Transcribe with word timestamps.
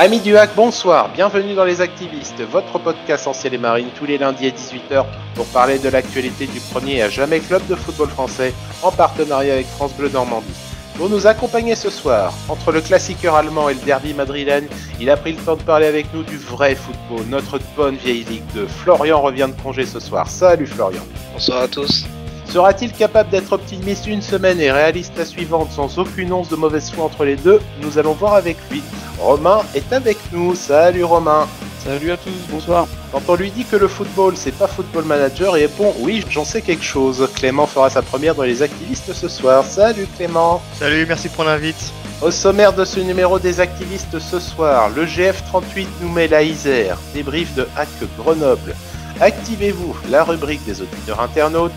Amis 0.00 0.20
du 0.20 0.36
hack, 0.36 0.50
bonsoir, 0.54 1.10
bienvenue 1.12 1.54
dans 1.54 1.64
Les 1.64 1.80
Activistes, 1.80 2.40
votre 2.42 2.78
podcast 2.78 3.26
en 3.26 3.32
ciel 3.32 3.54
et 3.54 3.58
marine 3.58 3.88
tous 3.98 4.06
les 4.06 4.16
lundis 4.16 4.46
à 4.46 4.50
18h 4.50 5.04
pour 5.34 5.44
parler 5.46 5.80
de 5.80 5.88
l'actualité 5.88 6.46
du 6.46 6.60
premier 6.60 7.02
à 7.02 7.08
jamais 7.08 7.40
club 7.40 7.66
de 7.66 7.74
football 7.74 8.08
français 8.08 8.54
en 8.84 8.92
partenariat 8.92 9.54
avec 9.54 9.66
France 9.66 9.92
Bleu 9.94 10.08
Normandie. 10.08 10.54
Pour 10.96 11.08
nous 11.08 11.26
accompagner 11.26 11.74
ce 11.74 11.90
soir, 11.90 12.32
entre 12.48 12.70
le 12.70 12.80
classiqueur 12.80 13.34
allemand 13.34 13.68
et 13.70 13.74
le 13.74 13.80
derby 13.80 14.14
madrilène, 14.14 14.68
il 15.00 15.10
a 15.10 15.16
pris 15.16 15.32
le 15.32 15.42
temps 15.42 15.56
de 15.56 15.62
parler 15.62 15.86
avec 15.86 16.14
nous 16.14 16.22
du 16.22 16.36
vrai 16.36 16.76
football, 16.76 17.26
notre 17.26 17.58
bonne 17.76 17.96
vieille 17.96 18.22
Ligue 18.22 18.46
2. 18.54 18.68
Florian 18.68 19.20
revient 19.20 19.48
de 19.52 19.60
congé 19.60 19.84
ce 19.84 19.98
soir. 19.98 20.30
Salut 20.30 20.68
Florian. 20.68 21.02
Bonsoir 21.32 21.62
à 21.62 21.66
tous. 21.66 22.04
Sera-t-il 22.50 22.92
capable 22.92 23.28
d'être 23.28 23.52
optimiste 23.52 24.06
une 24.06 24.22
semaine 24.22 24.58
et 24.58 24.72
réaliste 24.72 25.12
la 25.18 25.26
suivante 25.26 25.70
sans 25.70 25.98
aucune 25.98 26.32
once 26.32 26.48
de 26.48 26.56
mauvaise 26.56 26.90
foi 26.90 27.04
entre 27.04 27.24
les 27.24 27.36
deux 27.36 27.60
Nous 27.82 27.98
allons 27.98 28.14
voir 28.14 28.34
avec 28.34 28.56
lui. 28.70 28.82
Romain 29.18 29.60
est 29.74 29.92
avec 29.92 30.16
nous. 30.32 30.54
Salut 30.54 31.04
Romain. 31.04 31.46
Salut 31.84 32.10
à 32.10 32.16
tous, 32.16 32.30
bonsoir. 32.50 32.86
Quand 33.12 33.22
on 33.28 33.34
lui 33.34 33.50
dit 33.50 33.64
que 33.64 33.76
le 33.76 33.86
football 33.86 34.34
c'est 34.36 34.54
pas 34.54 34.66
football 34.66 35.04
manager, 35.04 35.56
il 35.56 35.62
répond 35.62 35.94
oui, 36.00 36.24
j'en 36.28 36.44
sais 36.44 36.62
quelque 36.62 36.84
chose. 36.84 37.28
Clément 37.34 37.66
fera 37.66 37.90
sa 37.90 38.02
première 38.02 38.34
dans 38.34 38.42
les 38.42 38.62
activistes 38.62 39.12
ce 39.12 39.28
soir. 39.28 39.64
Salut 39.64 40.06
Clément. 40.16 40.62
Salut, 40.78 41.04
merci 41.06 41.28
pour 41.28 41.44
l'invite. 41.44 41.92
Au 42.22 42.30
sommaire 42.30 42.72
de 42.72 42.84
ce 42.84 42.98
numéro 42.98 43.38
des 43.38 43.60
activistes 43.60 44.18
ce 44.18 44.40
soir, 44.40 44.88
le 44.88 45.04
GF38 45.04 45.86
nous 46.00 46.08
met 46.08 46.28
la 46.28 46.42
Isère, 46.42 46.98
débrief 47.14 47.54
de 47.54 47.68
Hack 47.76 47.88
Grenoble. 48.18 48.74
Activez-vous, 49.20 49.96
la 50.10 50.24
rubrique 50.24 50.64
des 50.64 50.80
auditeurs 50.80 51.20
internautes. 51.20 51.72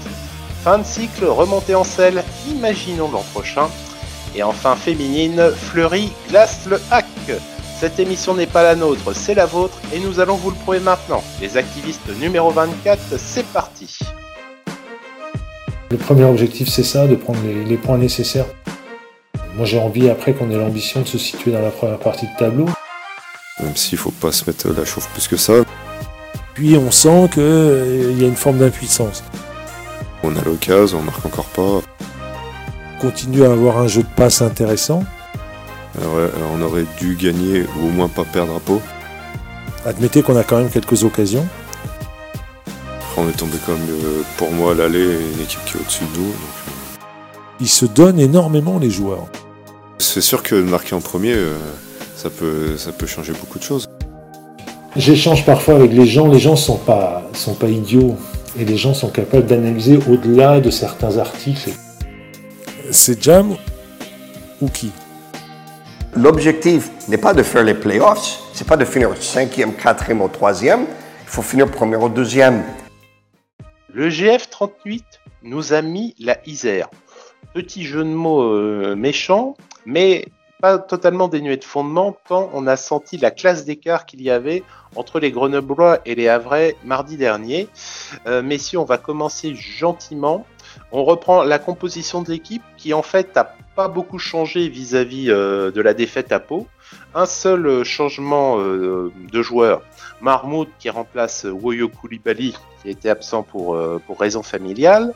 Fin 0.64 0.78
de 0.78 0.84
cycle, 0.84 1.26
remontée 1.26 1.74
en 1.74 1.84
selle, 1.84 2.24
imaginons 2.48 3.10
l'an 3.10 3.24
prochain. 3.34 3.68
Et 4.36 4.44
enfin 4.44 4.76
féminine, 4.76 5.42
Fleury 5.56 6.12
glace 6.30 6.68
le 6.70 6.80
hack. 6.92 7.06
Cette 7.80 8.00
émission 8.00 8.36
n'est 8.36 8.46
pas 8.46 8.62
la 8.62 8.76
nôtre, 8.76 9.12
c'est 9.16 9.34
la 9.34 9.48
vôtre 9.48 9.82
et 9.92 10.00
nous 10.00 10.20
allons 10.20 10.36
vous 10.36 10.52
le 10.52 10.56
prouver 10.58 10.80
maintenant. 10.80 11.24
Les 11.42 11.58
activistes 11.58 12.08
numéro 12.20 12.52
24, 12.52 13.02
c'est 13.18 13.46
parti. 13.48 13.98
Le 15.90 15.98
premier 15.98 16.26
objectif 16.26 16.70
c'est 16.70 16.84
ça, 16.84 17.08
de 17.08 17.16
prendre 17.16 17.40
les, 17.44 17.66
les 17.66 17.78
points 17.78 17.98
nécessaires. 17.98 18.46
Moi 19.56 19.66
j'ai 19.66 19.80
envie 19.80 20.12
après 20.12 20.34
qu'on 20.34 20.52
ait 20.52 20.58
l'ambition 20.58 21.02
de 21.02 21.08
se 21.08 21.18
situer 21.18 21.52
dans 21.52 21.62
la 21.62 21.72
première 21.72 21.98
partie 21.98 22.28
de 22.28 22.38
tableau. 22.38 22.68
Même 23.62 23.76
s'il 23.76 23.98
faut 23.98 24.12
pas 24.12 24.32
se 24.32 24.46
mettre 24.46 24.70
la 24.70 24.86
chauffe 24.86 25.10
plus 25.10 25.28
que 25.28 25.38
ça. 25.38 25.54
Puis 26.54 26.78
on 26.78 26.92
sent 26.92 27.30
qu'il 27.34 28.22
y 28.22 28.24
a 28.24 28.28
une 28.28 28.36
forme 28.36 28.60
d'impuissance. 28.60 29.24
On 30.24 30.36
a 30.36 30.42
l'occasion, 30.44 31.00
on 31.00 31.04
marque 31.04 31.26
encore 31.26 31.46
pas. 31.46 31.82
Continue 33.00 33.44
à 33.44 33.52
avoir 33.52 33.78
un 33.80 33.88
jeu 33.88 34.04
de 34.04 34.08
passe 34.16 34.42
intéressant. 34.42 35.04
Alors, 36.00 36.16
ouais, 36.16 36.30
on 36.56 36.62
aurait 36.62 36.86
dû 37.00 37.16
gagner 37.16 37.64
ou 37.78 37.88
au 37.88 37.90
moins 37.90 38.08
pas 38.08 38.24
perdre 38.24 38.56
à 38.56 38.60
peau. 38.60 38.82
Admettez 39.86 40.22
qu'on 40.22 40.38
a 40.38 40.44
quand 40.44 40.58
même 40.60 40.70
quelques 40.70 41.04
occasions. 41.04 41.46
Après, 42.66 43.22
on 43.22 43.28
est 43.28 43.38
tombé 43.38 43.58
comme 43.66 43.80
pour 44.38 44.52
moi 44.52 44.72
à 44.72 44.76
l'aller 44.76 45.18
une 45.36 45.42
équipe 45.42 45.60
qui 45.66 45.78
est 45.78 45.82
au-dessus 45.82 46.04
de 46.14 46.20
nous. 46.20 46.26
donc, 46.28 46.36
euh, 46.36 47.06
Ils 47.60 47.68
se 47.68 47.86
donnent 47.86 48.20
énormément 48.20 48.78
les 48.80 48.92
joueurs. 48.92 49.26
C'est 49.98 50.22
sûr 50.22 50.44
que 50.44 50.56
marquer 50.56 50.96
en 50.96 51.02
premier, 51.02 51.34
euh, 51.34 51.58
ça, 52.16 52.30
peut, 52.30 52.78
ça 52.78 52.92
peut 52.92 53.08
changer 53.08 53.34
beaucoup 53.34 53.58
de 53.60 53.64
choses. 53.64 53.88
J'échange 54.96 55.46
parfois 55.46 55.76
avec 55.76 55.92
les 55.92 56.06
gens, 56.06 56.28
les 56.28 56.40
gens 56.40 56.56
sont 56.56 56.78
pas, 56.78 57.24
sont 57.34 57.54
pas 57.54 57.68
idiots. 57.68 58.18
Et 58.60 58.66
les 58.66 58.76
gens 58.76 58.94
sont 58.94 59.10
capables 59.10 59.46
d'analyser 59.46 59.98
au-delà 60.10 60.60
de 60.60 60.70
certains 60.70 61.18
articles. 61.18 61.72
C'est 62.92 63.22
Jam 63.24 63.56
ou 64.62 64.68
qui? 64.68 64.92
L'objectif 66.16 66.90
n'est 67.08 67.18
pas 67.18 67.34
de 67.34 67.42
faire 67.42 67.64
les 67.64 67.74
playoffs, 67.74 68.42
c'est 68.54 68.68
pas 68.68 68.76
de 68.76 68.84
finir 68.84 69.16
cinquième, 69.22 69.74
quatrième 69.74 70.22
ou 70.22 70.28
troisième. 70.28 70.82
Il 70.82 71.30
faut 71.30 71.42
finir 71.42 71.72
premier 71.72 71.96
ou 71.96 72.10
deuxième. 72.10 72.64
Le 73.94 74.10
GF38 74.10 75.04
nous 75.44 75.72
a 75.72 75.82
mis 75.82 76.14
la 76.20 76.38
Isère. 76.46 76.90
Petit 77.54 77.86
jeu 77.86 78.04
de 78.04 78.10
mots 78.10 78.44
euh, 78.44 78.96
méchant, 78.96 79.56
mais 79.86 80.26
pas 80.62 80.78
totalement 80.78 81.28
dénué 81.28 81.58
de 81.58 81.64
fondement, 81.64 82.16
tant 82.28 82.50
on 82.54 82.68
a 82.68 82.78
senti 82.78 83.18
la 83.18 83.32
classe 83.32 83.66
d'écart 83.66 84.06
qu'il 84.06 84.22
y 84.22 84.30
avait 84.30 84.64
entre 84.96 85.20
les 85.20 85.32
Grenoblois 85.32 86.00
et 86.06 86.16
les 86.16 86.30
Havrais 86.30 86.76
mardi 86.86 87.18
dernier. 87.18 87.68
Euh, 88.28 88.42
messieurs, 88.42 88.80
on 88.80 88.86
va 88.86 88.98
commencer 88.98 89.56
gentiment. 89.56 90.46
On 90.92 91.04
reprend 91.04 91.44
la 91.44 91.60
composition 91.60 92.22
de 92.22 92.30
l'équipe 92.30 92.64
qui 92.78 92.94
en 92.94 93.02
fait 93.02 93.36
n'a 93.36 93.56
pas 93.76 93.88
beaucoup 93.88 94.20
changé 94.20 94.70
vis-à-vis 94.70 95.30
euh, 95.30 95.72
de 95.72 95.82
la 95.82 95.94
défaite 95.94 96.32
à 96.32 96.40
Pau. 96.40 96.68
Un 97.14 97.26
seul 97.26 97.66
euh, 97.68 97.84
changement 97.84 98.60
euh, 98.60 99.12
de 99.32 99.42
joueur, 99.42 99.82
Marmoud 100.22 100.70
qui 100.80 100.90
remplace 100.90 101.44
Woyo 101.44 101.90
Koulibaly 101.90 102.56
qui 102.82 102.90
était 102.90 103.10
absent 103.10 103.44
pour, 103.44 103.76
euh, 103.76 104.02
pour 104.08 104.20
raison 104.20 104.44
familiale. 104.44 105.14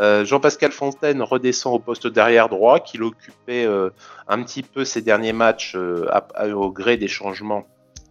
Jean-Pascal 0.00 0.70
Fontaine 0.70 1.22
redescend 1.22 1.74
au 1.74 1.80
poste 1.80 2.06
d'arrière 2.06 2.48
droit 2.48 2.78
qu'il 2.78 3.02
occupait 3.02 3.66
un 4.28 4.42
petit 4.44 4.62
peu 4.62 4.84
ces 4.84 5.02
derniers 5.02 5.32
matchs 5.32 5.74
au 5.74 6.70
gré 6.70 6.96
des 6.96 7.08
changements 7.08 7.66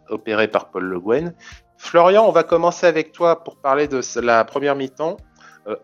opérés 0.09 0.49
par 0.49 0.69
Paul 0.69 0.84
Le 0.84 0.99
Guen. 0.99 1.34
Florian, 1.78 2.28
on 2.28 2.34
va 2.34 2.44
commencer 2.44 2.88
avec 2.88 3.13
toi 3.13 3.41
pour 3.41 3.55
parler 3.55 3.88
de 3.88 4.01
la 4.19 4.44
première 4.44 4.75
mi-temps. 4.75 5.16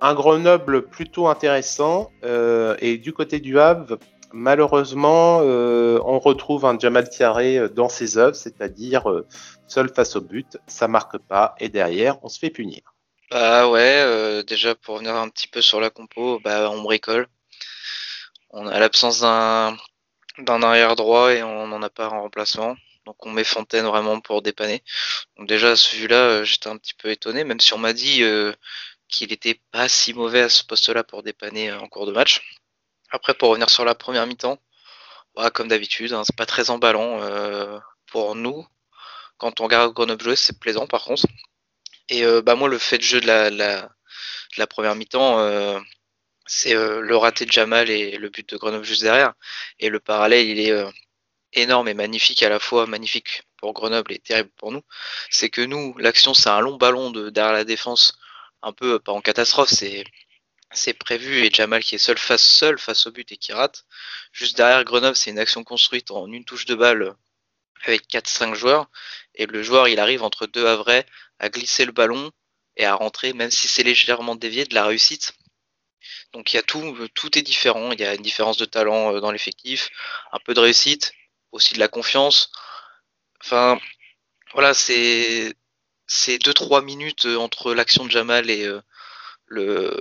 Un 0.02 0.14
Grenoble 0.14 0.82
plutôt 0.82 1.30
intéressant 1.30 2.12
et 2.22 2.98
du 2.98 3.14
côté 3.14 3.40
du 3.40 3.58
Havre, 3.58 3.98
malheureusement, 4.34 5.40
euh, 5.42 6.00
on 6.04 6.20
retrouve 6.20 6.66
un 6.66 6.78
Jamal 6.78 7.10
Tiaré 7.10 7.58
euh, 7.58 7.70
dans 7.70 7.88
ses 7.88 8.18
œuvres, 8.18 8.36
c'est-à-dire 8.36 9.10
euh, 9.10 9.26
seul 9.68 9.94
face 9.94 10.16
au 10.18 10.22
but, 10.22 10.58
ça 10.68 10.88
marque 10.88 11.18
pas 11.20 11.56
et 11.60 11.70
derrière 11.70 12.18
on 12.24 12.30
se 12.30 12.40
fait 12.40 12.50
punir. 12.50 12.82
Bah 13.32 13.70
ouais, 13.70 14.44
déjà 14.44 14.76
pour 14.76 14.96
revenir 14.96 15.16
un 15.16 15.30
petit 15.30 15.48
peu 15.48 15.62
sur 15.62 15.80
la 15.80 15.90
compo, 15.90 16.40
bah 16.44 16.70
on 16.70 16.84
bricole. 16.84 17.28
On 18.52 18.68
a 18.68 18.80
l'absence 18.80 19.22
d'un 19.22 19.78
arrière 20.48 20.96
droit 20.96 21.34
et 21.34 21.42
on 21.42 21.66
n'en 21.66 21.82
a 21.82 21.90
pas 21.90 22.10
en 22.10 22.22
remplacement. 22.22 22.76
Donc 23.08 23.26
on 23.26 23.32
met 23.32 23.44
Fontaine 23.44 23.86
vraiment 23.86 24.20
pour 24.20 24.44
dépanner. 24.44 24.84
Déjà 25.40 25.72
à 25.72 25.76
ce 25.76 25.96
vu-là, 25.96 26.44
j'étais 26.44 26.70
un 26.70 26.78
petit 26.78 26.94
peu 26.94 27.10
étonné, 27.10 27.44
même 27.44 27.60
si 27.60 27.74
on 27.74 27.80
m'a 27.80 27.94
dit 27.94 28.24
qu'il 29.08 29.34
était 29.34 29.60
pas 29.72 29.90
si 29.90 30.14
mauvais 30.14 30.42
à 30.42 30.50
ce 30.50 30.64
poste-là 30.64 31.04
pour 31.04 31.24
dépanner 31.24 31.72
en 31.72 31.88
cours 31.88 32.06
de 32.06 32.12
match. 32.12 32.63
Après 33.14 33.36
pour 33.36 33.50
revenir 33.50 33.70
sur 33.70 33.86
la 33.86 33.94
première 33.96 34.26
mi-temps, 34.26 34.60
bah, 35.36 35.52
comme 35.52 35.68
d'habitude, 35.68 36.14
hein, 36.14 36.24
c'est 36.26 36.36
pas 36.36 36.48
très 36.48 36.72
emballant 36.72 37.22
euh, 37.22 37.80
pour 38.08 38.36
nous. 38.36 38.66
Quand 39.38 39.62
on 39.62 39.66
regarde 39.66 39.94
Grenoble 39.94 40.24
jouer, 40.24 40.36
c'est 40.36 40.60
plaisant 40.60 40.88
par 40.88 41.04
contre. 41.06 41.26
Et 42.10 42.26
euh, 42.26 42.42
bah 42.42 42.56
moi 42.56 42.70
le 42.70 42.80
fait 42.80 42.98
de 42.98 43.04
jeu 43.04 43.22
de 43.22 43.28
la, 43.28 43.50
la, 43.52 44.68
première 44.68 44.96
mi-temps, 44.96 45.40
euh, 45.40 45.80
c'est 46.48 46.74
le 46.74 47.16
raté 47.18 47.46
de 47.46 47.52
Jamal 47.52 47.90
et 47.90 48.18
le 48.18 48.30
but 48.30 48.50
de 48.50 48.58
Grenoble 48.58 48.86
juste 48.86 49.04
derrière. 49.04 49.34
Et 49.80 49.90
le 49.90 50.00
parallèle, 50.00 50.48
il 50.48 50.60
est 50.60 50.74
énorme 51.54 51.88
et 51.90 51.94
magnifique 51.94 52.44
à 52.44 52.50
la 52.50 52.60
fois, 52.60 52.88
magnifique 52.88 53.44
pour 53.58 53.74
Grenoble 53.74 54.14
et 54.14 54.20
terrible 54.20 54.52
pour 54.58 54.72
nous. 54.72 54.84
C'est 55.30 55.50
que 55.50 55.62
nous, 55.62 55.96
l'action, 56.00 56.34
c'est 56.34 56.50
un 56.50 56.62
long 56.62 56.78
ballon 56.78 57.12
de 57.12 57.30
derrière 57.30 57.54
la 57.54 57.64
défense, 57.64 58.18
un 58.64 58.74
peu 58.74 59.00
pas 59.00 59.12
en 59.12 59.22
catastrophe, 59.22 59.70
c'est 59.70 60.04
c'est 60.74 60.94
prévu 60.94 61.46
et 61.46 61.52
Jamal 61.52 61.84
qui 61.84 61.96
est 61.96 62.00
seul 62.00 62.18
face 62.18 62.44
seul 62.44 62.78
face 62.80 63.08
au 63.08 63.12
but 63.12 63.32
et 63.32 63.38
qui 63.38 63.54
rate. 63.54 63.86
Juste 64.32 64.58
derrière 64.58 64.84
Grenoble, 64.84 65.16
c'est 65.16 65.32
une 65.32 65.40
action 65.40 65.64
construite 65.64 66.12
en 66.12 66.32
une 66.32 66.46
touche 66.46 66.66
de 66.66 66.76
balle 66.76 67.16
avec 67.86 68.08
4-5 68.10 68.56
joueurs 68.56 68.90
et 69.36 69.46
le 69.46 69.64
joueur 69.64 69.88
il 69.88 70.00
arrive 70.00 70.24
entre 70.24 70.48
deux 70.48 70.66
Havrais 70.68 71.06
à 71.40 71.50
glisser 71.50 71.86
le 71.86 71.92
ballon 71.92 72.32
et 72.78 72.86
à 72.86 72.96
rentrer, 72.96 73.34
même 73.34 73.52
si 73.52 73.68
c'est 73.68 73.84
légèrement 73.84 74.36
dévié, 74.36 74.66
de 74.66 74.76
la 74.76 74.86
réussite. 74.86 75.34
Donc 76.34 76.54
il 76.54 76.56
y 76.58 76.60
a 76.60 76.64
tout, 76.64 77.08
tout 77.14 77.38
est 77.38 77.42
différent. 77.42 77.92
Il 77.92 78.00
y 78.00 78.06
a 78.06 78.16
une 78.16 78.22
différence 78.22 78.58
de 78.58 78.66
talent 78.66 79.16
euh, 79.16 79.20
dans 79.20 79.32
l'effectif, 79.32 79.90
un 80.32 80.40
peu 80.40 80.54
de 80.54 80.60
réussite, 80.60 81.14
aussi 81.52 81.74
de 81.76 81.80
la 81.80 81.88
confiance. 81.88 82.52
Enfin, 83.44 83.80
voilà, 84.54 84.74
c'est 84.74 85.56
c'est 86.08 86.40
deux 86.40 86.54
trois 86.54 86.82
minutes 86.82 87.26
euh, 87.26 87.38
entre 87.38 87.74
l'action 87.74 88.06
de 88.06 88.12
Jamal 88.12 88.50
et 88.50 88.66
euh, 88.66 88.82
le 89.48 90.00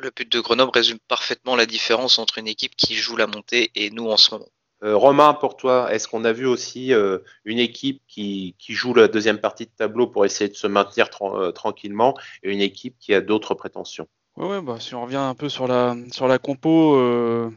le 0.00 0.10
but 0.10 0.30
de 0.30 0.40
Grenoble 0.40 0.72
résume 0.72 0.98
parfaitement 1.08 1.56
la 1.56 1.66
différence 1.66 2.18
entre 2.18 2.38
une 2.38 2.48
équipe 2.48 2.76
qui 2.76 2.94
joue 2.94 3.16
la 3.16 3.26
montée 3.26 3.70
et 3.74 3.90
nous 3.90 4.08
en 4.10 4.16
ce 4.16 4.32
moment. 4.32 4.48
Euh, 4.82 4.94
Romain, 4.94 5.32
pour 5.32 5.56
toi, 5.56 5.92
est-ce 5.92 6.06
qu'on 6.06 6.24
a 6.24 6.32
vu 6.32 6.46
aussi 6.46 6.92
euh, 6.92 7.18
une 7.44 7.58
équipe 7.58 8.02
qui, 8.06 8.54
joue 8.68 8.92
la 8.92 9.08
deuxième 9.08 9.38
partie 9.38 9.64
de 9.64 9.70
tableau 9.70 10.06
pour 10.06 10.26
essayer 10.26 10.50
de 10.50 10.56
se 10.56 10.66
maintenir 10.66 11.08
euh, 11.22 11.50
tranquillement 11.50 12.14
et 12.42 12.52
une 12.52 12.60
équipe 12.60 12.96
qui 12.98 13.14
a 13.14 13.22
d'autres 13.22 13.54
prétentions? 13.54 14.06
Ouais, 14.36 14.46
ouais, 14.46 14.60
bah, 14.60 14.76
si 14.80 14.94
on 14.94 15.02
revient 15.02 15.16
un 15.16 15.34
peu 15.34 15.48
sur 15.48 15.66
la, 15.66 15.96
sur 16.12 16.28
la 16.28 16.38
compo 16.38 16.94
euh, 16.96 17.50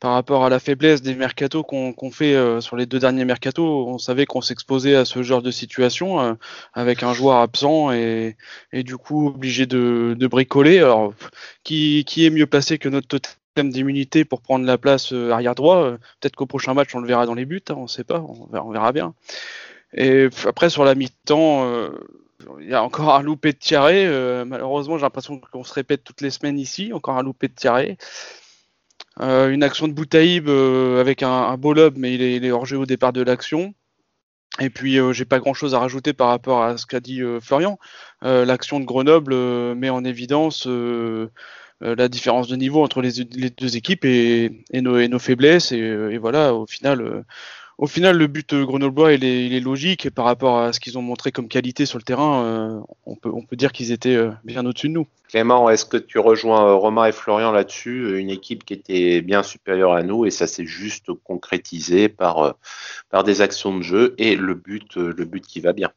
par 0.00 0.12
rapport 0.14 0.44
à 0.44 0.48
la 0.48 0.58
faiblesse 0.58 1.00
des 1.00 1.14
mercatos 1.14 1.62
qu'on 1.62 1.92
qu'on 1.92 2.10
fait 2.10 2.34
euh, 2.34 2.60
sur 2.60 2.74
les 2.76 2.86
deux 2.86 2.98
derniers 2.98 3.24
mercatos, 3.24 3.86
on 3.86 3.98
savait 3.98 4.26
qu'on 4.26 4.40
s'exposait 4.40 4.96
à 4.96 5.04
ce 5.04 5.22
genre 5.22 5.42
de 5.42 5.52
situation 5.52 6.20
euh, 6.20 6.34
avec 6.72 7.04
un 7.04 7.12
joueur 7.14 7.36
absent 7.36 7.92
et, 7.92 8.36
et 8.72 8.82
du 8.82 8.96
coup 8.96 9.28
obligé 9.28 9.66
de, 9.66 10.16
de 10.18 10.26
bricoler. 10.26 10.78
Alors, 10.80 11.14
qui, 11.62 12.04
qui 12.04 12.26
est 12.26 12.30
mieux 12.30 12.46
placé 12.46 12.78
que 12.78 12.88
notre 12.88 13.06
totem 13.06 13.70
d'immunité 13.70 14.24
pour 14.24 14.40
prendre 14.42 14.66
la 14.66 14.76
place 14.76 15.12
euh, 15.12 15.30
arrière 15.30 15.54
droit 15.54 15.76
Euh, 15.84 15.98
Peut-être 16.20 16.34
qu'au 16.34 16.46
prochain 16.46 16.74
match 16.74 16.92
on 16.96 17.00
le 17.00 17.06
verra 17.06 17.26
dans 17.26 17.34
les 17.34 17.44
buts, 17.44 17.62
hein, 17.68 17.74
on 17.76 17.86
sait 17.86 18.02
pas, 18.04 18.20
on 18.20 18.46
verra, 18.52 18.64
on 18.66 18.72
verra 18.72 18.90
bien. 18.92 19.14
Et 19.96 20.28
après, 20.46 20.70
sur 20.70 20.84
la 20.84 20.94
mi-temps, 20.94 21.64
euh, 21.66 21.90
il 22.60 22.68
y 22.68 22.74
a 22.74 22.82
encore 22.82 23.14
un 23.14 23.22
loupé 23.22 23.52
de 23.52 23.58
Thierry. 23.58 24.04
Euh, 24.06 24.44
malheureusement, 24.44 24.98
j'ai 24.98 25.02
l'impression 25.02 25.40
qu'on 25.40 25.64
se 25.64 25.72
répète 25.72 26.04
toutes 26.04 26.20
les 26.20 26.30
semaines 26.30 26.58
ici. 26.58 26.92
Encore 26.92 27.16
un 27.16 27.22
loupé 27.22 27.48
de 27.48 27.54
Thierry. 27.54 27.96
Euh, 29.20 29.50
une 29.50 29.62
action 29.62 29.88
de 29.88 29.92
Boutaïb 29.92 30.48
avec 30.48 31.22
un, 31.22 31.56
beau 31.56 31.72
lob, 31.72 31.94
mais 31.96 32.14
il 32.14 32.22
est, 32.22 32.36
il 32.36 32.52
au 32.52 32.86
départ 32.86 33.12
de 33.12 33.22
l'action. 33.22 33.74
Et 34.60 34.70
puis, 34.70 34.98
j'ai 35.12 35.24
pas 35.24 35.40
grand 35.40 35.54
chose 35.54 35.74
à 35.74 35.80
rajouter 35.80 36.12
par 36.12 36.28
rapport 36.28 36.62
à 36.62 36.76
ce 36.76 36.86
qu'a 36.86 37.00
dit 37.00 37.20
Florian. 37.40 37.78
L'action 38.22 38.80
de 38.80 38.84
Grenoble 38.84 39.34
met 39.74 39.90
en 39.90 40.04
évidence 40.04 40.68
la 41.80 42.08
différence 42.08 42.48
de 42.48 42.56
niveau 42.56 42.82
entre 42.82 43.02
les, 43.02 43.50
deux 43.50 43.76
équipes 43.76 44.04
et, 44.04 44.64
nos, 44.72 45.18
faiblesses. 45.18 45.72
Et, 45.72 46.18
voilà, 46.18 46.54
au 46.54 46.66
final, 46.66 47.24
au 47.78 47.86
final, 47.86 48.16
le 48.16 48.26
but 48.26 48.52
euh, 48.52 48.64
grenoblois, 48.64 49.12
il 49.12 49.24
est, 49.24 49.46
il 49.46 49.54
est 49.54 49.60
logique 49.60 50.10
par 50.10 50.24
rapport 50.24 50.60
à 50.60 50.72
ce 50.72 50.80
qu'ils 50.80 50.96
ont 50.96 51.02
montré 51.02 51.32
comme 51.32 51.48
qualité 51.48 51.86
sur 51.86 51.98
le 51.98 52.04
terrain. 52.04 52.44
Euh, 52.44 52.80
on, 53.04 53.16
peut, 53.16 53.30
on 53.32 53.42
peut 53.42 53.56
dire 53.56 53.72
qu'ils 53.72 53.90
étaient 53.90 54.14
euh, 54.14 54.30
bien 54.44 54.64
au-dessus 54.64 54.88
de 54.88 54.94
nous. 54.94 55.06
Clément, 55.28 55.68
est-ce 55.68 55.84
que 55.84 55.96
tu 55.96 56.18
rejoins 56.18 56.74
Romain 56.74 57.06
et 57.06 57.12
Florian 57.12 57.50
là-dessus 57.50 58.18
Une 58.18 58.30
équipe 58.30 58.64
qui 58.64 58.74
était 58.74 59.20
bien 59.22 59.42
supérieure 59.42 59.92
à 59.92 60.02
nous 60.02 60.24
et 60.24 60.30
ça 60.30 60.46
s'est 60.46 60.66
juste 60.66 61.12
concrétisé 61.24 62.08
par, 62.08 62.54
par 63.10 63.24
des 63.24 63.40
actions 63.40 63.76
de 63.76 63.82
jeu 63.82 64.14
et 64.18 64.36
le 64.36 64.54
but, 64.54 64.94
le 64.96 65.24
but 65.24 65.44
qui 65.44 65.60
va 65.60 65.72
bien? 65.72 65.90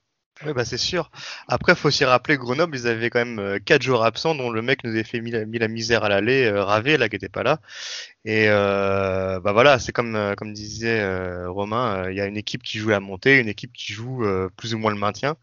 Oui, 0.45 0.53
bah 0.53 0.65
c'est 0.65 0.77
sûr. 0.77 1.09
Après, 1.47 1.75
faut 1.75 1.87
aussi 1.87 2.05
rappeler 2.05 2.37
Grenoble, 2.37 2.77
ils 2.77 2.87
avaient 2.87 3.09
quand 3.09 3.25
même 3.25 3.59
quatre 3.59 3.81
joueurs 3.81 4.03
absents, 4.03 4.35
dont 4.35 4.51
le 4.51 4.61
mec 4.61 4.83
nous 4.83 4.91
avait 4.91 5.03
fait 5.03 5.19
mis 5.19 5.31
la, 5.31 5.45
mis 5.45 5.57
la 5.57 5.67
misère 5.67 6.03
à 6.03 6.09
l'aller, 6.09 6.49
Ravé, 6.49 6.97
là, 6.97 7.09
qui 7.09 7.15
était 7.15 7.27
pas 7.27 7.41
là. 7.41 7.59
Et 8.27 8.47
euh, 8.49 9.39
bah 9.39 9.53
voilà, 9.53 9.79
c'est 9.79 9.93
comme 9.93 10.15
euh, 10.17 10.35
comme 10.35 10.51
disait 10.51 10.99
euh, 10.99 11.49
Romain, 11.49 12.07
euh, 12.07 12.11
il 12.11 12.17
y 12.17 12.21
a 12.21 12.25
une 12.25 12.35
équipe 12.35 12.61
qui 12.61 12.77
joue 12.77 12.89
la 12.89 12.99
montée, 12.99 13.39
une 13.39 13.47
équipe 13.47 13.71
qui 13.71 13.93
joue 13.93 14.25
plus 14.57 14.75
ou 14.75 14.77
moins 14.79 14.91
le 14.91 14.97
maintien. 14.97 15.37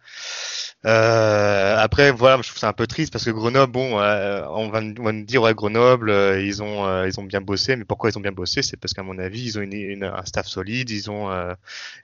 après 0.85 2.11
voilà, 2.13 2.37
je 2.43 2.49
trouve 2.49 2.59
ça 2.59 2.69
un 2.69 2.75
peu 2.75 2.87
triste 2.87 3.11
parce 3.11 3.25
que 3.25 3.31
Grenoble, 3.31 3.73
bon, 3.73 3.95
on 3.95 3.99
va, 3.99 4.51
on, 4.51 4.69
va, 4.69 4.83
nous 4.83 5.25
dire 5.25 5.41
ouais 5.43 5.55
Grenoble, 5.55 6.11
ils 6.43 6.63
ont 6.63 7.05
ils 7.07 7.19
ont 7.19 7.23
bien 7.25 7.41
bossé, 7.41 7.75
mais 7.77 7.85
pourquoi 7.87 8.11
ils 8.11 8.19
ont 8.19 8.21
bien 8.21 8.33
bossé? 8.33 8.61
C'est 8.61 8.77
parce 8.77 8.93
qu'à 8.93 9.03
mon 9.03 9.19
avis, 9.19 9.43
ils 9.45 9.59
ont 9.59 9.63
une, 9.63 10.05
un 10.05 10.25
staff 10.27 10.47
solide, 10.47 10.91
ils 10.91 11.11
ont 11.11 11.31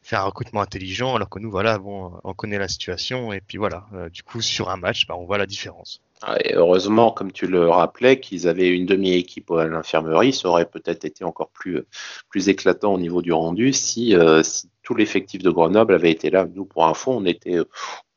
fait 0.03 0.17
un 0.17 0.23
recrutement 0.23 0.63
intelligent, 0.63 1.15
alors 1.15 1.29
que 1.29 1.41
nous 1.41 1.51
voilà, 1.51 1.79
bon, 1.79 2.19
on 2.25 2.33
connaît 2.33 2.59
la 2.59 2.69
situation 2.69 3.35
et 3.35 3.43
puis 3.43 3.59
voilà, 3.59 3.87
du 4.13 4.23
coup 4.23 4.41
sur 4.41 4.71
un 4.71 4.77
match, 4.79 5.07
bah, 5.07 5.15
on 5.19 5.27
voit 5.27 5.39
la 5.39 5.47
différence. 5.47 6.01
Ah, 6.23 6.37
et 6.45 6.55
heureusement, 6.55 7.13
comme 7.13 7.33
tu 7.33 7.47
le 7.47 7.69
rappelais, 7.69 8.21
qu'ils 8.21 8.47
avaient 8.47 8.69
une 8.69 8.85
demi-équipe 8.85 9.51
à 9.53 9.67
l'infirmerie, 9.67 10.35
ça 10.35 10.49
aurait 10.49 10.69
peut-être 10.69 11.07
été 11.07 11.25
encore 11.25 11.49
plus, 11.51 11.83
plus 12.29 12.51
éclatant 12.51 12.93
au 12.95 12.99
niveau 12.99 13.23
du 13.23 13.33
rendu 13.33 13.73
si, 13.73 14.15
euh, 14.15 14.43
si 14.43 14.69
tout 14.83 14.95
l'effectif 14.95 15.43
de 15.43 15.51
Grenoble 15.51 15.95
avait 15.95 16.11
été 16.11 16.29
là. 16.29 16.47
Nous, 16.55 16.67
pour 16.67 16.87
info, 16.87 17.13
on 17.13 17.25
était, 17.25 17.59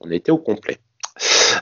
on 0.01 0.11
était 0.11 0.31
au 0.31 0.37
complet. 0.37 0.79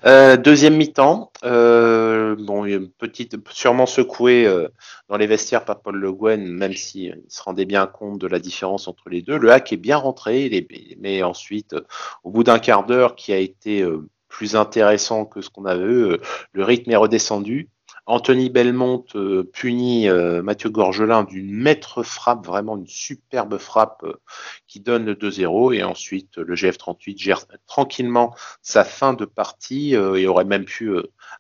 Euh, 0.06 0.38
deuxième 0.38 0.78
mi-temps, 0.78 1.32
euh, 1.44 2.36
bon, 2.40 2.64
petite, 2.98 3.36
sûrement 3.52 3.86
secoué 3.86 4.48
euh, 4.48 4.68
dans 5.10 5.18
les 5.18 5.28
vestiaires 5.28 5.66
par 5.66 5.82
Paul 5.82 5.98
Le 5.98 6.12
Guen, 6.12 6.48
même 6.48 6.74
s'il 6.74 7.14
si 7.28 7.36
se 7.38 7.44
rendait 7.44 7.66
bien 7.66 7.86
compte 7.86 8.20
de 8.20 8.28
la 8.28 8.40
différence 8.40 8.88
entre 8.88 9.10
les 9.10 9.22
deux. 9.22 9.38
Le 9.38 9.52
hack 9.52 9.74
est 9.74 9.78
bien 9.78 9.98
rentré, 9.98 10.68
mais 11.00 11.22
ensuite, 11.24 11.76
au 12.24 12.32
bout 12.32 12.44
d'un 12.44 12.60
quart 12.60 12.86
d'heure, 12.86 13.16
qui 13.16 13.34
a 13.34 13.38
été 13.38 13.86
plus 14.32 14.56
intéressant 14.56 15.26
que 15.26 15.42
ce 15.42 15.50
qu'on 15.50 15.66
avait 15.66 15.84
eu. 15.84 16.04
Euh, 16.04 16.18
le 16.54 16.64
rythme 16.64 16.90
est 16.90 16.96
redescendu. 16.96 17.70
Anthony 18.08 18.50
Belmont 18.50 19.06
euh, 19.14 19.44
punit 19.54 20.10
euh, 20.10 20.42
Mathieu 20.42 20.70
Gorgelin 20.70 21.24
d'une 21.24 21.52
maître 21.52 22.02
frappe, 22.02 22.48
vraiment 22.48 22.76
une 22.78 22.88
superbe 22.88 23.58
frappe 23.60 24.04
qui 24.68 24.80
donne 24.80 25.06
le 25.06 25.14
2-0. 25.14 25.76
Et 25.76 25.84
ensuite, 25.84 26.38
le 26.38 26.56
GF38 26.56 27.20
gère 27.20 27.46
tranquillement 27.68 28.34
sa 28.64 28.84
fin 28.84 29.14
de 29.14 29.26
partie 29.26 29.94
et 29.94 30.28
aurait 30.28 30.46
même 30.46 30.66
pu 30.66 30.92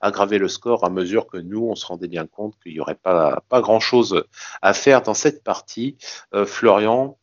aggraver 0.01 0.37
le 0.37 0.47
score 0.47 0.83
à 0.83 0.89
mesure 0.89 1.25
que 1.25 1.37
nous, 1.37 1.67
on 1.67 1.75
se 1.75 1.85
rendait 1.85 2.07
bien 2.07 2.27
compte 2.27 2.53
qu'il 2.61 2.73
n'y 2.73 2.79
aurait 2.79 2.95
pas, 2.95 3.41
pas 3.49 3.61
grand-chose 3.61 4.23
à 4.61 4.73
faire 4.73 5.01
dans 5.01 5.15
cette 5.15 5.43
partie. 5.43 5.97
Florian, 6.45 7.17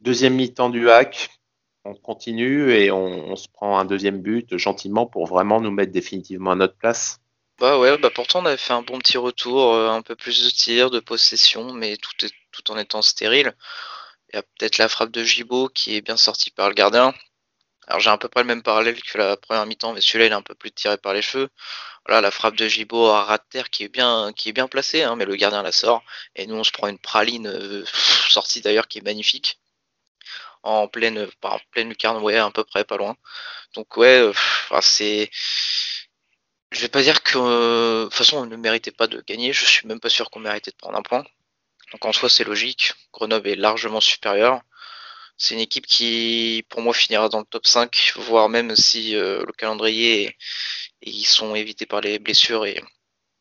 deuxième 0.00 0.34
mi-temps 0.34 0.70
du 0.70 0.90
hack, 0.90 1.41
on 1.84 1.94
continue 1.94 2.72
et 2.72 2.90
on, 2.90 3.34
se 3.36 3.48
prend 3.48 3.78
un 3.78 3.84
deuxième 3.84 4.20
but 4.20 4.56
gentiment 4.56 5.06
pour 5.06 5.26
vraiment 5.26 5.60
nous 5.60 5.70
mettre 5.70 5.92
définitivement 5.92 6.52
à 6.52 6.54
notre 6.54 6.76
place. 6.76 7.20
Bah 7.58 7.78
ouais, 7.78 7.96
bah 7.98 8.10
pourtant 8.10 8.40
on 8.40 8.46
avait 8.46 8.56
fait 8.56 8.72
un 8.72 8.82
bon 8.82 8.98
petit 8.98 9.18
retour, 9.18 9.74
euh, 9.74 9.90
un 9.90 10.02
peu 10.02 10.16
plus 10.16 10.44
de 10.44 10.50
tirs, 10.50 10.90
de 10.90 11.00
possession, 11.00 11.72
mais 11.72 11.96
tout, 11.96 12.24
est, 12.24 12.32
tout 12.50 12.70
en 12.70 12.78
étant 12.78 13.02
stérile. 13.02 13.54
Il 14.32 14.36
y 14.36 14.38
a 14.38 14.42
peut-être 14.42 14.78
la 14.78 14.88
frappe 14.88 15.10
de 15.10 15.22
Gibaud 15.22 15.68
qui 15.68 15.96
est 15.96 16.00
bien 16.00 16.16
sortie 16.16 16.50
par 16.50 16.68
le 16.68 16.74
gardien. 16.74 17.14
Alors 17.86 18.00
j'ai 18.00 18.10
à 18.10 18.18
peu 18.18 18.28
près 18.28 18.42
le 18.42 18.46
même 18.46 18.62
parallèle 18.62 19.00
que 19.02 19.18
la 19.18 19.36
première 19.36 19.66
mi-temps, 19.66 19.92
mais 19.92 20.00
celui-là 20.00 20.26
il 20.26 20.32
est 20.32 20.34
un 20.34 20.42
peu 20.42 20.54
plus 20.54 20.72
tiré 20.72 20.96
par 20.96 21.14
les 21.14 21.22
cheveux. 21.22 21.48
Voilà, 22.06 22.20
la 22.20 22.30
frappe 22.30 22.56
de 22.56 22.66
Gibaud 22.68 23.06
à 23.06 23.24
ras 23.24 23.38
de 23.38 23.44
terre 23.50 23.70
qui 23.70 23.84
est 23.84 23.88
bien, 23.88 24.32
qui 24.34 24.48
est 24.48 24.52
bien 24.52 24.68
placée, 24.68 25.02
hein, 25.02 25.16
mais 25.16 25.24
le 25.24 25.36
gardien 25.36 25.62
la 25.62 25.72
sort. 25.72 26.02
Et 26.36 26.46
nous 26.46 26.56
on 26.56 26.64
se 26.64 26.72
prend 26.72 26.88
une 26.88 26.98
praline 26.98 27.46
euh, 27.46 27.84
sortie 28.28 28.60
d'ailleurs 28.60 28.88
qui 28.88 28.98
est 28.98 29.02
magnifique 29.02 29.61
en 30.62 30.88
pleine, 30.88 31.28
en 31.42 31.58
pleine 31.70 31.88
lucarne, 31.88 32.22
ouais, 32.22 32.36
à 32.36 32.50
peu 32.50 32.64
près, 32.64 32.84
pas 32.84 32.96
loin. 32.96 33.16
Donc 33.74 33.96
ouais, 33.96 34.20
euh, 34.20 34.32
c'est, 34.80 35.30
je 36.70 36.80
vais 36.80 36.88
pas 36.88 37.02
dire 37.02 37.22
que, 37.22 37.38
euh, 37.38 38.04
de 38.04 38.08
toute 38.08 38.14
façon, 38.14 38.38
on 38.38 38.46
ne 38.46 38.56
méritait 38.56 38.90
pas 38.90 39.06
de 39.06 39.22
gagner. 39.26 39.52
Je 39.52 39.64
suis 39.66 39.86
même 39.86 40.00
pas 40.00 40.08
sûr 40.08 40.30
qu'on 40.30 40.40
méritait 40.40 40.70
de 40.70 40.76
prendre 40.76 40.98
un 40.98 41.02
point. 41.02 41.24
Donc 41.92 42.04
en 42.04 42.12
soi, 42.12 42.28
c'est 42.28 42.44
logique. 42.44 42.92
Grenoble 43.12 43.48
est 43.48 43.56
largement 43.56 44.00
supérieur. 44.00 44.62
C'est 45.36 45.54
une 45.54 45.60
équipe 45.60 45.86
qui, 45.86 46.64
pour 46.68 46.82
moi, 46.82 46.94
finira 46.94 47.28
dans 47.28 47.40
le 47.40 47.44
top 47.46 47.66
5, 47.66 48.12
voire 48.16 48.48
même 48.48 48.76
si 48.76 49.16
euh, 49.16 49.42
le 49.46 49.52
calendrier 49.52 50.24
et, 50.26 50.36
ils 51.10 51.24
sont 51.26 51.54
évités 51.54 51.86
par 51.86 52.00
les 52.00 52.18
blessures 52.20 52.64
et, 52.66 52.80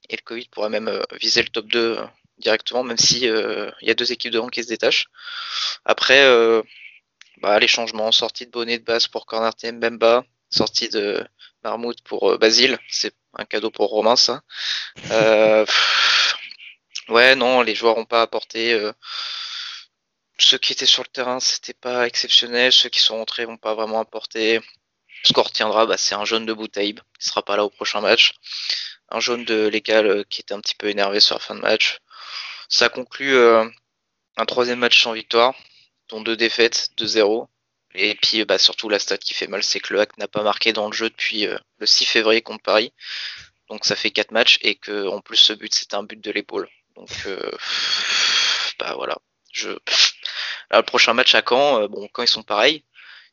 et 0.09 0.15
le 0.15 0.21
Covid 0.23 0.47
pourrait 0.49 0.69
même 0.69 1.01
viser 1.21 1.43
le 1.43 1.49
top 1.49 1.67
2 1.67 1.99
directement, 2.39 2.83
même 2.83 2.97
si 2.97 3.25
il 3.25 3.73
y 3.81 3.91
a 3.91 3.93
deux 3.93 4.11
équipes 4.11 4.31
devant 4.31 4.49
qui 4.49 4.63
se 4.63 4.69
détachent. 4.69 5.07
Après, 5.85 6.23
bah, 7.41 7.59
les 7.59 7.67
changements, 7.67 8.11
sortie 8.11 8.45
de 8.45 8.51
bonnet 8.51 8.77
de 8.77 8.83
base 8.83 9.07
pour 9.07 9.25
Corner 9.25 9.51
Mbemba, 9.63 10.23
sortie 10.51 10.89
de 10.89 11.25
Marmout 11.63 11.99
pour 12.03 12.31
euh, 12.31 12.37
Basile, 12.37 12.77
c'est 12.89 13.15
un 13.33 13.45
cadeau 13.45 13.71
pour 13.71 13.89
Romain 13.89 14.15
ça. 14.15 14.41
Euh, 15.09 15.65
ouais, 17.09 17.35
non, 17.35 17.61
les 17.61 17.73
joueurs 17.75 17.97
n'ont 17.97 18.05
pas 18.05 18.21
apporté. 18.21 18.73
Euh, 18.73 18.93
ceux 20.37 20.57
qui 20.59 20.73
étaient 20.73 20.85
sur 20.85 21.03
le 21.03 21.09
terrain, 21.09 21.39
c'était 21.39 21.73
pas 21.73 22.05
exceptionnel. 22.07 22.71
Ceux 22.71 22.89
qui 22.89 22.99
sont 22.99 23.17
rentrés 23.17 23.45
n'ont 23.47 23.57
pas 23.57 23.73
vraiment 23.73 23.99
apporté. 23.99 24.61
Ce 25.23 25.33
qu'on 25.33 25.43
retiendra, 25.43 25.85
bah, 25.87 25.97
c'est 25.97 26.15
un 26.15 26.25
jaune 26.25 26.45
de 26.45 26.53
Boutaïb, 26.53 26.99
qui 27.19 27.27
sera 27.27 27.43
pas 27.43 27.57
là 27.57 27.65
au 27.65 27.69
prochain 27.69 28.01
match. 28.01 28.33
Un 29.09 29.19
jaune 29.19 29.45
de 29.45 29.67
Légal 29.67 30.25
qui 30.29 30.41
était 30.41 30.53
un 30.53 30.61
petit 30.61 30.75
peu 30.75 30.89
énervé 30.89 31.19
sur 31.19 31.35
la 31.35 31.39
fin 31.39 31.55
de 31.55 31.59
match. 31.61 31.99
Ça 32.69 32.89
conclut 32.89 33.35
un 33.35 34.45
troisième 34.45 34.79
match 34.79 35.03
sans 35.03 35.13
victoire 35.13 35.53
deux 36.19 36.35
défaites, 36.35 36.89
2-0. 36.97 37.47
Et 37.93 38.15
puis 38.15 38.43
bah, 38.45 38.57
surtout 38.57 38.89
la 38.89 38.99
stat 38.99 39.17
qui 39.17 39.33
fait 39.33 39.47
mal, 39.47 39.63
c'est 39.63 39.79
que 39.79 39.93
le 39.93 40.01
Hack 40.01 40.17
n'a 40.17 40.27
pas 40.27 40.43
marqué 40.43 40.73
dans 40.73 40.87
le 40.87 40.93
jeu 40.93 41.09
depuis 41.09 41.47
euh, 41.47 41.57
le 41.79 41.85
6 41.85 42.05
février 42.05 42.41
contre 42.41 42.63
Paris. 42.63 42.93
Donc 43.69 43.85
ça 43.85 43.95
fait 43.95 44.11
4 44.11 44.31
matchs 44.31 44.59
et 44.61 44.75
que 44.75 45.07
en 45.07 45.21
plus 45.21 45.37
ce 45.37 45.53
but 45.53 45.73
c'est 45.73 45.93
un 45.93 46.03
but 46.03 46.19
de 46.21 46.31
l'épaule. 46.31 46.69
Donc 46.95 47.09
euh, 47.27 47.51
bah 48.79 48.93
voilà. 48.95 49.17
Je... 49.53 49.69
le 50.71 50.81
prochain 50.83 51.13
match 51.13 51.35
à 51.35 51.43
Caen, 51.47 51.81
euh, 51.83 51.87
bon 51.87 52.07
quand 52.11 52.23
ils 52.23 52.27
sont 52.27 52.43
pareils, 52.43 52.83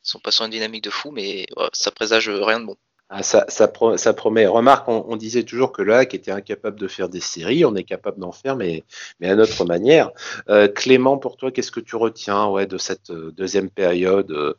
ils 0.05 0.09
sont 0.09 0.19
pas 0.19 0.31
sur 0.31 0.45
une 0.45 0.51
dynamique 0.51 0.83
de 0.83 0.89
fou, 0.89 1.11
mais 1.11 1.47
ça 1.73 1.91
présage 1.91 2.29
rien 2.29 2.59
de 2.61 2.65
bon. 2.65 2.77
Ah, 3.11 3.23
ça, 3.23 3.67
promet. 4.13 4.45
Remarque, 4.45 4.87
on, 4.87 5.15
disait 5.15 5.41
toujours 5.41 5.71
que 5.71 5.81
le 5.81 5.95
hack 5.95 6.13
était 6.13 6.29
incapable 6.29 6.79
de 6.79 6.87
faire 6.87 7.09
des 7.09 7.19
séries. 7.19 7.65
On 7.65 7.73
est 7.73 7.83
capable 7.83 8.19
d'en 8.19 8.31
faire, 8.31 8.55
mais, 8.55 8.83
à 9.23 9.33
notre 9.33 9.65
manière. 9.65 10.11
Euh, 10.47 10.67
Clément, 10.67 11.17
pour 11.17 11.35
toi, 11.35 11.51
qu'est-ce 11.51 11.71
que 11.71 11.79
tu 11.79 11.95
retiens 11.95 12.47
ouais, 12.49 12.67
de 12.67 12.77
cette 12.77 13.09
euh, 13.09 13.31
deuxième 13.35 13.71
période 13.71 14.55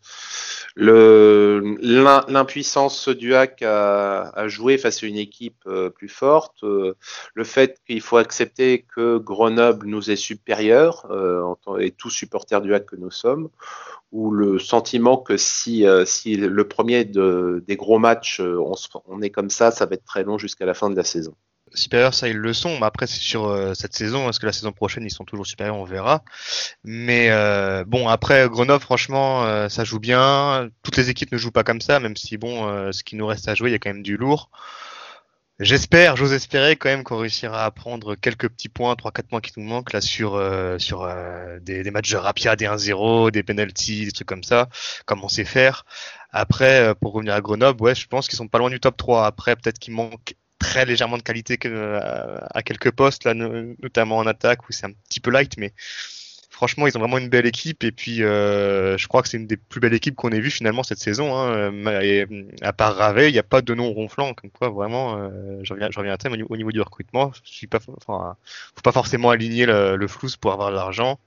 L'impuissance 0.76 3.08
du 3.08 3.34
hack 3.34 3.62
à, 3.62 4.28
à, 4.28 4.48
jouer 4.48 4.78
face 4.78 5.02
à 5.02 5.06
une 5.06 5.16
équipe 5.16 5.62
euh, 5.66 5.90
plus 5.90 6.08
forte. 6.08 6.62
le 6.62 7.44
fait 7.44 7.80
qu'il 7.86 8.00
faut 8.00 8.16
accepter 8.16 8.86
que 8.94 9.18
Grenoble 9.18 9.86
nous 9.86 10.10
est 10.10 10.16
supérieur, 10.16 11.06
et 11.78 11.90
tout 11.90 12.10
supporter 12.10 12.60
du 12.62 12.74
hack 12.74 12.86
que 12.86 12.96
nous 12.96 13.10
sommes 13.10 13.50
ou 14.12 14.30
le 14.30 14.58
sentiment 14.58 15.16
que 15.16 15.36
si, 15.36 15.86
euh, 15.86 16.04
si 16.04 16.36
le 16.36 16.68
premier 16.68 17.04
de, 17.04 17.62
des 17.66 17.76
gros 17.76 17.98
matchs, 17.98 18.40
euh, 18.40 18.58
on, 18.58 18.74
on, 19.06 19.22
est 19.22 19.30
comme 19.30 19.50
ça, 19.50 19.70
ça 19.70 19.86
va 19.86 19.94
être 19.94 20.04
très 20.04 20.24
long 20.24 20.38
jusqu'à 20.38 20.66
la 20.66 20.74
fin 20.74 20.90
de 20.90 20.96
la 20.96 21.04
saison. 21.04 21.34
Supérieurs, 21.74 22.14
ça 22.14 22.28
ils 22.28 22.36
le 22.36 22.52
sont. 22.52 22.78
Mais 22.78 22.86
après, 22.86 23.06
c'est 23.06 23.20
sur 23.20 23.46
euh, 23.46 23.74
cette 23.74 23.94
saison. 23.94 24.28
Est-ce 24.28 24.40
que 24.40 24.46
la 24.46 24.52
saison 24.52 24.72
prochaine 24.72 25.04
ils 25.04 25.10
sont 25.10 25.24
toujours 25.24 25.46
supérieurs 25.46 25.76
On 25.76 25.84
verra. 25.84 26.24
Mais 26.84 27.30
bon, 27.86 28.08
après 28.08 28.48
Grenoble, 28.48 28.82
franchement, 28.82 29.68
ça 29.68 29.84
joue 29.84 30.00
bien. 30.00 30.68
Toutes 30.82 30.96
les 30.96 31.10
équipes 31.10 31.32
ne 31.32 31.38
jouent 31.38 31.50
pas 31.50 31.64
comme 31.64 31.80
ça, 31.80 32.00
même 32.00 32.16
si 32.16 32.36
bon, 32.36 32.92
ce 32.92 33.02
qui 33.02 33.16
nous 33.16 33.26
reste 33.26 33.48
à 33.48 33.54
jouer, 33.54 33.70
il 33.70 33.72
y 33.72 33.76
a 33.76 33.78
quand 33.78 33.90
même 33.90 34.02
du 34.02 34.16
lourd. 34.16 34.50
J'espère, 35.60 36.16
j'ose 36.16 36.32
espérer 36.32 36.76
quand 36.76 36.88
même 36.88 37.04
qu'on 37.04 37.18
réussira 37.18 37.66
à 37.66 37.70
prendre 37.70 38.14
quelques 38.14 38.48
petits 38.48 38.70
points, 38.70 38.94
3-4 38.94 39.22
points 39.24 39.40
qui 39.42 39.52
nous 39.58 39.66
manquent 39.66 39.92
là 39.92 40.00
sur 40.00 40.34
euh, 40.34 40.78
sur 40.78 41.02
euh, 41.02 41.58
des, 41.60 41.90
matchs 41.90 42.12
de 42.12 42.16
rapia, 42.16 42.56
des 42.56 42.64
1-0, 42.64 43.30
des 43.30 43.42
penalties, 43.42 44.06
des 44.06 44.12
trucs 44.12 44.26
comme 44.26 44.42
ça, 44.42 44.70
comme 45.04 45.22
on 45.22 45.28
sait 45.28 45.44
faire. 45.44 45.84
Après, 46.30 46.80
euh, 46.80 46.94
pour 46.94 47.12
revenir 47.12 47.34
à 47.34 47.42
Grenoble, 47.42 47.82
ouais, 47.82 47.94
je 47.94 48.06
pense 48.06 48.26
qu'ils 48.26 48.38
sont 48.38 48.48
pas 48.48 48.56
loin 48.58 48.70
du 48.70 48.80
top 48.80 48.96
3. 48.96 49.26
Après, 49.26 49.54
peut-être 49.54 49.78
qu'il 49.78 49.92
manque 49.92 50.34
très 50.60 50.84
légèrement 50.84 51.16
de 51.18 51.22
qualité 51.22 51.56
que, 51.58 51.98
à, 52.54 52.62
quelques 52.62 52.92
postes, 52.92 53.24
là, 53.24 53.34
notamment 53.34 54.18
en 54.18 54.26
attaque, 54.26 54.68
où 54.68 54.72
c'est 54.72 54.86
un 54.86 54.92
petit 55.08 55.18
peu 55.18 55.30
light, 55.32 55.56
mais 55.56 55.72
franchement, 56.60 56.86
ils 56.86 56.96
ont 56.96 57.00
vraiment 57.00 57.18
une 57.18 57.30
belle 57.30 57.46
équipe. 57.46 57.82
Et 57.84 57.90
puis, 57.90 58.22
euh, 58.22 58.98
je 58.98 59.08
crois 59.08 59.22
que 59.22 59.28
c'est 59.28 59.38
une 59.38 59.46
des 59.46 59.56
plus 59.56 59.80
belles 59.80 59.94
équipes 59.94 60.14
qu'on 60.14 60.30
ait 60.30 60.40
vues 60.40 60.50
finalement 60.50 60.82
cette 60.82 60.98
saison. 60.98 61.34
Hein. 61.34 61.72
Et, 62.02 62.26
à 62.60 62.72
part 62.74 62.94
Ravet, 62.96 63.30
il 63.30 63.32
n'y 63.32 63.38
a 63.38 63.42
pas 63.42 63.62
de 63.62 63.74
nom 63.74 63.90
ronflant. 63.92 64.34
Comme 64.34 64.50
quoi, 64.50 64.68
vraiment, 64.68 65.16
euh, 65.16 65.60
je, 65.62 65.72
reviens, 65.72 65.88
je 65.90 65.98
reviens 65.98 66.12
à 66.12 66.18
thème 66.18 66.36
au 66.48 66.56
niveau 66.56 66.70
du 66.70 66.82
recrutement. 66.82 67.32
Je 67.44 67.50
suis 67.50 67.66
pas, 67.66 67.78
enfin, 67.96 68.36
faut 68.76 68.82
pas 68.82 68.92
forcément 68.92 69.30
aligner 69.30 69.64
le, 69.64 69.96
le 69.96 70.08
flou 70.08 70.28
pour 70.38 70.52
avoir 70.52 70.70
de 70.70 70.76
l'argent. 70.76 71.18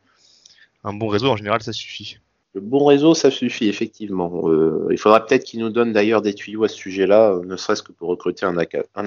Un 0.83 0.93
bon 0.93 1.07
réseau, 1.07 1.29
en 1.31 1.37
général, 1.37 1.63
ça 1.63 1.73
suffit. 1.73 2.19
Le 2.55 2.61
bon 2.61 2.85
réseau, 2.85 3.15
ça 3.15 3.31
suffit, 3.31 3.67
effectivement. 3.67 4.47
Euh, 4.47 4.87
il 4.91 4.99
faudra 4.99 5.25
peut-être 5.25 5.43
qu'il 5.43 5.59
nous 5.59 5.71
donne 5.71 5.91
d'ailleurs 5.91 6.21
des 6.21 6.35
tuyaux 6.35 6.63
à 6.63 6.67
ce 6.67 6.75
sujet-là, 6.75 7.31
euh, 7.31 7.43
ne 7.45 7.55
serait-ce 7.55 7.81
que 7.81 7.91
pour 7.91 8.09
recruter 8.09 8.45
un, 8.45 8.57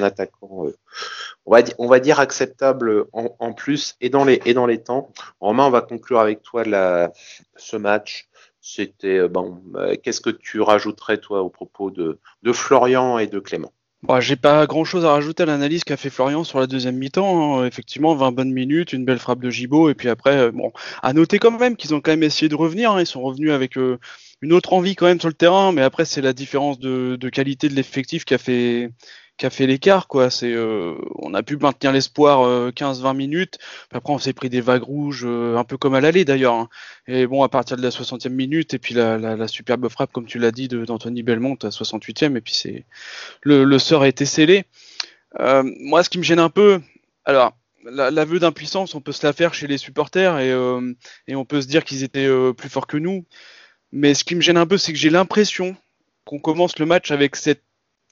attaquant, 0.03 0.67
euh, 0.67 0.75
on, 1.79 1.87
va 1.87 2.01
dire 2.01 2.19
acceptable 2.19 3.07
en, 3.13 3.53
plus 3.53 3.95
et 4.01 4.09
dans, 4.11 4.25
les, 4.25 4.41
et 4.47 4.55
dans 4.55 4.67
les 4.67 4.83
temps. 4.83 5.13
Romain, 5.39 5.67
on 5.67 5.71
va 5.71 5.81
conclure 5.81 6.19
avec 6.19 6.43
toi 6.43 6.65
ce 7.57 7.77
match. 7.77 8.29
C'était 8.61 9.29
bon. 9.29 9.63
Qu'est-ce 10.03 10.21
que 10.21 10.31
tu 10.31 10.61
rajouterais 10.61 11.19
toi 11.19 11.43
au 11.43 11.49
propos 11.49 11.93
de 11.93 12.19
Florian 12.53 13.19
et 13.19 13.29
de 13.29 13.39
Clément? 13.39 13.73
Bah, 14.07 14.21
j'ai 14.21 14.37
pas 14.37 14.67
grand 14.67 14.85
chose 14.85 15.05
à 15.05 15.11
rajouter 15.11 15.43
à 15.43 15.47
l'analyse 15.47 15.83
qu'a 15.85 15.97
fait 15.97 16.11
Florian 16.11 16.45
sur 16.45 16.61
la 16.61 16.67
deuxième 16.67 16.97
mi-temps. 16.97 17.61
Hein. 17.61 17.67
Effectivement, 17.67 18.15
20 18.15 18.33
bonnes 18.33 18.53
minutes, 18.53 18.93
une 18.93 19.05
belle 19.05 19.19
frappe 19.19 19.41
de 19.41 19.51
Gibaud, 19.51 19.89
et 19.91 19.95
puis 19.95 20.09
après, 20.09 20.37
euh, 20.37 20.53
bon, 20.53 20.73
à 21.03 21.13
noter 21.13 21.39
quand 21.39 21.59
même 21.59 21.77
qu'ils 21.77 21.95
ont 21.95 22.01
quand 22.01 22.13
même 22.13 22.23
essayé 22.23 22.49
de 22.49 22.55
revenir. 22.55 22.93
Hein. 22.93 23.01
Ils 23.01 23.07
sont 23.07 23.23
revenus 23.23 23.51
avec 23.51 23.77
euh, 23.77 23.99
une 24.43 24.53
autre 24.53 24.73
envie 24.73 24.97
quand 24.97 25.07
même 25.07 25.21
sur 25.21 25.29
le 25.29 25.35
terrain, 25.35 25.73
mais 25.73 25.83
après, 25.83 26.05
c'est 26.05 26.21
la 26.21 26.33
différence 26.33 26.79
de, 26.79 27.29
qualité 27.31 27.69
de 27.69 27.75
l'effectif 27.75 28.25
qui 28.25 28.35
a 28.35 28.39
fait 28.39 28.93
l'écart 29.61 30.07
euh, 30.15 30.95
on 31.17 31.35
a 31.35 31.43
pu 31.43 31.57
maintenir 31.57 31.93
l'espoir 31.93 32.71
15-20 32.71 33.07
euh, 33.07 33.13
minutes. 33.15 33.59
Après 33.93 34.13
on 34.13 34.19
s'est 34.19 34.33
pris 34.33 34.49
des 34.49 34.61
vagues 34.61 34.83
rouges 34.83 35.25
euh, 35.27 35.57
un 35.57 35.65
peu 35.65 35.77
comme 35.77 35.95
à 35.95 36.01
l'aller 36.01 36.25
d'ailleurs 36.25 36.55
hein. 36.55 36.69
et 37.07 37.27
bon 37.27 37.43
à 37.43 37.49
partir 37.49 37.77
de 37.77 37.83
la 37.83 37.91
60e 37.91 38.31
minute 38.31 38.73
et 38.73 38.79
puis 38.79 38.95
la, 38.95 39.49
superbe 39.49 39.89
frappe 39.89 40.13
comme 40.13 40.27
tu 40.27 40.39
l'as 40.39 40.53
dit 40.53 40.69
d'Anthony 40.69 41.23
Belmont 41.23 41.59
à 41.63 41.69
68e 41.69 42.37
et 42.37 42.41
puis 42.41 42.55
c'est 42.55 42.85
le, 43.43 43.79
sort 43.79 44.03
a 44.03 44.09
été 44.09 44.25
scellé. 44.25 44.65
Moi 45.39 46.03
ce 46.03 46.09
qui 46.09 46.19
me 46.19 46.23
gêne 46.23 46.41
un 46.41 46.51
peu 46.51 46.81
alors 47.25 47.53
l'aveu 47.85 48.39
d'impuissance 48.39 48.95
on 48.95 49.01
peut 49.01 49.13
se 49.13 49.27
la 49.27 49.35
faire 49.35 49.53
chez 49.53 49.67
les 49.67 49.79
supporters 49.79 50.39
et 50.39 51.37
on 51.37 51.45
peut 51.45 51.61
se 51.61 51.67
dire 51.67 51.85
qu'ils 51.85 52.05
étaient 52.05 52.29
plus 52.57 52.71
forts 52.71 52.87
que 52.87 52.97
nous 52.97 53.27
mais 53.93 54.15
ce 54.15 54.25
qui 54.25 54.35
me 54.35 54.41
gêne 54.41 54.57
un 54.57 54.67
peu 54.67 54.79
c'est 54.79 54.93
que 54.93 54.99
j'ai 54.99 55.11
l'impression 55.11 55.77
qu'on 56.25 56.39
commence 56.39 56.79
le 56.79 56.87
match 56.87 57.11
avec 57.11 57.37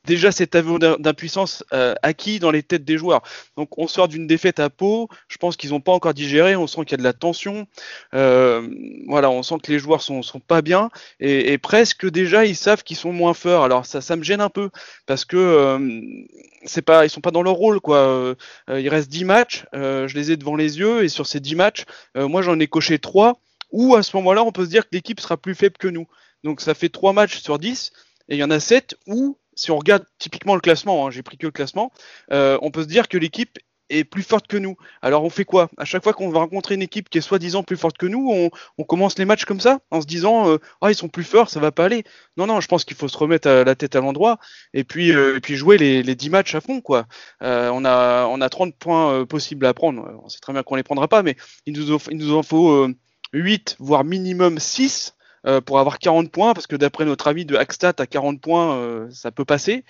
déjà 0.05 0.33
cet 0.33 0.55
aveu 0.55 0.79
d'impuissance 0.79 1.65
euh, 1.73 1.95
acquis 2.03 2.39
dans 2.39 2.51
les 2.51 2.63
têtes 2.63 2.85
des 2.85 2.99
joueurs. 2.99 3.23
Donc 3.57 3.79
on 3.79 3.87
sort 3.87 4.09
d'une 4.09 4.27
défaite 4.27 4.61
à 4.61 4.71
Pau, 4.71 5.09
je 5.29 5.39
pense 5.39 5.57
qu'ils 5.57 5.71
n'ont 5.71 5.81
pas 5.81 5.93
encore 5.93 6.15
digéré, 6.15 6.57
on 6.57 6.67
sent 6.67 6.83
qu'il 6.83 6.93
y 6.93 6.95
a 6.95 6.99
de 6.99 7.03
la 7.03 7.13
tension, 7.13 7.67
euh, 8.15 8.69
voilà, 9.07 9.31
on 9.31 9.43
sent 9.43 9.57
que 9.63 9.73
les 9.73 9.79
joueurs 9.79 10.03
sont, 10.03 10.23
sont 10.23 10.41
pas 10.41 10.63
bien. 10.63 10.91
Et, 11.21 11.59
presque 11.59 12.09
déjà 12.11 12.45
ils 12.45 12.57
savent 12.57 12.83
qu'ils 12.83 12.97
sont 12.97 13.13
moins 13.13 13.35
forts. 13.35 13.65
Alors 13.65 13.87
ça, 13.87 14.01
ça 14.01 14.17
me 14.17 14.23
gêne 14.23 14.41
un 14.41 14.51
peu. 14.51 14.71
Parce 15.07 15.25
que 15.25 15.37
euh, 15.37 16.81
pas, 16.85 17.07
ils 17.07 17.11
sont 17.11 17.21
pas 17.21 17.31
dans 17.31 17.43
leur 17.43 17.55
rôle 17.55 17.81
quoi. 17.81 17.97
Euh, 17.97 18.35
il 18.69 18.89
reste 18.89 19.09
10 19.11 19.25
matchs, 19.25 19.65
je 19.73 20.15
les 20.15 20.33
ai 20.33 20.37
devant 20.37 20.57
les 20.57 20.79
yeux. 20.79 21.05
Et 21.05 21.09
sur 21.09 21.27
ces 21.27 21.41
10 21.41 21.55
matchs, 21.55 21.85
moi 22.15 22.43
j'en 22.43 22.59
ai 22.61 22.67
coché 22.67 22.99
3 22.99 23.39
où 23.75 23.97
à 23.97 24.03
ce 24.03 24.17
moment-là 24.17 24.45
on 24.45 24.53
peut 24.53 24.65
se 24.65 24.71
dire 24.71 24.85
que 24.85 24.91
l'équipe 24.93 25.21
sera 25.21 25.37
plus 25.37 25.55
faible 25.55 25.77
que 25.77 25.89
nous. 25.89 26.07
Donc 26.45 26.61
ça 26.61 26.75
fait 26.75 26.89
3 26.89 27.13
matchs 27.13 27.41
sur 27.41 27.59
10 27.59 27.93
et 28.29 28.37
il 28.37 28.39
y 28.39 28.45
en 28.45 28.51
a 28.51 28.61
7 28.61 28.97
où 29.07 29.37
si 29.57 29.71
on 29.71 29.79
regarde 29.79 30.05
typiquement 30.19 30.55
le 30.55 30.61
classement, 30.61 31.07
hein, 31.07 31.11
j'ai 31.11 31.23
pris 31.23 31.37
que 31.37 31.47
le 31.47 31.53
classement, 31.53 31.93
euh, 32.33 32.59
on 32.63 32.71
peut 32.71 32.83
se 32.83 32.89
dire 32.89 33.09
que 33.09 33.19
l'équipe 33.19 33.59
est 33.91 34.05
plus 34.05 34.23
forte 34.23 34.47
que 34.47 34.57
nous. 34.57 34.77
Alors 35.03 35.25
on 35.25 35.31
fait 35.31 35.45
quoi? 35.45 35.69
À 35.77 35.85
chaque 35.85 36.03
fois 36.03 36.13
qu'on 36.13 36.31
va 36.31 36.39
rencontrer 36.39 36.75
une 36.75 36.83
équipe 36.83 37.11
qui 37.11 37.19
est 37.19 37.21
soi-disant 37.21 37.63
plus 37.63 37.77
forte 37.77 37.99
que 37.99 38.07
nous, 38.07 38.51
on, 38.79 38.85
commence 38.85 39.19
les 39.19 39.25
matchs 39.25 39.45
comme 39.45 39.61
ça, 39.61 39.81
en 39.91 40.01
se 40.01 40.07
disant 40.07 40.49
euh, 40.49 40.59
ah 40.81 40.91
ils 40.91 40.95
sont 40.95 41.09
plus 41.09 41.25
forts, 41.25 41.51
ça 41.51 41.61
va 41.61 41.73
pas 41.73 41.85
aller. 41.85 42.05
Non 42.37 42.47
non, 42.47 42.61
je 42.61 42.69
pense 42.69 42.85
qu'il 42.85 42.97
faut 42.97 43.09
se 43.09 43.19
remettre 43.19 43.49
la 43.49 43.75
tête 43.75 43.97
à 43.97 44.01
l'endroit 44.01 44.39
et 44.73 44.85
puis 44.85 45.13
euh, 45.13 45.39
jouer 45.43 45.79
les, 45.79 46.03
les 46.03 46.15
10 46.15 46.31
matchs 46.31 46.55
à 46.55 46.61
fond 46.61 46.81
quoi. 46.81 47.07
on 47.41 47.85
a 47.85 48.27
on 48.27 48.41
a 48.41 48.49
30 48.49 48.77
points 48.77 49.27
possibles 49.27 49.67
à 49.67 49.75
prendre. 49.75 50.21
On 50.25 50.29
sait 50.29 50.41
très 50.41 50.53
bien 50.53 50.63
qu'on 50.63 50.77
les 50.77 50.85
prendra 50.85 51.09
pas, 51.09 51.23
mais 51.23 51.37
il 51.67 51.75
nous 51.75 52.35
en 52.35 52.43
faut 52.43 52.89
8 53.35 53.77
voire 53.79 54.05
minimum 54.05 54.59
6 54.59 55.15
euh, 55.47 55.61
pour 55.61 55.79
avoir 55.79 55.99
40 55.99 56.31
points, 56.31 56.55
parce 56.55 56.67
que 56.67 56.77
d'après 56.77 57.05
notre 57.05 57.29
ami 57.29 57.45
de 57.45 57.57
Hackstat, 57.57 57.95
à 57.99 58.07
40 58.07 58.41
points, 58.41 58.77
euh, 58.77 59.11
ça 59.11 59.31
peut 59.31 59.45
passer. 59.45 59.85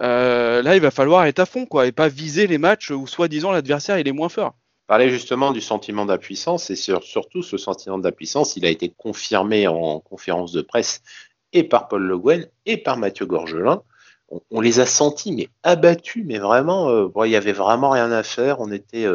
Euh, 0.00 0.62
là, 0.62 0.76
il 0.76 0.80
va 0.80 0.92
falloir 0.92 1.24
être 1.24 1.40
à 1.40 1.46
fond, 1.46 1.66
quoi, 1.66 1.86
et 1.86 1.92
pas 1.92 2.08
viser 2.08 2.46
les 2.46 2.58
matchs 2.58 2.90
où 2.90 3.06
soi-disant 3.08 3.50
l'adversaire 3.50 3.98
il 3.98 4.06
est 4.06 4.12
moins 4.12 4.28
fort. 4.28 4.54
Parler 4.86 5.10
justement 5.10 5.52
du 5.52 5.60
sentiment 5.60 6.06
d'impuissance, 6.06 6.70
et 6.70 6.76
surtout 6.76 7.42
ce 7.42 7.56
sentiment 7.56 7.98
d'impuissance, 7.98 8.56
il 8.56 8.64
a 8.64 8.68
été 8.68 8.92
confirmé 8.96 9.66
en 9.66 9.98
conférence 10.00 10.52
de 10.52 10.62
presse 10.62 11.02
et 11.52 11.64
par 11.64 11.88
Paul 11.88 12.02
Le 12.02 12.18
Guen 12.18 12.46
et 12.66 12.76
par 12.76 12.96
Mathieu 12.96 13.26
Gorgelin. 13.26 13.82
On, 14.50 14.60
les 14.60 14.80
a 14.80 14.86
sentis, 14.86 15.32
mais 15.32 15.48
abattus, 15.62 16.24
mais 16.24 16.38
vraiment, 16.38 17.10
il 17.24 17.30
y 17.30 17.36
avait 17.36 17.52
vraiment 17.52 17.90
rien 17.90 18.10
à 18.10 18.22
faire. 18.22 18.60
On 18.60 18.72
était, 18.72 19.06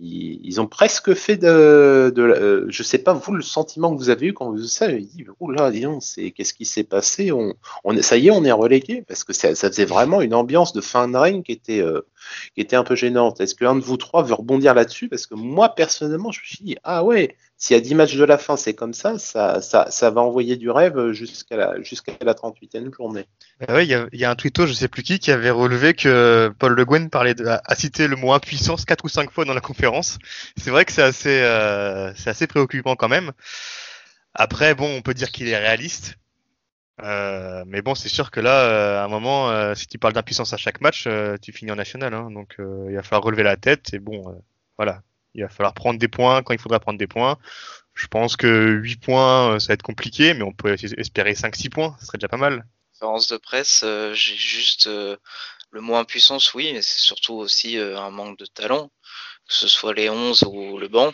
ils, 0.00 0.60
ont 0.60 0.66
presque 0.66 1.14
fait 1.14 1.36
de, 1.36 2.12
de 2.14 2.22
euh, 2.22 2.66
je 2.68 2.82
sais 2.82 2.98
pas 2.98 3.14
vous 3.14 3.32
le 3.32 3.42
sentiment 3.42 3.92
que 3.92 3.98
vous 3.98 4.10
avez 4.10 4.28
eu 4.28 4.32
quand 4.32 4.50
vous 4.50 4.62
ça, 4.64 4.90
dit 4.92 5.26
oh 5.40 5.50
là 5.50 5.70
disons 5.70 6.00
c'est 6.00 6.30
qu'est-ce 6.30 6.54
qui 6.54 6.64
s'est 6.64 6.84
passé, 6.84 7.32
on, 7.32 7.54
on 7.84 8.00
ça 8.00 8.16
y 8.16 8.28
est 8.28 8.30
on 8.30 8.44
est 8.44 8.52
relégué 8.52 9.02
parce 9.06 9.24
que 9.24 9.32
ça, 9.32 9.54
faisait 9.54 9.84
vraiment 9.84 10.20
une 10.20 10.34
ambiance 10.34 10.72
de 10.72 10.80
fin 10.80 11.08
de 11.08 11.16
règne 11.16 11.42
qui 11.42 11.52
était 11.52 11.80
euh, 11.80 12.02
qui 12.54 12.60
était 12.60 12.76
un 12.76 12.84
peu 12.84 12.94
gênante. 12.94 13.40
Est-ce 13.40 13.54
qu'un 13.54 13.74
de 13.74 13.80
vous 13.80 13.96
trois 13.96 14.22
veut 14.22 14.34
rebondir 14.34 14.74
là-dessus? 14.74 15.08
Parce 15.08 15.26
que 15.26 15.34
moi 15.34 15.74
personnellement 15.74 16.30
je 16.30 16.40
me 16.40 16.46
suis 16.46 16.64
dit 16.64 16.76
ah 16.84 17.02
ouais 17.02 17.36
s'il 17.60 17.76
y 17.76 17.78
a 17.78 17.82
10 17.82 17.96
matchs 17.96 18.14
de 18.14 18.24
la 18.24 18.38
fin, 18.38 18.56
c'est 18.56 18.74
comme 18.74 18.94
ça, 18.94 19.18
ça, 19.18 19.60
ça, 19.60 19.90
ça, 19.90 20.10
va 20.10 20.20
envoyer 20.20 20.54
du 20.54 20.70
rêve 20.70 21.10
jusqu'à 21.10 21.56
la, 21.56 21.82
jusqu'à 21.82 22.12
la 22.20 22.32
38e 22.32 22.94
journée. 22.94 23.26
Bah 23.66 23.82
il 23.82 23.88
y 24.12 24.24
a, 24.24 24.30
un 24.30 24.34
tweeto, 24.36 24.64
je 24.64 24.72
sais 24.72 24.86
plus 24.86 25.02
qui, 25.02 25.18
qui 25.18 25.32
avait 25.32 25.50
relevé 25.50 25.92
que 25.92 26.54
Paul 26.60 26.74
Le 26.74 26.84
Guen 26.84 27.10
parlait 27.10 27.34
de, 27.34 27.44
a 27.44 27.74
cité 27.74 28.06
le 28.06 28.14
mot 28.14 28.32
impuissance 28.32 28.84
quatre 28.84 29.04
ou 29.04 29.08
cinq 29.08 29.32
fois 29.32 29.44
dans 29.44 29.54
la 29.54 29.60
conférence. 29.60 30.18
C'est 30.56 30.70
vrai 30.70 30.84
que 30.84 30.92
c'est 30.92 31.02
assez, 31.02 31.40
euh, 31.42 32.12
assez 32.26 32.46
préoccupant 32.46 32.94
quand 32.94 33.08
même. 33.08 33.32
Après, 34.34 34.76
bon, 34.76 34.96
on 34.96 35.02
peut 35.02 35.14
dire 35.14 35.32
qu'il 35.32 35.48
est 35.48 35.58
réaliste. 35.58 36.16
Euh, 37.02 37.64
mais 37.66 37.82
bon, 37.82 37.96
c'est 37.96 38.08
sûr 38.08 38.30
que 38.30 38.38
là, 38.38 38.66
euh, 38.66 39.00
à 39.00 39.04
un 39.04 39.08
moment, 39.08 39.74
si 39.74 39.88
tu 39.88 39.98
parles 39.98 40.14
d'impuissance 40.14 40.52
à 40.52 40.58
chaque 40.58 40.80
match, 40.80 41.08
tu 41.42 41.52
finis 41.52 41.72
en 41.72 41.76
national. 41.76 42.14
Hein, 42.14 42.30
donc, 42.30 42.54
il 42.60 42.94
va 42.94 43.02
falloir 43.02 43.24
relever 43.24 43.42
la 43.42 43.56
tête. 43.56 43.92
Et 43.94 43.98
bon, 43.98 44.40
voilà, 44.76 45.02
il 45.38 45.42
va 45.42 45.48
falloir 45.48 45.74
prendre 45.74 45.98
des 45.98 46.08
points 46.08 46.42
quand 46.42 46.52
il 46.52 46.58
faudra 46.58 46.80
prendre 46.80 46.98
des 46.98 47.06
points. 47.06 47.38
Je 47.94 48.06
pense 48.06 48.36
que 48.36 48.78
8 48.80 48.96
points, 49.00 49.54
euh, 49.54 49.58
ça 49.58 49.68
va 49.68 49.74
être 49.74 49.82
compliqué, 49.82 50.34
mais 50.34 50.42
on 50.42 50.52
peut 50.52 50.72
espérer 50.72 51.34
5-6 51.34 51.68
points, 51.68 51.96
ce 52.00 52.06
serait 52.06 52.18
déjà 52.18 52.28
pas 52.28 52.36
mal. 52.36 52.64
Conférence 52.92 53.28
de 53.28 53.36
presse, 53.36 53.82
euh, 53.84 54.12
j'ai 54.14 54.36
juste 54.36 54.86
euh, 54.86 55.16
le 55.70 55.80
mot 55.80 55.96
impuissance, 55.96 56.54
oui, 56.54 56.72
mais 56.72 56.82
c'est 56.82 57.00
surtout 57.00 57.34
aussi 57.34 57.76
un 57.76 58.10
manque 58.10 58.38
de 58.38 58.46
talent, 58.46 58.90
que 59.48 59.54
ce 59.54 59.68
soit 59.68 59.94
les 59.94 60.10
11 60.10 60.44
ou 60.44 60.78
le 60.78 60.88
banc. 60.88 61.12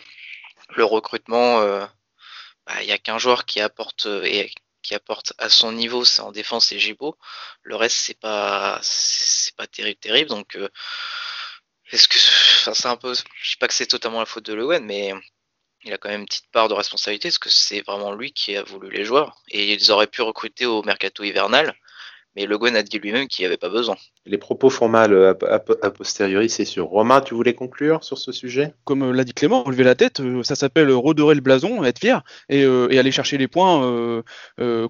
Le 0.75 0.83
recrutement, 0.83 1.59
bah, 1.59 2.81
il 2.81 2.85
n'y 2.85 2.91
a 2.91 2.97
qu'un 2.97 3.19
joueur 3.19 3.45
qui 3.45 3.61
apporte 3.61 4.07
et 4.23 4.51
qui 4.81 4.95
apporte 4.95 5.33
à 5.37 5.49
son 5.49 5.71
niveau, 5.71 6.05
c'est 6.05 6.21
en 6.21 6.31
défense 6.31 6.71
et 6.71 6.79
Gibo. 6.79 7.17
Le 7.63 7.75
reste, 7.75 7.97
c'est 7.97 8.19
pas, 8.19 8.79
c'est 8.81 9.55
pas 9.55 9.67
terrible, 9.67 9.99
terrible. 9.99 10.29
Donc, 10.29 10.57
est-ce 11.91 12.07
que, 12.07 12.17
c'est 12.73 12.87
un 12.87 12.97
peu, 12.97 13.13
je 13.13 13.49
sais 13.49 13.57
pas 13.59 13.67
que 13.67 13.73
c'est 13.73 13.85
totalement 13.85 14.19
la 14.19 14.25
faute 14.25 14.45
de 14.45 14.53
Lewen, 14.53 14.83
mais 14.85 15.13
il 15.83 15.93
a 15.93 15.97
quand 15.97 16.09
même 16.09 16.21
une 16.21 16.27
petite 16.27 16.49
part 16.51 16.67
de 16.67 16.73
responsabilité 16.73 17.29
parce 17.29 17.37
que 17.37 17.49
c'est 17.49 17.81
vraiment 17.81 18.13
lui 18.13 18.33
qui 18.33 18.55
a 18.57 18.63
voulu 18.63 18.89
les 18.89 19.05
joueurs 19.05 19.41
et 19.49 19.73
ils 19.73 19.91
auraient 19.91 20.07
pu 20.07 20.21
recruter 20.21 20.65
au 20.65 20.81
mercato 20.83 21.23
hivernal, 21.23 21.75
mais 22.35 22.45
Le 22.45 22.57
Guen 22.57 22.75
a 22.75 22.83
dit 22.83 22.99
lui-même 22.99 23.27
qu'il 23.27 23.43
n'y 23.43 23.47
avait 23.47 23.57
pas 23.57 23.69
besoin. 23.69 23.97
Les 24.27 24.39
propos 24.39 24.71
font 24.71 24.87
mal 24.87 25.13
euh, 25.13 25.33
a, 25.47 25.59
posteriori, 25.91 26.49
c'est 26.49 26.65
sûr. 26.65 26.87
Romain, 26.87 27.21
tu 27.21 27.35
voulais 27.35 27.53
conclure 27.53 28.03
sur 28.03 28.17
ce 28.17 28.31
sujet? 28.31 28.73
Comme 28.83 29.03
euh, 29.03 29.11
l'a 29.11 29.23
dit 29.23 29.35
Clément, 29.35 29.61
relever 29.61 29.83
la 29.83 29.93
tête, 29.93 30.19
euh, 30.19 30.41
ça 30.41 30.55
s'appelle 30.55 30.91
redorer 30.91 31.35
le 31.35 31.41
blason, 31.41 31.83
être 31.83 31.99
fier 31.99 32.23
et, 32.49 32.61
et 32.61 32.99
aller 32.99 33.11
chercher 33.11 33.37
les 33.37 33.47
points 33.47 34.23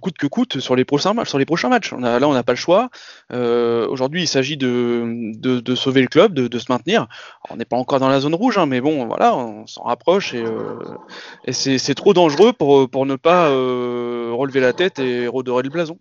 coûte 0.01 0.17
que 0.17 0.27
coûte 0.27 0.59
sur 0.59 0.75
les 0.75 0.85
prochains 0.85 1.13
matchs. 1.13 1.29
Sur 1.29 1.39
les 1.39 1.45
prochains 1.45 1.69
matchs. 1.69 1.91
On 1.91 2.03
a, 2.03 2.19
là, 2.19 2.27
on 2.29 2.33
n'a 2.33 2.43
pas 2.43 2.53
le 2.53 2.57
choix. 2.57 2.89
Aujourd'hui, 3.31 4.23
il 4.23 4.27
s'agit 4.27 4.57
de, 4.57 5.03
de, 5.37 5.59
de, 5.59 5.75
sauver 5.75 6.01
le 6.01 6.07
club, 6.07 6.33
de, 6.33 6.47
de 6.47 6.59
se 6.59 6.65
maintenir. 6.69 7.07
on 7.49 7.57
n'est 7.57 7.65
pas 7.65 7.77
encore 7.77 7.99
dans 7.99 8.09
la 8.09 8.19
zone 8.19 8.35
rouge, 8.35 8.57
hein, 8.57 8.65
mais 8.65 8.81
bon, 8.81 9.05
voilà, 9.05 9.35
on 9.35 9.67
s'en 9.67 9.83
rapproche 9.83 10.33
et, 10.33 10.43
et 11.45 11.53
c'est 11.53 11.95
trop 11.95 12.13
dangereux 12.13 12.53
pour, 12.53 12.89
pour 12.89 13.05
ne 13.05 13.15
pas 13.15 13.49
relever 13.49 14.59
la 14.59 14.73
tête 14.73 14.99
et 14.99 15.27
redorer 15.27 15.63
le 15.63 15.69
blason. 15.69 15.97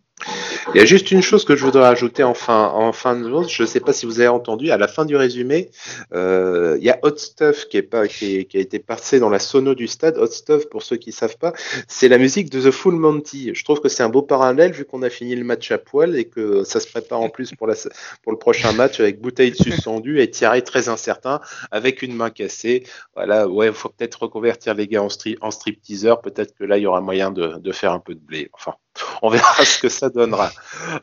Il 0.75 0.79
y 0.79 0.81
a 0.81 0.87
juste 0.87 1.11
une 1.11 1.23
chose 1.23 1.45
que 1.45 1.57
je 1.57 1.65
voudrais 1.65 1.87
ajouter 1.87 2.23
en 2.23 2.35
fin, 2.35 2.69
en 2.69 2.93
fin 2.93 3.17
de 3.17 3.24
Je 3.49 3.63
ne 3.63 3.67
sais 3.67 3.81
pas 3.81 3.93
si 3.93 4.07
vous 4.07 4.21
avez 4.21 4.29
entendu, 4.29 4.71
à 4.71 4.77
la 4.77 4.89
fin 4.89 5.05
du 5.05 5.17
résumé, 5.17 5.71
euh, 6.13 6.77
il 6.79 6.85
y 6.85 6.91
a 6.91 6.99
Hot 7.03 7.17
Stuff 7.17 7.69
qui, 7.69 7.77
est 7.77 7.83
pas, 7.83 8.07
qui, 8.09 8.47
a 8.55 8.59
été 8.59 8.79
passé 8.79 9.19
dans 9.19 9.31
la 9.31 9.39
sono 9.39 9.75
du 9.75 9.87
stade. 9.87 10.19
Hot 10.19 10.27
Stuff, 10.27 10.69
pour 10.69 10.83
ceux 10.83 10.97
qui 10.97 11.11
ne 11.11 11.15
savent 11.15 11.39
pas, 11.39 11.53
c'est 11.89 12.09
la 12.09 12.19
musique 12.19 12.51
de 12.51 12.61
The 12.61 12.71
Full 12.71 12.95
Monty. 12.95 13.55
Je 13.55 13.65
trouve 13.65 13.81
que 13.81 13.89
c'est 13.89 14.03
un 14.03 14.09
beau 14.09 14.23
parallèle 14.23 14.73
vu 14.73 14.85
qu'on 14.85 15.03
a 15.03 15.11
fini 15.11 15.35
le 15.35 15.45
match 15.45 15.71
à 15.71 15.79
poil 15.79 16.17
et 16.17 16.25
que 16.25 16.65
ça 16.65 16.81
se 16.81 16.89
prépare 16.89 17.21
en 17.21 17.29
plus 17.29 17.53
pour, 17.53 17.67
la, 17.67 17.75
pour 18.23 18.33
le 18.33 18.39
prochain 18.39 18.73
match 18.73 19.01
avec 19.01 19.21
bouteille 19.21 19.55
suspendue 19.55 20.21
et 20.21 20.31
Thierry 20.31 20.63
très 20.63 20.89
incertain 20.89 21.41
avec 21.71 22.03
une 22.03 22.15
main 22.15 22.31
cassée. 22.31 22.85
Voilà, 23.15 23.49
ouais, 23.49 23.69
il 23.69 23.73
faut 23.73 23.89
peut-être 23.89 24.23
reconvertir 24.23 24.75
les 24.75 24.87
gars 24.87 25.03
en, 25.03 25.09
strip, 25.09 25.39
en 25.43 25.51
strip 25.51 25.81
teaser. 25.81 26.15
Peut-être 26.23 26.55
que 26.55 26.65
là, 26.65 26.79
il 26.79 26.83
y 26.83 26.87
aura 26.87 27.01
moyen 27.01 27.31
de, 27.31 27.59
de 27.59 27.73
faire 27.73 27.93
un 27.93 28.01
peu 28.01 28.15
de 28.15 28.21
blé. 28.21 28.51
Enfin, 28.53 28.75
on 29.23 29.31
verra 29.31 29.65
ce 29.65 29.79
que 29.79 29.89
ça 29.89 30.11
donnera. 30.11 30.53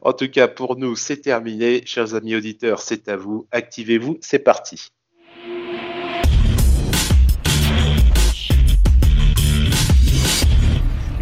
En 0.01 0.13
tout 0.13 0.29
cas, 0.29 0.47
pour 0.47 0.77
nous, 0.77 0.95
c'est 0.95 1.17
terminé. 1.17 1.83
Chers 1.85 2.15
amis 2.15 2.35
auditeurs, 2.35 2.81
c'est 2.81 3.07
à 3.07 3.15
vous. 3.15 3.47
Activez-vous, 3.51 4.17
c'est 4.21 4.39
parti. 4.39 4.89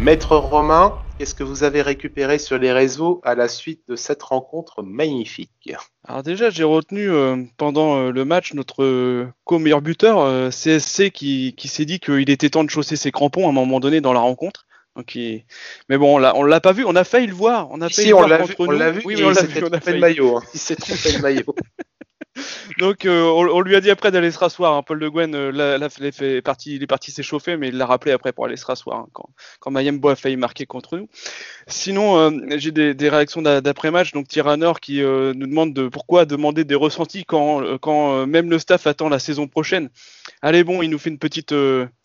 Maître 0.00 0.34
Romain, 0.34 0.94
qu'est-ce 1.18 1.34
que 1.34 1.44
vous 1.44 1.62
avez 1.62 1.82
récupéré 1.82 2.38
sur 2.38 2.56
les 2.56 2.72
réseaux 2.72 3.20
à 3.22 3.34
la 3.34 3.48
suite 3.48 3.82
de 3.86 3.96
cette 3.96 4.22
rencontre 4.22 4.82
magnifique? 4.82 5.74
Alors 6.08 6.22
déjà, 6.22 6.48
j'ai 6.48 6.64
retenu 6.64 7.10
euh, 7.10 7.36
pendant 7.58 7.98
euh, 7.98 8.10
le 8.10 8.24
match 8.24 8.54
notre 8.54 8.82
euh, 8.82 9.28
co-meilleur 9.44 9.82
buteur, 9.82 10.50
CSC, 10.50 11.10
qui 11.10 11.54
s'est 11.64 11.84
dit 11.84 12.00
qu'il 12.00 12.30
était 12.30 12.48
temps 12.48 12.64
de 12.64 12.70
chausser 12.70 12.96
ses 12.96 13.12
crampons 13.12 13.44
à 13.46 13.50
un 13.50 13.52
moment 13.52 13.78
donné 13.78 14.00
dans 14.00 14.14
la 14.14 14.20
rencontre. 14.20 14.66
Il... 15.14 15.44
Mais 15.88 15.98
bon, 15.98 16.16
on 16.16 16.18
l'a, 16.18 16.36
on 16.36 16.42
l'a 16.42 16.60
pas 16.60 16.72
vu, 16.72 16.84
on 16.84 16.94
a 16.96 17.04
failli 17.04 17.26
le 17.26 17.34
voir. 17.34 17.68
On 17.70 17.80
a 17.80 17.88
failli 17.90 18.08
Si, 18.08 18.08
le 18.10 18.14
on 18.14 18.22
voir 18.22 18.28
l'a 18.28 18.38
vu, 18.38 18.54
contre 18.56 18.60
on 18.66 18.72
nous. 18.72 18.78
l'a 18.78 18.90
vu, 18.90 19.02
Oui, 19.04 19.14
et 19.16 19.18
mais 19.18 19.24
on 19.24 19.30
il 19.30 19.34
l'a 19.34 19.42
s'est 19.42 19.46
vu, 19.46 19.62
on 19.62 19.68
a 19.72 19.80
trompé 19.80 19.92
le 19.92 19.98
failli. 19.98 19.98
maillot. 19.98 20.36
hein. 20.38 20.42
Il 20.54 20.60
s'est 20.60 20.76
trompé 20.76 21.12
le 21.12 21.18
maillot. 21.20 21.44
Donc 22.78 23.04
euh, 23.04 23.22
on, 23.24 23.60
lui 23.60 23.74
a 23.76 23.80
dit 23.80 23.90
après 23.90 24.10
d'aller 24.10 24.30
se 24.30 24.38
rasseoir. 24.38 24.74
hein. 24.74 24.82
Paul 24.82 24.98
Le 24.98 25.10
Guen, 25.10 25.34
euh, 25.34 25.88
il 25.98 26.04
est 26.04 26.42
parti, 26.42 26.76
il 26.76 26.82
est 26.82 26.86
parti 26.86 27.10
s'échauffer, 27.10 27.56
mais 27.56 27.68
il 27.68 27.76
l'a 27.76 27.86
rappelé 27.86 28.12
après 28.12 28.32
pour 28.32 28.44
aller 28.46 28.56
se 28.56 28.64
rasseoir 28.64 28.98
hein, 28.98 29.08
quand, 29.12 29.28
quand 29.58 29.70
Mayembo 29.70 30.08
a 30.08 30.16
failli 30.16 30.36
marquer 30.36 30.66
contre 30.66 30.96
nous. 30.96 31.08
Sinon, 31.66 32.18
euh, 32.18 32.30
j'ai 32.56 32.70
des, 32.70 33.08
réactions 33.08 33.42
d'a- 33.42 33.60
d'après-match. 33.60 34.12
Donc 34.12 34.28
Tyranor 34.28 34.80
qui 34.80 35.00
nous 35.00 35.46
demande 35.46 35.74
de 35.74 35.88
pourquoi 35.88 36.24
demander 36.24 36.64
des 36.64 36.74
ressentis 36.74 37.24
quand, 37.24 38.26
même 38.26 38.50
le 38.50 38.58
staff 38.58 38.86
attend 38.86 39.08
la 39.08 39.18
saison 39.18 39.48
prochaine. 39.48 39.90
Allez 40.42 40.64
bon, 40.64 40.82
il 40.82 40.90
nous 40.90 40.98
fait 40.98 41.10
une 41.10 41.18
petite 41.18 41.54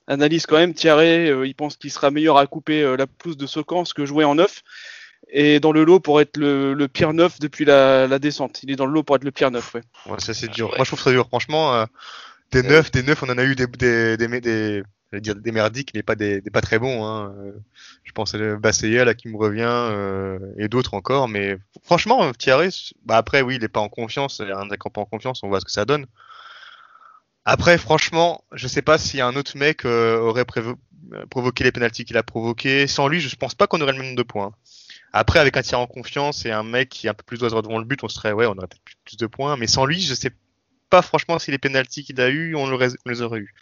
analyse 0.08 0.46
quand 0.46 0.58
même. 0.58 0.74
Thierry, 0.74 1.48
il 1.48 1.56
pense 1.56 1.78
qu'il 1.78 1.92
sera 1.92 2.12
meilleur 2.12 2.38
à 2.38 2.48
couper 2.48 2.96
la 2.98 3.08
pelouse 3.08 3.38
de 3.38 3.46
Socans 3.46 3.84
que 3.96 4.06
jouer 4.06 4.26
en 4.26 4.36
neuf. 4.36 4.64
Et 5.30 5.60
dans 5.60 5.72
le 5.72 5.84
lot 5.84 6.00
pour 6.00 6.22
être 6.22 6.38
le, 6.38 6.74
le 6.74 6.88
pire 6.88 7.14
neuf 7.14 7.40
depuis 7.40 7.66
la, 7.66 8.08
la 8.08 8.20
descente. 8.20 8.62
Il 8.64 8.72
est 8.72 8.76
dans 8.76 8.86
le 8.86 8.94
lot 8.94 9.04
pour 9.04 9.16
être 9.16 9.24
le 9.24 9.32
pire 9.32 9.52
neuf, 9.52 9.74
ouais. 9.74 9.82
Ouais, 10.06 10.20
ça 10.20 10.34
c'est 10.34 10.48
dur. 10.50 10.70
Ouais. 10.70 10.78
Moi 10.78 10.86
je 10.86 10.90
trouve 10.90 11.02
ça 11.02 11.12
dur. 11.12 11.28
Franchement, 11.28 11.74
euh, 11.74 11.86
des 12.52 12.64
neufs, 12.64 12.92
des 12.92 13.04
neufs, 13.04 13.22
on 13.24 13.30
en 13.30 13.38
a 13.38 13.44
eu 13.44 13.56
des 13.56 13.68
des 13.68 14.18
des, 14.18 14.28
des, 14.28 14.42
des- 14.42 14.84
j'allais 15.12 15.22
dire 15.22 15.36
des 15.36 15.52
merdiques, 15.52 15.92
mais 15.94 16.04
pas 16.04 16.16
des, 16.16 16.42
des 16.42 16.50
pas 16.52 16.62
très 16.62 16.80
bons. 16.80 17.06
Hein. 17.06 17.34
Euh, 17.40 17.52
Je 18.04 18.12
pense 18.12 18.34
à 18.36 18.56
Basseya 18.56 19.04
là 19.04 19.14
qui 19.14 19.28
me 19.28 19.38
revient 19.38 19.64
euh, 19.66 20.40
et 20.58 20.68
d'autres 20.68 20.94
encore. 20.94 21.28
Mais 21.28 21.58
franchement, 21.84 22.32
Thierry, 22.34 22.94
bah 23.04 23.18
après 23.18 23.42
oui, 23.42 23.56
il 23.56 23.64
est 23.64 23.68
pas 23.68 23.82
en 23.82 23.90
confiance. 23.90 24.42
Il 24.44 24.50
y 24.50 24.52
a 24.52 24.58
un 24.60 24.68
attaquant 24.68 24.90
pas 24.90 25.02
en 25.02 25.06
confiance. 25.06 25.42
On 25.44 25.50
voit 25.50 25.60
ce 25.60 25.66
que 25.66 25.72
ça 25.72 25.86
donne. 25.86 26.06
Après, 27.46 27.78
franchement, 27.78 28.44
je 28.54 28.68
sais 28.68 28.82
pas 28.82 28.98
si 28.98 29.22
un 29.22 29.36
autre 29.36 29.56
mec 29.58 29.86
euh, 29.86 30.18
aurait 30.18 30.46
euh, 30.58 31.26
provoqué 31.30 31.64
les 31.64 31.72
pénalties 31.72 32.04
qu'il 32.04 32.18
a 32.18 32.24
provoqué. 32.24 32.88
Sans 32.88 33.08
lui, 33.08 33.20
je 33.22 33.36
pense 33.36 33.54
pas 33.54 33.68
qu'on 33.68 33.82
aurait 33.82 33.92
le 33.92 34.00
même 34.00 34.08
nombre 34.08 34.18
de 34.18 34.24
points. 34.24 34.54
Après, 35.18 35.40
avec 35.40 35.56
un 35.56 35.62
tir 35.62 35.80
en 35.80 35.88
confiance 35.88 36.46
et 36.46 36.52
un 36.52 36.64
mec 36.64 36.90
qui 36.90 37.08
est 37.08 37.10
un 37.10 37.14
peu 37.14 37.24
plus 37.24 37.42
oiseau 37.42 37.62
devant 37.62 37.80
le 37.80 37.86
but, 37.86 38.04
on 38.04 38.10
serait, 38.10 38.34
ouais, 38.34 38.46
on 38.48 38.52
aurait 38.52 38.68
peut-être 38.68 38.82
plus, 39.06 39.16
de 39.16 39.28
points. 39.28 39.56
Mais 39.56 39.66
sans 39.66 39.86
lui, 39.86 40.02
je 40.02 40.14
sais 40.14 40.32
pas 40.90 41.02
franchement 41.02 41.40
si 41.40 41.52
les 41.52 41.58
pénalties 41.58 42.04
qu'il 42.04 42.20
a 42.20 42.28
eu, 42.28 42.54
on, 42.56 42.66
on 42.66 43.10
les 43.10 43.22
aurait 43.22 43.40
eu. 43.40 43.56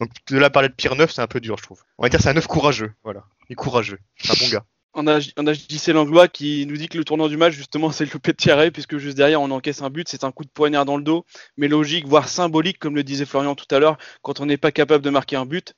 Donc 0.00 0.10
de 0.28 0.36
là 0.36 0.50
parler 0.50 0.68
de 0.68 0.74
pire 0.74 0.94
neuf, 0.94 1.12
c'est 1.12 1.22
un 1.22 1.26
peu 1.26 1.40
dur, 1.40 1.56
je 1.56 1.62
trouve. 1.62 1.82
On 1.96 2.02
va 2.02 2.10
dire 2.10 2.20
c'est 2.20 2.28
un 2.28 2.34
neuf 2.34 2.46
courageux, 2.46 2.92
voilà. 3.04 3.24
Il 3.48 3.54
est 3.54 3.56
courageux, 3.56 4.00
c'est 4.18 4.32
un 4.32 4.44
bon 4.44 4.52
gars. 4.52 4.64
On 4.94 5.06
a, 5.06 5.20
on 5.38 5.46
a 5.46 5.54
JC 5.54 5.86
Langlois 5.94 6.28
qui 6.28 6.66
nous 6.66 6.76
dit 6.76 6.86
que 6.86 6.98
le 6.98 7.04
tournant 7.04 7.26
du 7.26 7.38
match, 7.38 7.54
justement, 7.54 7.90
c'est 7.90 8.04
le 8.04 8.10
loupé 8.10 8.32
de 8.32 8.36
Thierry, 8.36 8.70
puisque 8.70 8.98
juste 8.98 9.16
derrière, 9.16 9.40
on 9.40 9.50
encaisse 9.50 9.80
un 9.80 9.88
but, 9.88 10.06
c'est 10.06 10.22
un 10.22 10.32
coup 10.32 10.44
de 10.44 10.50
poignard 10.50 10.84
dans 10.84 10.98
le 10.98 11.02
dos, 11.02 11.24
mais 11.56 11.66
logique, 11.66 12.06
voire 12.06 12.28
symbolique, 12.28 12.78
comme 12.78 12.94
le 12.94 13.02
disait 13.02 13.24
Florian 13.24 13.54
tout 13.54 13.74
à 13.74 13.78
l'heure, 13.78 13.96
quand 14.20 14.40
on 14.40 14.44
n'est 14.44 14.58
pas 14.58 14.70
capable 14.70 15.02
de 15.02 15.08
marquer 15.08 15.36
un 15.36 15.46
but. 15.46 15.74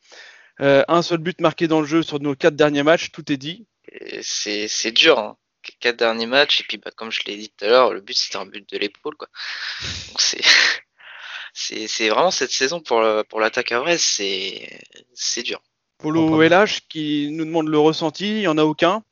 Euh, 0.61 0.83
un 0.89 1.01
seul 1.03 1.19
but 1.19 1.41
marqué 1.41 1.69
dans 1.69 1.81
le 1.81 1.87
jeu 1.87 2.03
sur 2.03 2.19
nos 2.19 2.35
quatre 2.35 2.57
derniers 2.57 2.83
matchs, 2.83 3.13
tout 3.13 3.31
est 3.31 3.37
dit. 3.37 3.69
C'est 4.23 4.69
c'est 4.69 4.93
dur. 4.93 5.19
Hein. 5.19 5.37
Qu- 5.63 5.73
Quatre 5.81 5.97
derniers 5.97 6.27
matchs, 6.27 6.61
et 6.61 6.65
puis 6.65 6.79
bah, 6.79 6.91
comme 6.97 7.11
je 7.11 7.23
l'ai 7.27 7.37
dit 7.37 7.51
tout 7.57 7.65
à 7.65 7.69
l'heure, 7.69 7.93
le 7.95 8.01
but 8.01 8.17
c'était 8.17 8.37
un 8.37 8.47
but 8.47 8.69
de 8.71 8.79
l'épaule. 8.79 9.17
quoi. 9.17 9.29
Donc 10.09 10.21
c'est 10.21 10.41
c'est 11.55 11.87
c'est 11.87 12.09
vraiment 12.09 12.31
cette 12.31 12.51
saison 12.53 12.81
pour, 12.81 13.01
le- 13.01 13.23
pour 13.25 13.41
l'attaque 13.41 13.73
à 13.73 13.99
c'est 13.99 14.69
c'est 15.15 15.43
dur. 15.43 15.63
Polo. 15.99 16.43
LH 16.43 16.81
qui 16.89 17.29
nous 17.31 17.45
demande 17.45 17.69
le 17.69 17.79
ressenti, 17.79 18.27
il 18.29 18.39
n'y 18.41 18.47
en 18.49 18.59
a 18.59 18.65
aucun. 18.65 19.03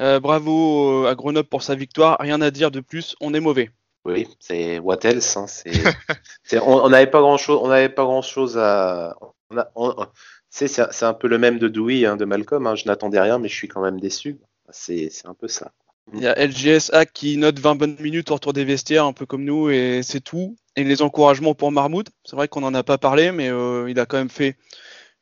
Euh, 0.00 0.18
bravo 0.18 1.04
euh, 1.04 1.08
à 1.10 1.14
Grenoble 1.14 1.48
pour 1.48 1.62
sa 1.62 1.74
victoire, 1.74 2.16
rien 2.18 2.40
à 2.40 2.50
dire 2.50 2.70
de 2.70 2.80
plus, 2.80 3.14
on 3.20 3.34
est 3.34 3.40
mauvais. 3.40 3.70
Oui, 4.04 4.26
c'est 4.40 4.78
what 4.78 4.98
else. 5.04 5.36
Hein, 5.36 5.46
c'est, 5.46 5.70
c'est- 6.42 6.58
on 6.58 6.82
on 6.84 6.88
n'avait 6.88 7.06
pas 7.10 7.20
grand 7.20 7.36
chose, 7.36 7.60
on 7.62 7.68
n'avait 7.68 7.90
pas 7.90 8.04
grand 8.04 8.22
chose 8.22 8.56
à. 8.58 9.14
On 9.50 9.58
a, 9.58 9.68
on- 9.76 9.94
on- 9.98 10.08
c'est, 10.52 11.02
un 11.02 11.14
peu 11.14 11.28
le 11.28 11.38
même 11.38 11.58
de 11.58 11.66
Dewey, 11.68 12.04
hein, 12.04 12.16
de 12.16 12.26
Malcolm. 12.26 12.66
hein, 12.66 12.74
je 12.74 12.84
n'attendais 12.84 13.18
rien, 13.18 13.38
mais 13.38 13.48
je 13.48 13.54
suis 13.54 13.68
quand 13.68 13.80
même 13.80 13.98
déçu. 13.98 14.38
C'est, 14.68 15.10
un 15.24 15.34
peu 15.34 15.48
ça. 15.48 15.72
Il 16.12 16.20
y 16.20 16.26
a 16.26 16.34
LGS 16.34 16.90
Hack 16.92 17.12
qui 17.12 17.36
note 17.36 17.58
20 17.58 17.74
bonnes 17.76 17.96
minutes 18.00 18.30
au 18.30 18.34
retour 18.34 18.52
des 18.52 18.64
vestiaires, 18.64 19.06
un 19.06 19.12
peu 19.12 19.24
comme 19.24 19.44
nous, 19.44 19.70
et 19.70 20.02
c'est 20.02 20.20
tout. 20.20 20.56
Et 20.76 20.84
les 20.84 21.00
encouragements 21.00 21.54
pour 21.54 21.72
Marmoud, 21.72 22.08
c'est 22.24 22.36
vrai 22.36 22.48
qu'on 22.48 22.60
n'en 22.60 22.74
a 22.74 22.82
pas 22.82 22.98
parlé, 22.98 23.32
mais 23.32 23.48
euh, 23.48 23.88
il 23.88 23.98
a 23.98 24.06
quand 24.06 24.18
même 24.18 24.28
fait 24.28 24.56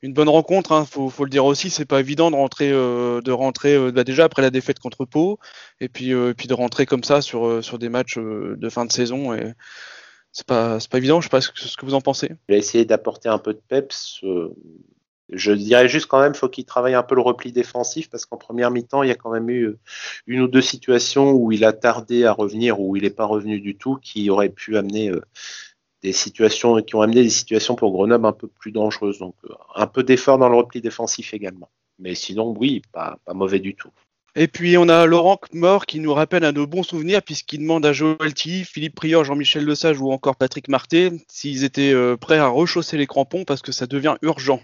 une 0.02 0.14
bonne 0.14 0.28
rencontre, 0.28 0.72
hein, 0.72 0.84
faut, 0.84 1.10
faut 1.10 1.24
le 1.24 1.30
dire 1.30 1.44
aussi, 1.44 1.70
c'est 1.70 1.84
pas 1.84 2.00
évident 2.00 2.30
de 2.30 2.36
rentrer, 2.36 2.70
euh, 2.72 3.20
de 3.20 3.32
rentrer 3.32 3.74
euh, 3.74 3.92
bah, 3.92 4.02
déjà 4.02 4.24
après 4.24 4.42
la 4.42 4.50
défaite 4.50 4.78
contre 4.78 5.04
Pau, 5.04 5.38
et 5.80 5.88
puis, 5.88 6.10
et 6.10 6.34
puis 6.34 6.48
de 6.48 6.54
rentrer 6.54 6.86
comme 6.86 7.04
ça 7.04 7.20
sur, 7.20 7.62
sur 7.62 7.78
des 7.78 7.88
matchs 7.88 8.18
de 8.18 8.68
fin 8.68 8.84
de 8.84 8.92
saison. 8.92 9.34
Et 9.34 9.52
c'est 10.32 10.46
pas, 10.46 10.78
évident, 10.94 11.20
je 11.20 11.26
sais 11.26 11.30
pas 11.30 11.40
ce 11.40 11.50
que, 11.50 11.60
ce 11.60 11.76
que 11.76 11.84
vous 11.84 11.94
en 11.94 12.00
pensez. 12.00 12.32
Il 12.48 12.54
a 12.54 12.58
essayé 12.58 12.84
d'apporter 12.84 13.28
un 13.28 13.38
peu 13.38 13.52
de 13.52 13.60
peps. 13.68 14.24
Je 15.32 15.52
dirais 15.52 15.88
juste 15.88 16.06
quand 16.06 16.20
même, 16.20 16.34
faut 16.34 16.48
qu'il 16.48 16.64
travaille 16.64 16.94
un 16.94 17.02
peu 17.02 17.14
le 17.14 17.20
repli 17.20 17.52
défensif 17.52 18.10
parce 18.10 18.26
qu'en 18.26 18.36
première 18.36 18.70
mi-temps, 18.70 19.02
il 19.02 19.08
y 19.08 19.12
a 19.12 19.16
quand 19.16 19.30
même 19.30 19.48
eu 19.48 19.64
euh, 19.64 19.78
une 20.26 20.40
ou 20.40 20.48
deux 20.48 20.60
situations 20.60 21.32
où 21.32 21.52
il 21.52 21.64
a 21.64 21.72
tardé 21.72 22.24
à 22.24 22.32
revenir 22.32 22.80
ou 22.80 22.96
il 22.96 23.02
n'est 23.02 23.10
pas 23.10 23.26
revenu 23.26 23.60
du 23.60 23.76
tout, 23.76 23.96
qui 23.96 24.28
auraient 24.30 24.48
pu 24.48 24.76
amener 24.76 25.10
euh, 25.10 25.20
des 26.02 26.12
situations, 26.12 26.80
qui 26.82 26.94
ont 26.96 27.02
amené 27.02 27.22
des 27.22 27.30
situations 27.30 27.76
pour 27.76 27.92
Grenoble 27.92 28.26
un 28.26 28.32
peu 28.32 28.48
plus 28.48 28.72
dangereuses. 28.72 29.18
Donc 29.18 29.36
euh, 29.44 29.54
un 29.76 29.86
peu 29.86 30.02
d'effort 30.02 30.38
dans 30.38 30.48
le 30.48 30.56
repli 30.56 30.80
défensif 30.80 31.32
également. 31.32 31.70
Mais 31.98 32.14
sinon, 32.14 32.54
oui, 32.58 32.82
pas, 32.92 33.18
mauvais 33.32 33.60
du 33.60 33.74
tout. 33.74 33.90
Et 34.36 34.46
puis 34.46 34.78
on 34.78 34.88
a 34.88 35.06
Laurent 35.06 35.40
Mort 35.52 35.86
qui 35.86 35.98
nous 35.98 36.14
rappelle 36.14 36.44
à 36.44 36.52
nos 36.52 36.66
bons 36.66 36.84
souvenirs 36.84 37.20
puisqu'il 37.20 37.58
demande 37.58 37.84
à 37.84 37.92
Joël 37.92 38.32
Tilly, 38.32 38.64
Philippe 38.64 38.94
Prior, 38.94 39.24
Jean-Michel 39.24 39.66
Lesage 39.66 40.00
ou 40.00 40.12
encore 40.12 40.36
Patrick 40.36 40.68
Marté 40.68 41.10
s'ils 41.28 41.64
étaient 41.64 41.92
prêts 42.16 42.38
à 42.38 42.46
rechausser 42.46 42.96
les 42.96 43.08
crampons 43.08 43.44
parce 43.44 43.60
que 43.60 43.72
ça 43.72 43.88
devient 43.88 44.14
urgent. 44.22 44.60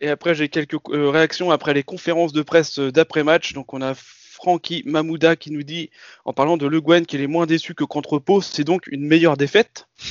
Et 0.00 0.08
après 0.08 0.34
j'ai 0.34 0.48
quelques 0.48 0.76
euh, 0.90 1.10
réactions 1.10 1.50
après 1.50 1.74
les 1.74 1.82
conférences 1.82 2.32
de 2.32 2.42
presse 2.42 2.78
euh, 2.78 2.92
d'après-match. 2.92 3.52
Donc 3.52 3.74
on 3.74 3.82
a 3.82 3.94
Francky 3.94 4.82
Mamouda 4.86 5.36
qui 5.36 5.50
nous 5.50 5.64
dit 5.64 5.90
en 6.24 6.32
parlant 6.32 6.56
de 6.56 6.66
Le 6.66 6.80
Guen 6.80 7.06
qu'il 7.06 7.20
est 7.20 7.26
moins 7.26 7.46
déçu 7.46 7.74
que 7.74 7.84
contre 7.84 8.18
Pau, 8.18 8.40
c'est 8.40 8.64
donc 8.64 8.86
une 8.86 9.04
meilleure 9.04 9.36
défaite. 9.36 9.88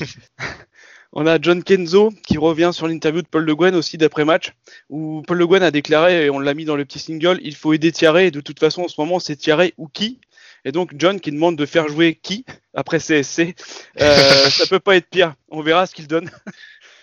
On 1.13 1.26
a 1.26 1.39
John 1.41 1.63
Kenzo 1.63 2.12
qui 2.28 2.38
revient 2.38 2.71
sur 2.73 2.88
l'interview 2.88 3.21
de 3.21 3.28
Paul 3.28 3.45
Le 3.45 3.56
Guen 3.56 3.76
aussi 3.76 3.97
d'après-match, 3.97 4.54
où 4.89 5.23
Paul 5.26 5.38
Le 5.38 5.47
Guen 5.47 5.63
a 5.63 5.71
déclaré, 5.71 6.26
et 6.26 6.30
on 6.30 6.39
l'a 6.39 6.54
mis 6.54 6.65
dans 6.65 6.76
le 6.76 6.86
petit 6.86 7.00
single, 7.00 7.39
il 7.41 7.56
faut 7.56 7.73
aider 7.73 7.91
Thierry, 7.91 8.26
et 8.26 8.32
de 8.32 8.41
toute 8.41 8.60
façon 8.60 8.84
en 8.84 8.88
ce 8.88 9.00
moment 9.00 9.19
c'est 9.19 9.36
Thierry 9.36 9.73
ou 9.78 9.88
qui 9.88 10.19
Et 10.65 10.71
donc 10.71 10.91
John 10.97 11.19
qui 11.19 11.32
demande 11.32 11.56
de 11.56 11.65
faire 11.65 11.88
jouer 11.88 12.19
qui 12.21 12.45
après 12.73 13.00
CSC. 13.00 13.56
Euh, 14.02 14.15
ça 14.50 14.67
peut 14.67 14.80
pas 14.80 14.97
être 14.97 15.10
pire, 15.10 15.34
on 15.50 15.62
verra 15.62 15.88
ce 15.88 15.95
qu'il 15.95 16.08
donne. 16.08 16.30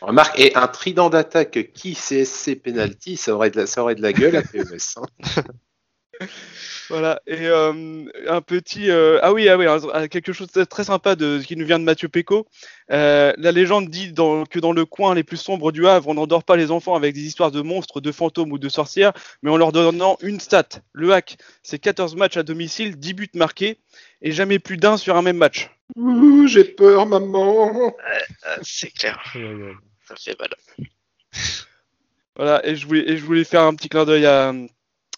Remarque, 0.07 0.39
et 0.39 0.55
un 0.57 0.67
trident 0.69 1.11
d'attaque 1.11 1.71
qui 1.73 1.95
CSC 1.95 2.57
penalty, 2.57 3.17
ça 3.17 3.35
aurait 3.35 3.51
de 3.51 3.61
la, 3.61 3.67
ça 3.67 3.83
aurait 3.83 3.95
de 3.95 4.03
la 4.03 4.13
gueule 4.13 4.37
à 4.37 4.43
PES. 4.43 4.97
hein. 4.99 5.07
Voilà, 6.91 7.21
et 7.27 7.47
euh, 7.49 8.05
un 8.29 8.41
petit... 8.43 8.91
euh, 8.91 9.19
ah 9.23 9.33
oui, 9.33 9.49
ah 9.49 9.57
oui, 9.57 9.67
un- 9.67 10.07
quelque 10.07 10.33
chose 10.35 10.53
de 10.53 10.65
très 10.65 10.85
sympa 10.85 11.17
de, 11.17 11.39
qui 11.41 11.57
nous 11.57 11.65
vient 11.65 11.79
de 11.79 11.85
Mathieu 11.85 12.09
Péco. 12.09 12.47
Euh, 12.93 13.33
la 13.39 13.53
légende 13.53 13.89
dit 13.89 14.13
dans- 14.13 14.45
que 14.45 14.59
dans 14.59 14.73
le 14.73 14.85
coin 14.85 15.15
les 15.15 15.25
plus 15.25 15.39
sombres 15.39 15.73
du 15.73 15.87
Havre, 15.89 16.09
on 16.09 16.15
n'endort 16.15 16.45
pas 16.45 16.57
les 16.57 16.71
enfants 16.71 16.95
avec 16.95 17.15
des 17.15 17.23
histoires 17.23 17.51
de 17.51 17.63
monstres, 17.63 18.01
de 18.03 18.13
fantômes 18.13 18.53
ou 18.53 18.59
de 18.59 18.69
sorcières, 18.69 19.13
mais 19.43 19.51
en 19.51 19.57
leur 19.57 19.73
donnant 19.73 20.19
une 20.21 20.39
stat. 20.41 20.69
Le 20.93 21.13
hack, 21.15 21.39
c'est 21.63 21.79
14 21.79 22.17
matchs 22.17 22.37
à 22.37 22.43
domicile, 22.43 22.97
10 22.99 23.15
buts 23.15 23.31
marqués, 23.35 23.79
et 24.21 24.31
jamais 24.33 24.59
plus 24.59 24.77
d'un 24.77 24.99
sur 24.99 25.17
un 25.17 25.23
même 25.23 25.39
match. 25.39 25.71
Ouh, 25.97 26.47
j'ai 26.47 26.65
peur, 26.65 27.07
maman. 27.07 27.95
C'est 28.63 28.91
clair, 28.91 29.19
fait 30.05 30.39
mal. 30.39 30.51
Voilà, 32.37 32.67
et 32.67 32.75
je 32.75 32.87
voulais, 32.87 33.09
et 33.09 33.17
je 33.17 33.25
voulais 33.25 33.45
faire 33.45 33.63
un 33.63 33.75
petit 33.75 33.89
clin 33.89 34.05
d'œil 34.05 34.27
à, 34.27 34.53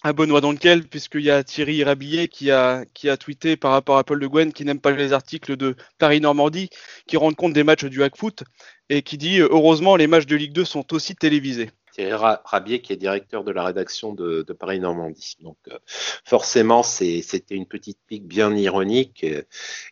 à 0.02 0.12
Benoît 0.12 0.40
Donkel, 0.40 0.86
puisqu'il 0.86 1.22
y 1.22 1.30
a 1.30 1.42
Thierry 1.42 1.82
Rabillet 1.82 2.28
qui 2.28 2.50
a, 2.50 2.84
qui 2.94 3.08
a 3.08 3.16
tweeté 3.16 3.56
par 3.56 3.72
rapport 3.72 3.98
à 3.98 4.04
Paul 4.04 4.20
Le 4.20 4.28
Guen 4.28 4.52
qui 4.52 4.64
n'aime 4.64 4.80
pas 4.80 4.90
les 4.90 5.12
articles 5.12 5.56
de 5.56 5.74
Paris-Normandie 5.98 6.68
qui 7.06 7.16
rendent 7.16 7.36
compte 7.36 7.54
des 7.54 7.64
matchs 7.64 7.86
du 7.86 8.02
hack 8.02 8.16
foot 8.16 8.44
et 8.88 9.02
qui 9.02 9.18
dit 9.18 9.40
heureusement 9.40 9.96
les 9.96 10.06
matchs 10.06 10.26
de 10.26 10.36
Ligue 10.36 10.52
2 10.52 10.64
sont 10.64 10.92
aussi 10.92 11.16
télévisés. 11.16 11.70
Thierry 11.92 12.12
Rabier 12.44 12.82
qui 12.82 12.92
est 12.92 12.96
directeur 12.96 13.42
de 13.42 13.50
la 13.50 13.64
rédaction 13.64 14.12
de, 14.12 14.44
Paris 14.58 14.78
Normandie. 14.78 15.36
Donc 15.40 15.56
euh, 15.70 15.78
forcément 16.24 16.82
c'était 16.82 17.54
une 17.54 17.66
petite 17.66 17.98
pique 18.06 18.26
bien 18.26 18.54
ironique 18.54 19.24
et, 19.24 19.44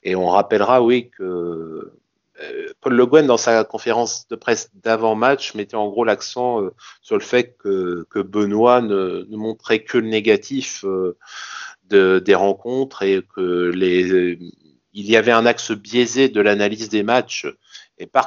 et 0.03 0.15
on 0.15 0.27
rappellera 0.27 0.83
oui 0.83 1.11
que 1.11 1.23
euh, 1.23 2.01
Paul 2.81 2.95
Le 2.95 3.07
Guen, 3.07 3.27
dans 3.27 3.37
sa 3.37 3.65
conférence 3.65 4.27
de 4.29 4.37
presse 4.37 4.71
d'avant-match, 4.75 5.55
mettait 5.55 5.77
en 5.77 5.89
gros 5.89 6.05
l'accent 6.05 6.63
euh, 6.63 6.71
sur 7.01 7.17
le 7.17 7.23
fait 7.23 7.57
que, 7.59 8.07
Benoît 8.23 8.81
ne, 8.81 9.25
montrait 9.31 9.85
que 9.85 9.99
le 9.99 10.09
négatif 10.09 10.85
euh, 10.85 11.17
des 11.91 12.35
rencontres 12.35 13.03
et 13.03 13.23
que 13.35 13.73
il 14.97 15.11
y 15.11 15.17
avait 15.17 15.33
un 15.33 15.45
axe 15.45 15.73
biaisé 15.73 16.29
de 16.29 16.41
l'analyse 16.41 16.89
des 16.89 17.03
matchs 17.03 17.47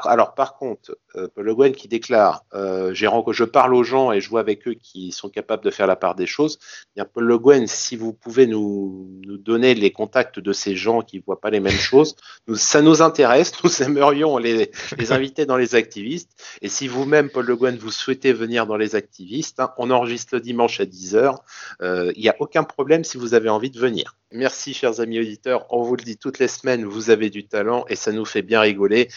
alors 0.06 0.34
par 0.34 0.56
contre, 0.56 0.98
euh, 1.16 1.28
Paul 1.34 1.46
Le 1.46 1.56
Guen 1.56 1.74
qui 1.74 1.88
déclare, 1.88 2.44
euh, 2.54 2.94
je 2.94 3.44
parle 3.44 3.74
aux 3.74 3.84
gens 3.84 4.12
et 4.12 4.22
je 4.22 4.30
vois 4.30 4.40
avec 4.40 4.68
eux 4.68 4.76
qui 4.76 5.12
sont 5.12 5.30
capables 5.30 5.64
de 5.64 5.72
faire 5.72 5.88
la 5.88 5.96
part 5.96 6.16
des 6.16 6.26
choses. 6.26 6.60
Bien, 6.96 7.06
Paul 7.06 7.26
Le 7.26 7.38
Guen, 7.38 7.68
si 7.68 7.96
vous 7.96 8.14
pouvez 8.14 8.48
nous, 8.48 9.08
donner 9.26 9.76
les 9.76 9.92
contacts 9.92 10.40
de 10.40 10.54
ces 10.54 10.76
gens 10.76 11.02
qui 11.02 11.20
voient 11.20 11.40
pas 11.40 11.50
les 11.50 11.60
mêmes 11.60 11.72
choses, 11.72 12.16
ça 12.56 12.82
nous 12.82 13.02
intéresse. 13.02 13.52
Nous 13.64 13.84
aimerions 13.84 14.38
les, 14.38 14.72
inviter 15.10 15.46
dans 15.46 15.58
les 15.58 15.76
activistes. 15.76 16.32
Et 16.62 16.70
si 16.70 16.88
vous-même, 16.88 17.30
Paul 17.30 17.46
Le 17.46 17.56
Guen, 17.56 17.78
vous 17.78 17.92
souhaitez 17.92 18.34
venir 18.34 18.66
dans 18.68 18.78
les 18.78 18.96
activistes, 18.96 19.60
hein, 19.60 19.72
on 19.78 19.92
enregistre 19.92 20.36
le 20.36 20.42
dimanche 20.42 20.80
à 20.80 20.86
10h. 20.86 21.36
Euh, 21.82 22.12
il 22.16 22.22
n'y 22.22 22.30
a 22.30 22.36
aucun 22.40 22.64
problème 22.64 23.04
si 23.04 23.18
vous 23.18 23.34
avez 23.34 23.50
envie 23.50 23.70
de 23.70 23.80
venir. 23.80 24.16
Merci, 24.32 24.74
chers 24.74 25.00
amis 25.00 25.20
auditeurs. 25.20 25.66
On 25.70 25.82
vous 25.82 25.96
le 25.96 26.04
dit 26.04 26.18
toutes 26.18 26.40
les 26.40 26.50
semaines, 26.50 26.84
vous 26.84 27.10
avez 27.10 27.30
du 27.30 27.48
talent 27.48 27.86
et 27.88 27.96
ça 27.96 28.12
nous 28.12 28.26
fait 28.26 28.42
bien 28.42 28.60
rigoler. 28.60 29.08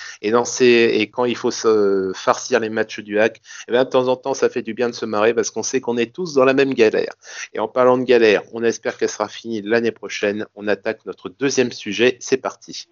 Et 0.61 1.11
quand 1.11 1.25
il 1.25 1.37
faut 1.37 1.51
se 1.51 2.13
farcir 2.15 2.61
les 2.61 2.69
matchs 2.69 3.01
du 3.01 3.19
hack, 3.19 3.41
eh 3.69 3.73
bien, 3.73 3.85
de 3.85 3.89
temps 3.89 4.09
en 4.09 4.17
temps, 4.17 4.35
ça 4.35 4.49
fait 4.49 4.63
du 4.63 4.75
bien 4.75 4.89
de 4.89 4.95
se 4.95 5.07
marrer 5.07 5.35
parce 5.35 5.51
qu'on 5.51 5.63
sait 5.63 5.81
qu'on 5.81 5.97
est 5.97 6.15
tous 6.15 6.35
dans 6.35 6.45
la 6.45 6.55
même 6.55 6.75
galère. 6.75 7.13
Et 7.53 7.59
en 7.59 7.69
parlant 7.69 7.99
de 7.99 8.05
galère, 8.05 8.43
on 8.53 8.63
espère 8.63 8.97
qu'elle 8.97 9.09
sera 9.09 9.29
finie 9.29 9.63
l'année 9.63 9.93
prochaine. 9.93 10.47
On 10.55 10.69
attaque 10.69 11.05
notre 11.07 11.29
deuxième 11.29 11.73
sujet. 11.73 12.17
C'est 12.21 12.39
parti. 12.39 12.87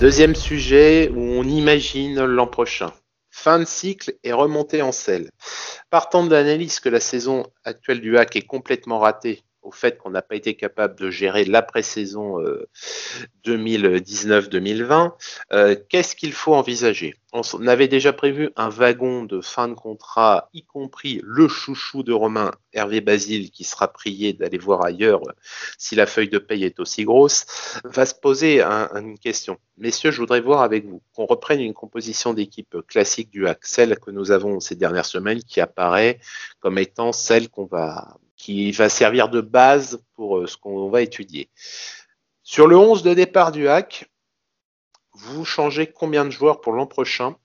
Deuxième 0.00 0.36
sujet 0.36 1.10
où 1.12 1.20
on 1.20 1.42
imagine 1.42 2.24
l'an 2.24 2.46
prochain. 2.46 2.92
Fin 3.30 3.58
de 3.58 3.64
cycle 3.64 4.14
et 4.22 4.32
remontée 4.32 4.82
en 4.82 4.92
selle. 4.92 5.30
Partant 5.90 6.24
de 6.24 6.30
l'analyse 6.30 6.80
que 6.80 6.88
la 6.88 7.00
saison 7.00 7.46
actuelle 7.64 8.00
du 8.00 8.16
hack 8.16 8.36
est 8.36 8.42
complètement 8.42 8.98
ratée 8.98 9.42
au 9.68 9.70
fait 9.70 9.98
qu'on 9.98 10.08
n'a 10.08 10.22
pas 10.22 10.34
été 10.34 10.54
capable 10.54 10.98
de 10.98 11.10
gérer 11.10 11.44
l'après-saison 11.44 12.38
2019-2020, 13.44 14.92
euh, 14.92 15.10
euh, 15.52 15.76
qu'est-ce 15.90 16.16
qu'il 16.16 16.32
faut 16.32 16.54
envisager? 16.54 17.14
On 17.34 17.66
avait 17.66 17.88
déjà 17.88 18.14
prévu 18.14 18.48
un 18.56 18.70
wagon 18.70 19.24
de 19.24 19.42
fin 19.42 19.68
de 19.68 19.74
contrat, 19.74 20.48
y 20.54 20.62
compris 20.62 21.20
le 21.22 21.48
chouchou 21.48 22.02
de 22.02 22.14
Romain, 22.14 22.52
Hervé 22.72 23.02
Basile, 23.02 23.50
qui 23.50 23.64
sera 23.64 23.88
prié 23.88 24.32
d'aller 24.32 24.56
voir 24.56 24.82
ailleurs 24.82 25.20
si 25.76 25.94
la 25.94 26.06
feuille 26.06 26.30
de 26.30 26.38
paye 26.38 26.64
est 26.64 26.80
aussi 26.80 27.04
grosse, 27.04 27.44
va 27.84 28.06
se 28.06 28.14
poser 28.14 28.62
une 28.62 29.18
question. 29.18 29.58
Messieurs, 29.76 30.10
je 30.10 30.20
voudrais 30.20 30.40
voir 30.40 30.62
avec 30.62 30.86
vous 30.86 31.02
qu'on 31.14 31.26
reprenne 31.26 31.60
une 31.60 31.74
composition 31.74 32.32
d'équipe 32.32 32.78
classique 32.86 33.28
du 33.28 33.46
hack, 33.46 33.58
celle 33.66 33.98
que 33.98 34.10
nous 34.10 34.30
avons 34.30 34.60
ces 34.60 34.76
dernières 34.76 35.04
semaines, 35.04 35.42
qui 35.42 35.60
apparaît 35.60 36.20
comme 36.60 36.78
étant 36.78 37.12
celle 37.12 37.50
qu'on 37.50 37.66
va 37.66 38.16
qui 38.38 38.72
va 38.72 38.88
servir 38.88 39.28
de 39.28 39.42
base 39.42 40.02
pour 40.14 40.38
euh, 40.38 40.46
ce 40.46 40.56
qu'on 40.56 40.88
va 40.88 41.02
étudier. 41.02 41.50
Sur 42.42 42.66
le 42.66 42.78
11 42.78 43.02
de 43.02 43.12
départ 43.12 43.52
du 43.52 43.68
hack, 43.68 44.10
vous 45.12 45.44
changez 45.44 45.88
combien 45.88 46.24
de 46.24 46.30
joueurs 46.30 46.60
pour 46.62 46.72
l'an 46.72 46.86
prochain? 46.86 47.36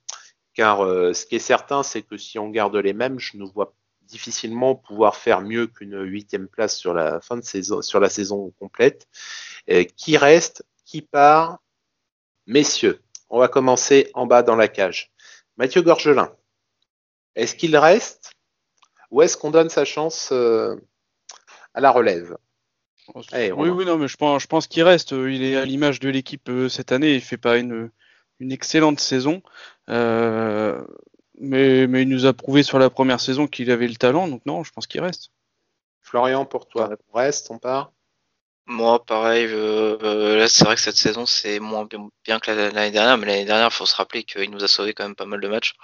Car 0.53 0.85
euh, 0.85 1.13
ce 1.13 1.25
qui 1.25 1.35
est 1.35 1.39
certain, 1.39 1.83
c'est 1.83 2.03
que 2.03 2.15
si 2.15 2.39
on 2.39 2.49
garde 2.49 2.75
les 2.75 2.93
mêmes, 2.93 3.19
je 3.19 3.37
ne 3.37 3.43
vois 3.43 3.73
difficilement 4.03 4.75
pouvoir 4.75 5.15
faire 5.15 5.41
mieux 5.41 5.65
qu'une 5.67 5.99
huitième 6.03 6.47
place 6.47 6.77
sur 6.77 6.93
la 6.93 7.19
fin 7.19 7.35
de 7.35 7.43
saison, 7.43 7.81
sur 7.81 7.99
la 7.99 8.09
saison 8.09 8.53
complète. 8.59 9.07
qui 9.97 10.17
reste 10.17 10.63
Qui 10.85 11.01
part? 11.01 11.57
Messieurs, 12.45 13.01
on 13.29 13.39
va 13.39 13.47
commencer 13.47 14.11
en 14.13 14.27
bas 14.27 14.43
dans 14.43 14.55
la 14.55 14.67
cage. 14.67 15.11
Mathieu 15.57 15.81
Gorgelin, 15.81 16.35
est-ce 17.35 17.55
qu'il 17.55 17.75
reste 17.77 18.33
ou 19.13 19.21
est-ce 19.21 19.37
qu'on 19.37 19.51
donne 19.51 19.69
sa 19.69 19.85
chance 19.85 20.29
euh, 20.31 20.75
à 21.75 21.81
la 21.81 21.91
relève? 21.91 22.35
Oui, 23.13 23.51
oui, 23.51 23.85
non, 23.85 23.97
mais 23.97 24.07
je 24.07 24.17
pense, 24.17 24.41
je 24.41 24.47
pense 24.47 24.65
qu'il 24.65 24.81
reste. 24.81 25.11
Il 25.11 25.43
est 25.43 25.55
à 25.55 25.65
l'image 25.65 25.99
de 25.99 26.09
l'équipe 26.09 26.49
euh, 26.49 26.67
cette 26.67 26.91
année. 26.91 27.13
Il 27.13 27.21
fait 27.21 27.37
pas 27.37 27.57
une, 27.57 27.91
une 28.39 28.51
excellente 28.51 28.99
saison. 28.99 29.43
Euh, 29.89 30.83
mais, 31.39 31.85
mais 31.85 32.01
il 32.01 32.09
nous 32.09 32.25
a 32.25 32.33
prouvé 32.33 32.63
sur 32.63 32.79
la 32.79 32.89
première 32.89 33.19
saison 33.19 33.45
qu'il 33.45 33.69
avait 33.69 33.87
le 33.87 33.95
talent. 33.95 34.27
Donc 34.27 34.41
non, 34.47 34.63
je 34.63 34.71
pense 34.71 34.87
qu'il 34.87 35.01
reste. 35.01 35.29
Florian, 36.01 36.45
pour 36.45 36.67
toi, 36.67 36.89
on 37.13 37.17
reste, 37.17 37.51
on 37.51 37.59
part? 37.59 37.91
Moi, 38.65 39.05
pareil. 39.05 39.45
là, 39.47 40.47
c'est 40.47 40.65
vrai 40.65 40.73
que 40.73 40.81
cette 40.81 40.95
saison, 40.95 41.27
c'est 41.27 41.59
moins 41.59 41.85
bien, 42.25 42.39
que 42.39 42.49
l'année 42.49 42.91
dernière. 42.91 43.17
Mais 43.19 43.27
l'année 43.27 43.45
dernière, 43.45 43.67
il 43.67 43.75
faut 43.75 43.85
se 43.85 43.95
rappeler 43.95 44.23
qu'il 44.23 44.49
nous 44.49 44.63
a 44.63 44.67
sauvé 44.67 44.93
quand 44.95 45.03
même 45.03 45.15
pas 45.15 45.25
mal 45.25 45.39
de 45.39 45.47
matchs. 45.47 45.75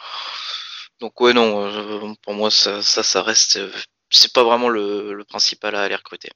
Donc 0.99 1.19
ouais, 1.21 1.33
non, 1.33 2.15
pour 2.21 2.33
moi, 2.33 2.51
ça, 2.51 2.81
ça, 2.81 3.03
ça 3.03 3.21
reste 3.23 3.59
c'est 4.09 4.33
pas 4.33 4.43
vraiment 4.43 4.69
le, 4.69 5.13
le, 5.13 5.23
principal 5.25 5.75
à 5.75 5.83
aller 5.83 5.95
recruter. 5.95 6.29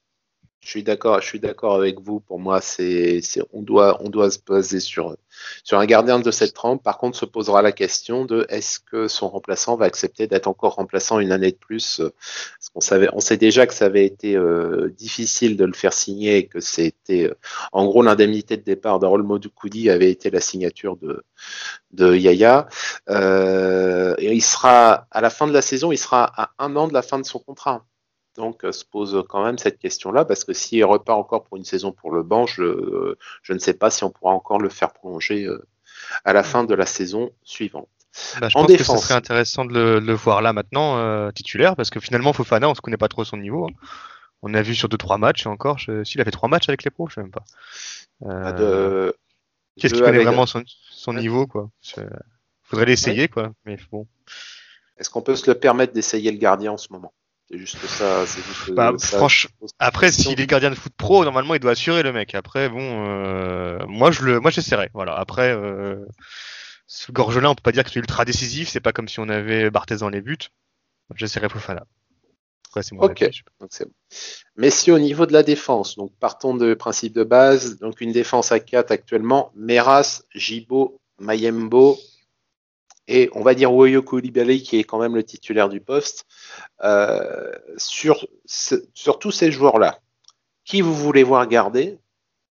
Je 0.64 0.70
suis 0.70 0.82
d'accord, 0.82 1.20
je 1.20 1.26
suis 1.26 1.40
d'accord 1.40 1.74
avec 1.74 2.00
vous. 2.00 2.20
Pour 2.20 2.40
moi, 2.40 2.62
c'est, 2.62 3.20
on 3.52 3.60
doit, 3.60 4.02
on 4.02 4.08
doit 4.08 4.30
se 4.30 4.38
baser 4.38 4.80
sur, 4.80 5.14
sur 5.62 5.78
un 5.78 5.84
gardien 5.84 6.18
de 6.18 6.30
cette 6.30 6.54
trempe. 6.54 6.82
Par 6.82 6.96
contre, 6.96 7.18
se 7.18 7.26
posera 7.26 7.60
la 7.60 7.70
question 7.70 8.24
de 8.24 8.46
est-ce 8.48 8.80
que 8.80 9.06
son 9.06 9.28
remplaçant 9.28 9.76
va 9.76 9.84
accepter 9.84 10.26
d'être 10.26 10.46
encore 10.48 10.76
remplaçant 10.76 11.20
une 11.20 11.32
année 11.32 11.52
de 11.52 11.56
plus? 11.56 12.00
Parce 12.00 12.70
qu'on 12.72 12.80
savait, 12.80 13.10
on 13.12 13.20
sait 13.20 13.36
déjà 13.36 13.66
que 13.66 13.74
ça 13.74 13.84
avait 13.84 14.06
été 14.06 14.36
euh, 14.36 14.88
difficile 14.96 15.58
de 15.58 15.66
le 15.66 15.74
faire 15.74 15.92
signer 15.92 16.38
et 16.38 16.46
que 16.46 16.60
c'était, 16.60 17.24
euh, 17.24 17.34
en 17.72 17.84
gros, 17.84 18.02
l'indemnité 18.02 18.56
de 18.56 18.62
départ 18.62 18.98
d'Arol 19.00 19.22
Modoukoudi 19.22 19.90
avait 19.90 20.10
été 20.10 20.30
la 20.30 20.40
signature 20.40 20.96
de, 20.96 21.24
de 21.92 22.16
Yaya. 22.16 22.68
Euh, 23.10 24.14
et 24.16 24.32
il 24.32 24.42
sera 24.42 25.06
à 25.10 25.20
la 25.20 25.28
fin 25.28 25.46
de 25.46 25.52
la 25.52 25.60
saison, 25.62 25.92
il 25.92 25.98
sera 25.98 26.24
à 26.24 26.52
un 26.58 26.74
an 26.76 26.88
de 26.88 26.94
la 26.94 27.02
fin 27.02 27.18
de 27.18 27.26
son 27.26 27.38
contrat. 27.38 27.84
Donc, 28.36 28.64
euh, 28.64 28.72
se 28.72 28.84
pose 28.84 29.24
quand 29.28 29.44
même 29.44 29.58
cette 29.58 29.78
question-là, 29.78 30.24
parce 30.24 30.44
que 30.44 30.52
s'il 30.52 30.84
repart 30.84 31.18
encore 31.18 31.44
pour 31.44 31.56
une 31.56 31.64
saison 31.64 31.92
pour 31.92 32.12
le 32.12 32.22
banc, 32.22 32.46
je, 32.46 33.16
ne 33.48 33.58
sais 33.58 33.74
pas 33.74 33.90
si 33.90 34.04
on 34.04 34.10
pourra 34.10 34.32
encore 34.32 34.58
le 34.58 34.68
faire 34.68 34.92
prolonger 34.92 35.44
euh, 35.44 35.64
à 36.24 36.32
la 36.32 36.42
fin 36.42 36.64
de 36.64 36.74
la 36.74 36.86
saison 36.86 37.30
suivante. 37.44 37.88
Bah, 38.40 38.48
je 38.48 38.58
en 38.58 38.62
pense 38.62 38.68
défense. 38.68 38.96
que 38.96 39.00
ce 39.00 39.06
serait 39.08 39.14
intéressant 39.14 39.64
de 39.64 39.98
le, 39.98 40.14
voir 40.14 40.42
là 40.42 40.52
maintenant 40.52 40.98
euh, 40.98 41.30
titulaire, 41.30 41.76
parce 41.76 41.90
que 41.90 42.00
finalement, 42.00 42.32
Fofana, 42.32 42.68
on 42.68 42.72
ne 42.72 42.76
connaît 42.76 42.96
pas 42.96 43.08
trop 43.08 43.24
son 43.24 43.36
niveau. 43.36 43.66
Hein. 43.66 43.86
On 44.42 44.52
a 44.52 44.62
vu 44.62 44.74
sur 44.74 44.88
2-3 44.88 45.18
matchs, 45.18 45.46
encore, 45.46 45.78
s'il 45.80 46.20
a 46.20 46.24
fait 46.24 46.30
3 46.30 46.48
matchs 46.48 46.68
avec 46.68 46.84
les 46.84 46.90
pros, 46.90 47.08
je 47.08 47.20
ne 47.20 47.26
sais 47.26 47.30
même 47.30 47.30
pas. 47.30 49.12
Qu'est-ce 49.78 49.94
qu'il 49.94 50.02
connaît 50.02 50.22
vraiment 50.22 50.46
son, 50.46 51.12
niveau, 51.12 51.46
quoi? 51.46 51.70
Faudrait 52.62 52.86
l'essayer, 52.86 53.28
quoi. 53.28 53.52
Mais 53.64 53.78
bon. 53.90 54.06
Est-ce 54.96 55.10
qu'on 55.10 55.22
peut 55.22 55.36
se 55.36 55.50
le 55.50 55.58
permettre 55.58 55.92
d'essayer 55.92 56.30
le 56.30 56.38
gardien 56.38 56.72
en 56.72 56.76
ce 56.76 56.92
moment? 56.92 57.12
C'est 57.50 57.58
juste 57.58 57.84
ça. 57.86 58.24
bah, 58.72 58.92
Après, 59.78 60.10
s'il 60.10 60.40
est 60.40 60.46
gardien 60.46 60.70
de 60.70 60.74
foot 60.74 60.92
pro, 60.96 61.24
normalement, 61.24 61.54
il 61.54 61.60
doit 61.60 61.72
assurer 61.72 62.02
le 62.02 62.12
mec. 62.12 62.34
Après, 62.34 62.68
bon, 62.68 63.06
euh, 63.06 63.84
moi, 63.86 64.10
je 64.10 64.22
le, 64.22 64.40
moi, 64.40 64.50
j'essaierai. 64.50 64.90
Voilà. 64.94 65.14
Après, 65.16 65.54
euh, 65.54 65.96
ce 66.86 67.12
Gorgelin, 67.12 67.50
on 67.50 67.54
peut 67.54 67.62
pas 67.62 67.72
dire 67.72 67.84
que 67.84 67.90
c'est 67.90 68.00
ultra 68.00 68.24
décisif. 68.24 68.68
C'est 68.68 68.80
pas 68.80 68.92
comme 68.92 69.08
si 69.08 69.20
on 69.20 69.28
avait 69.28 69.70
Barthez 69.70 69.96
dans 69.96 70.08
les 70.08 70.22
buts. 70.22 70.38
J'essaierai 71.14 71.50
Fofana. 71.50 71.84
Après, 72.68 72.82
c'est 72.82 72.96
ok. 72.96 73.30
Donc, 73.60 73.68
c'est 73.70 73.84
bon. 73.84 73.94
Mais 74.56 74.70
si 74.70 74.90
au 74.90 74.98
niveau 74.98 75.26
de 75.26 75.32
la 75.32 75.42
défense, 75.42 75.96
donc 75.96 76.12
partons 76.18 76.56
de 76.56 76.72
principe 76.74 77.12
de 77.12 77.24
base, 77.24 77.78
donc 77.78 78.00
une 78.00 78.12
défense 78.12 78.52
à 78.52 78.58
4 78.58 78.90
actuellement, 78.90 79.52
Meras, 79.54 80.22
Jibo, 80.34 80.98
Mayembo, 81.18 81.98
et 83.06 83.30
on 83.32 83.42
va 83.42 83.54
dire 83.54 83.72
Woyo 83.72 84.02
Koulibaly 84.02 84.62
qui 84.62 84.78
est 84.78 84.84
quand 84.84 84.98
même 84.98 85.14
le 85.14 85.24
titulaire 85.24 85.68
du 85.68 85.80
poste, 85.80 86.26
euh, 86.82 87.52
sur, 87.76 88.26
sur 88.46 89.18
tous 89.18 89.30
ces 89.30 89.52
joueurs-là, 89.52 90.00
qui 90.64 90.80
vous 90.80 90.94
voulez 90.94 91.22
voir 91.22 91.46
garder 91.46 91.98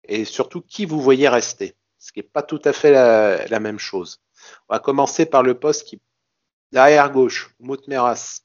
et 0.04 0.24
surtout 0.24 0.60
qui 0.60 0.86
vous 0.86 1.00
voyez 1.00 1.28
rester, 1.28 1.74
ce 1.98 2.12
qui 2.12 2.20
n'est 2.20 2.24
pas 2.24 2.42
tout 2.42 2.60
à 2.64 2.72
fait 2.72 2.90
la, 2.90 3.60
même 3.60 3.78
chose. 3.78 4.20
On 4.68 4.74
va 4.74 4.80
commencer 4.80 5.26
par 5.26 5.42
le 5.42 5.54
poste 5.54 5.86
qui 5.86 6.00
derrière 6.72 7.10
gauche, 7.10 7.54
Moutmeras. 7.60 8.40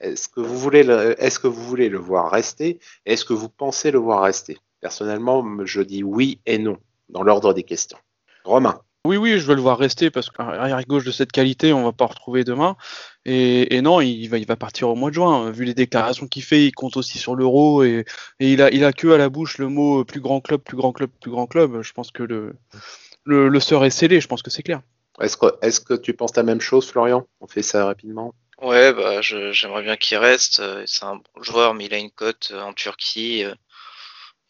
Est-ce 0.00 0.28
que 0.28 0.40
vous 0.40 0.58
voulez 0.58 0.82
le, 0.82 1.22
est-ce 1.22 1.38
que 1.38 1.46
vous 1.46 1.62
voulez 1.62 1.88
le 1.88 1.98
voir 1.98 2.30
rester? 2.30 2.80
Est-ce 3.06 3.24
que 3.24 3.34
vous 3.34 3.48
pensez 3.48 3.90
le 3.90 3.98
voir 3.98 4.22
rester? 4.22 4.58
Personnellement, 4.80 5.64
je 5.64 5.80
dis 5.80 6.02
oui 6.02 6.40
et 6.44 6.58
non 6.58 6.78
dans 7.08 7.22
l'ordre 7.22 7.54
des 7.54 7.62
questions. 7.62 7.98
Romain. 8.44 8.80
Oui, 9.04 9.16
oui, 9.16 9.38
je 9.38 9.46
veux 9.46 9.56
le 9.56 9.60
voir 9.60 9.78
rester 9.78 10.10
parce 10.10 10.30
qu'arrière 10.30 10.80
gauche 10.84 11.04
de 11.04 11.10
cette 11.10 11.32
qualité, 11.32 11.72
on 11.72 11.82
va 11.82 11.92
pas 11.92 12.06
retrouver 12.06 12.44
demain. 12.44 12.76
Et, 13.24 13.82
non, 13.82 14.00
il 14.00 14.28
va, 14.28 14.38
il 14.38 14.46
va 14.46 14.54
partir 14.54 14.88
au 14.88 14.94
mois 14.94 15.10
de 15.10 15.14
juin. 15.14 15.50
Vu 15.50 15.64
les 15.64 15.74
déclarations 15.74 16.28
qu'il 16.28 16.44
fait, 16.44 16.66
il 16.66 16.72
compte 16.72 16.96
aussi 16.96 17.18
sur 17.18 17.34
l'euro 17.34 17.82
et, 17.82 18.04
il 18.38 18.62
a, 18.62 18.70
il 18.70 18.84
a 18.84 18.92
que 18.92 19.08
à 19.08 19.18
la 19.18 19.28
bouche 19.28 19.58
le 19.58 19.68
mot 19.68 20.04
plus 20.04 20.20
grand 20.20 20.40
club, 20.40 20.60
plus 20.60 20.76
grand 20.76 20.92
club, 20.92 21.10
plus 21.20 21.32
grand 21.32 21.48
club. 21.48 21.82
Je 21.82 21.92
pense 21.92 22.12
que 22.12 22.22
le, 22.22 22.54
le, 23.24 23.48
le 23.48 23.60
sort 23.60 23.84
est 23.84 23.90
scellé. 23.90 24.20
Je 24.20 24.28
pense 24.28 24.42
que 24.42 24.50
c'est 24.50 24.62
clair. 24.62 24.82
Est-ce 25.20 25.36
que, 25.36 25.46
est 25.62 25.84
que 25.84 25.94
tu 25.94 26.14
penses 26.14 26.36
la 26.36 26.44
même 26.44 26.60
chose, 26.60 26.88
Florian? 26.88 27.26
On 27.40 27.48
fait 27.48 27.62
ça 27.62 27.84
rapidement. 27.84 28.34
Ouais, 28.60 28.92
bah, 28.92 29.20
j'aimerais 29.20 29.82
bien 29.82 29.96
qu'il 29.96 30.16
reste. 30.18 30.60
Euh, 30.60 30.84
c'est 30.86 31.04
un 31.04 31.16
bon 31.16 31.42
joueur, 31.42 31.74
mais 31.74 31.86
il 31.86 31.94
a 31.94 31.98
une 31.98 32.12
cote 32.12 32.52
euh, 32.52 32.62
en 32.62 32.72
Turquie. 32.72 33.42
Euh, 33.42 33.54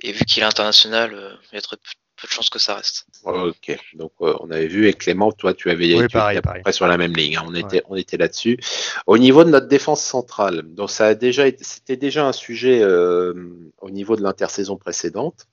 et 0.00 0.12
vu 0.12 0.26
qu'il 0.26 0.42
est 0.42 0.46
international, 0.46 1.38
il 1.50 1.54
y 1.54 1.58
a 1.58 1.62
très 1.62 1.76
peu 2.22 2.28
de 2.28 2.32
chances 2.32 2.48
que 2.48 2.58
ça 2.58 2.76
reste. 2.76 3.06
Ok, 3.24 3.76
donc 3.94 4.12
on 4.20 4.50
avait 4.50 4.68
vu 4.68 4.88
et 4.88 4.92
Clément, 4.92 5.32
toi 5.32 5.52
tu 5.52 5.70
avais 5.70 5.94
oui, 5.94 6.06
pareil, 6.08 6.40
sur 6.70 6.86
la 6.86 6.96
même 6.96 7.14
ligne, 7.14 7.36
hein. 7.36 7.44
on 7.46 7.54
était 7.54 7.82
on 7.88 7.96
était 7.96 8.16
là-dessus. 8.16 8.58
Au 9.06 9.18
niveau 9.18 9.44
de 9.44 9.50
notre 9.50 9.66
défense 9.68 10.02
centrale, 10.02 10.62
donc 10.62 10.90
ça 10.90 11.06
a 11.06 11.14
déjà 11.14 11.44
c'était 11.60 11.96
déjà 11.96 12.24
un 12.26 12.32
sujet 12.32 12.84
au 12.84 13.90
niveau 13.90 14.16
de 14.16 14.22
l'intersaison 14.22 14.76
précédente. 14.76 15.46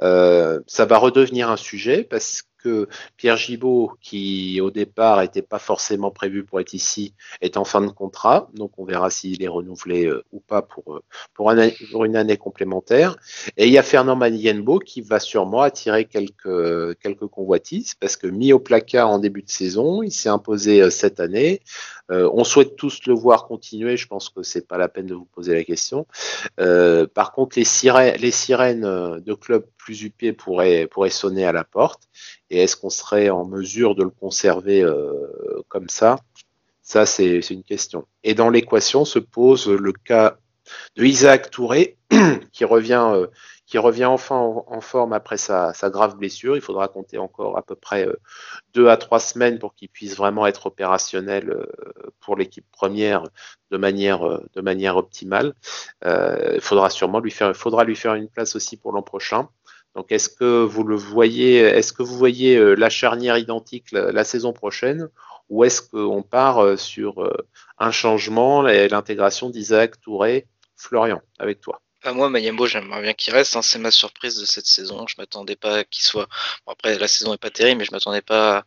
ça 0.00 0.84
va 0.86 0.98
redevenir 0.98 1.50
un 1.50 1.56
sujet 1.56 2.04
parce 2.04 2.44
Pierre 3.16 3.36
Gibaud, 3.36 3.92
qui 4.00 4.60
au 4.60 4.70
départ 4.70 5.20
n'était 5.20 5.42
pas 5.42 5.58
forcément 5.58 6.10
prévu 6.10 6.44
pour 6.44 6.60
être 6.60 6.74
ici, 6.74 7.14
est 7.40 7.56
en 7.56 7.64
fin 7.64 7.80
de 7.80 7.90
contrat. 7.90 8.48
Donc 8.54 8.72
on 8.78 8.84
verra 8.84 9.10
s'il 9.10 9.42
est 9.42 9.48
renouvelé 9.48 10.06
euh, 10.06 10.24
ou 10.32 10.40
pas 10.40 10.62
pour, 10.62 10.96
euh, 10.96 11.02
pour, 11.34 11.50
une 11.52 12.16
année 12.16 12.36
complémentaire. 12.36 13.16
Et 13.56 13.66
il 13.66 13.72
y 13.72 13.78
a 13.78 13.82
Fernand 13.82 14.16
Manienbo 14.16 14.78
qui 14.78 15.00
va 15.00 15.20
sûrement 15.20 15.62
attirer 15.62 16.06
quelques, 16.06 16.98
quelques 17.00 17.26
convoitises 17.26 17.94
parce 17.94 18.16
que 18.16 18.26
mis 18.26 18.52
au 18.52 18.58
placard 18.58 19.10
en 19.10 19.18
début 19.18 19.42
de 19.42 19.50
saison, 19.50 20.02
il 20.02 20.12
s'est 20.12 20.28
imposé 20.28 20.82
euh, 20.82 20.90
cette 20.90 21.20
année. 21.20 21.60
On 22.12 22.44
souhaite 22.44 22.76
tous 22.76 23.06
le 23.06 23.14
voir 23.14 23.46
continuer. 23.46 23.96
Je 23.96 24.06
pense 24.06 24.28
que 24.28 24.42
c'est 24.42 24.66
pas 24.66 24.78
la 24.78 24.88
peine 24.88 25.06
de 25.06 25.14
vous 25.14 25.24
poser 25.24 25.54
la 25.54 25.64
question. 25.64 26.06
par 26.56 27.32
contre, 27.32 27.58
les 27.58 27.64
sirènes, 27.64 28.30
sirènes 28.30 29.20
de 29.20 29.34
clubs 29.34 29.66
plus 29.82 30.02
UP 30.02 30.36
pourraient, 30.36 30.88
sonner 31.10 31.44
à 31.44 31.52
la 31.52 31.64
porte. 31.64 32.08
Et 32.50 32.62
est-ce 32.62 32.76
qu'on 32.76 32.90
serait 32.90 33.30
en 33.30 33.44
mesure 33.44 33.94
de 33.94 34.04
le 34.04 34.10
conserver 34.10 34.82
euh, 34.82 35.12
comme 35.68 35.88
ça? 35.88 36.18
Ça, 36.82 37.06
c'est 37.06 37.38
une 37.50 37.62
question. 37.62 38.06
Et 38.24 38.34
dans 38.34 38.50
l'équation 38.50 39.04
se 39.04 39.18
pose 39.18 39.68
le 39.68 39.92
cas 39.92 40.36
de 40.96 41.04
Isaac 41.04 41.50
Touré, 41.50 41.96
qui 42.52 42.64
revient, 42.64 43.10
euh, 43.14 43.26
qui 43.72 43.78
revient 43.78 44.04
enfin 44.04 44.36
en, 44.36 44.80
forme 44.82 45.14
après 45.14 45.38
sa, 45.38 45.72
grave 45.84 46.16
blessure. 46.16 46.56
Il 46.56 46.60
faudra 46.60 46.88
compter 46.88 47.16
encore 47.16 47.56
à 47.56 47.62
peu 47.62 47.74
près 47.74 48.06
euh, 48.06 48.20
deux 48.74 48.88
à 48.88 48.98
trois 48.98 49.18
semaines 49.18 49.58
pour 49.58 49.74
qu'il 49.74 49.88
puisse 49.88 50.14
vraiment 50.14 50.46
être 50.46 50.66
opérationnel 50.66 51.66
pour 52.20 52.36
l'équipe 52.36 52.66
première 52.70 53.22
de 53.70 53.76
manière, 53.78 54.20
de 54.54 54.60
manière 54.60 54.96
optimale. 54.98 55.54
il 56.04 56.60
faudra 56.60 56.90
sûrement 56.90 57.20
lui 57.20 57.30
faire, 57.30 57.56
faudra 57.56 57.84
lui 57.84 57.96
faire 57.96 58.14
une 58.14 58.28
place 58.28 58.56
aussi 58.56 58.76
pour 58.76 58.92
l'an 58.92 59.02
prochain. 59.02 59.48
Donc, 59.94 60.10
est-ce 60.10 60.28
que 60.28 60.64
vous 60.64 60.84
le 60.84 60.96
voyez, 60.96 61.58
est-ce 61.58 61.92
que 61.92 62.02
vous 62.02 62.16
voyez 62.16 62.56
euh, 62.56 62.74
la 62.74 62.88
charnière 62.88 63.36
identique 63.36 63.92
la, 63.92 64.24
saison 64.24 64.52
prochaine, 64.52 65.08
ou 65.50 65.64
est-ce 65.64 65.82
qu'on 65.82 66.22
part 66.22 66.60
euh, 66.60 66.76
sur 66.76 67.22
euh, 67.22 67.46
un 67.78 67.90
changement 67.90 68.66
et 68.66 68.88
l'intégration 68.88 69.50
d'Isaac 69.50 70.00
Touré, 70.00 70.46
Florian, 70.76 71.20
avec 71.38 71.60
toi? 71.60 71.82
Bah, 72.04 72.12
moi, 72.12 72.28
Mayembo, 72.30 72.66
j'aimerais 72.66 73.02
bien 73.02 73.14
qu'il 73.14 73.32
reste. 73.32 73.56
Hein. 73.56 73.62
C'est 73.62 73.78
ma 73.78 73.90
surprise 73.90 74.36
de 74.36 74.44
cette 74.44 74.66
saison. 74.66 75.06
Je 75.06 75.14
m'attendais 75.18 75.56
pas 75.56 75.84
qu'il 75.84 76.04
soit. 76.04 76.28
après, 76.66 76.98
la 76.98 77.08
saison 77.08 77.32
est 77.34 77.38
pas 77.38 77.50
terrible, 77.50 77.78
mais 77.78 77.84
je 77.84 77.92
m'attendais 77.92 78.22
pas 78.22 78.64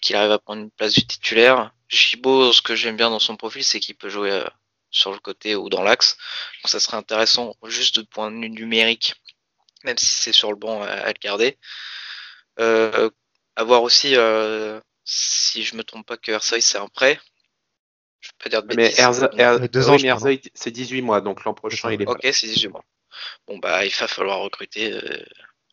qu'il 0.00 0.16
arrive 0.16 0.32
à 0.32 0.38
prendre 0.38 0.62
une 0.62 0.70
place 0.70 0.94
du 0.94 1.06
titulaire. 1.06 1.72
Gibo, 1.88 2.52
ce 2.52 2.62
que 2.62 2.74
j'aime 2.76 2.96
bien 2.96 3.10
dans 3.10 3.18
son 3.18 3.36
profil, 3.36 3.64
c'est 3.64 3.80
qu'il 3.80 3.96
peut 3.96 4.08
jouer 4.08 4.42
sur 4.90 5.12
le 5.12 5.18
côté 5.18 5.54
ou 5.56 5.68
dans 5.68 5.82
l'axe. 5.82 6.16
Donc, 6.62 6.70
ça 6.70 6.80
serait 6.80 6.96
intéressant, 6.96 7.54
juste 7.64 7.96
de 7.96 8.02
point 8.02 8.30
de 8.30 8.36
vue 8.36 8.50
numérique, 8.50 9.14
même 9.84 9.98
si 9.98 10.06
c'est 10.06 10.32
sur 10.32 10.50
le 10.50 10.56
banc 10.56 10.82
à, 10.82 11.08
le 11.08 11.18
garder. 11.20 11.58
Euh, 12.60 13.10
à 13.56 13.64
voir 13.64 13.82
aussi, 13.82 14.16
euh, 14.16 14.80
si 15.04 15.64
je 15.64 15.76
me 15.76 15.84
trompe 15.84 16.06
pas, 16.06 16.16
que 16.16 16.32
Ersoy 16.32 16.62
c'est 16.62 16.78
un 16.78 16.88
prêt. 16.88 17.20
Je 18.26 18.30
peux 18.38 18.50
dire 18.50 18.62
de 18.62 18.74
bêtises. 18.74 19.28
Mais 19.36 19.68
deux 19.68 19.88
ans, 19.88 19.96
c'est 20.54 20.70
18 20.70 21.02
mois, 21.02 21.20
donc 21.20 21.44
l'an 21.44 21.54
prochain 21.54 21.92
il 21.92 22.02
est. 22.02 22.06
Ok, 22.06 22.20
c'est 22.22 22.46
18 22.46 22.68
mois. 22.68 22.84
Bon 23.46 23.58
bah 23.58 23.84
il 23.84 23.92
va 23.92 24.08
falloir 24.08 24.40
recruter 24.40 24.92
euh, 24.92 25.24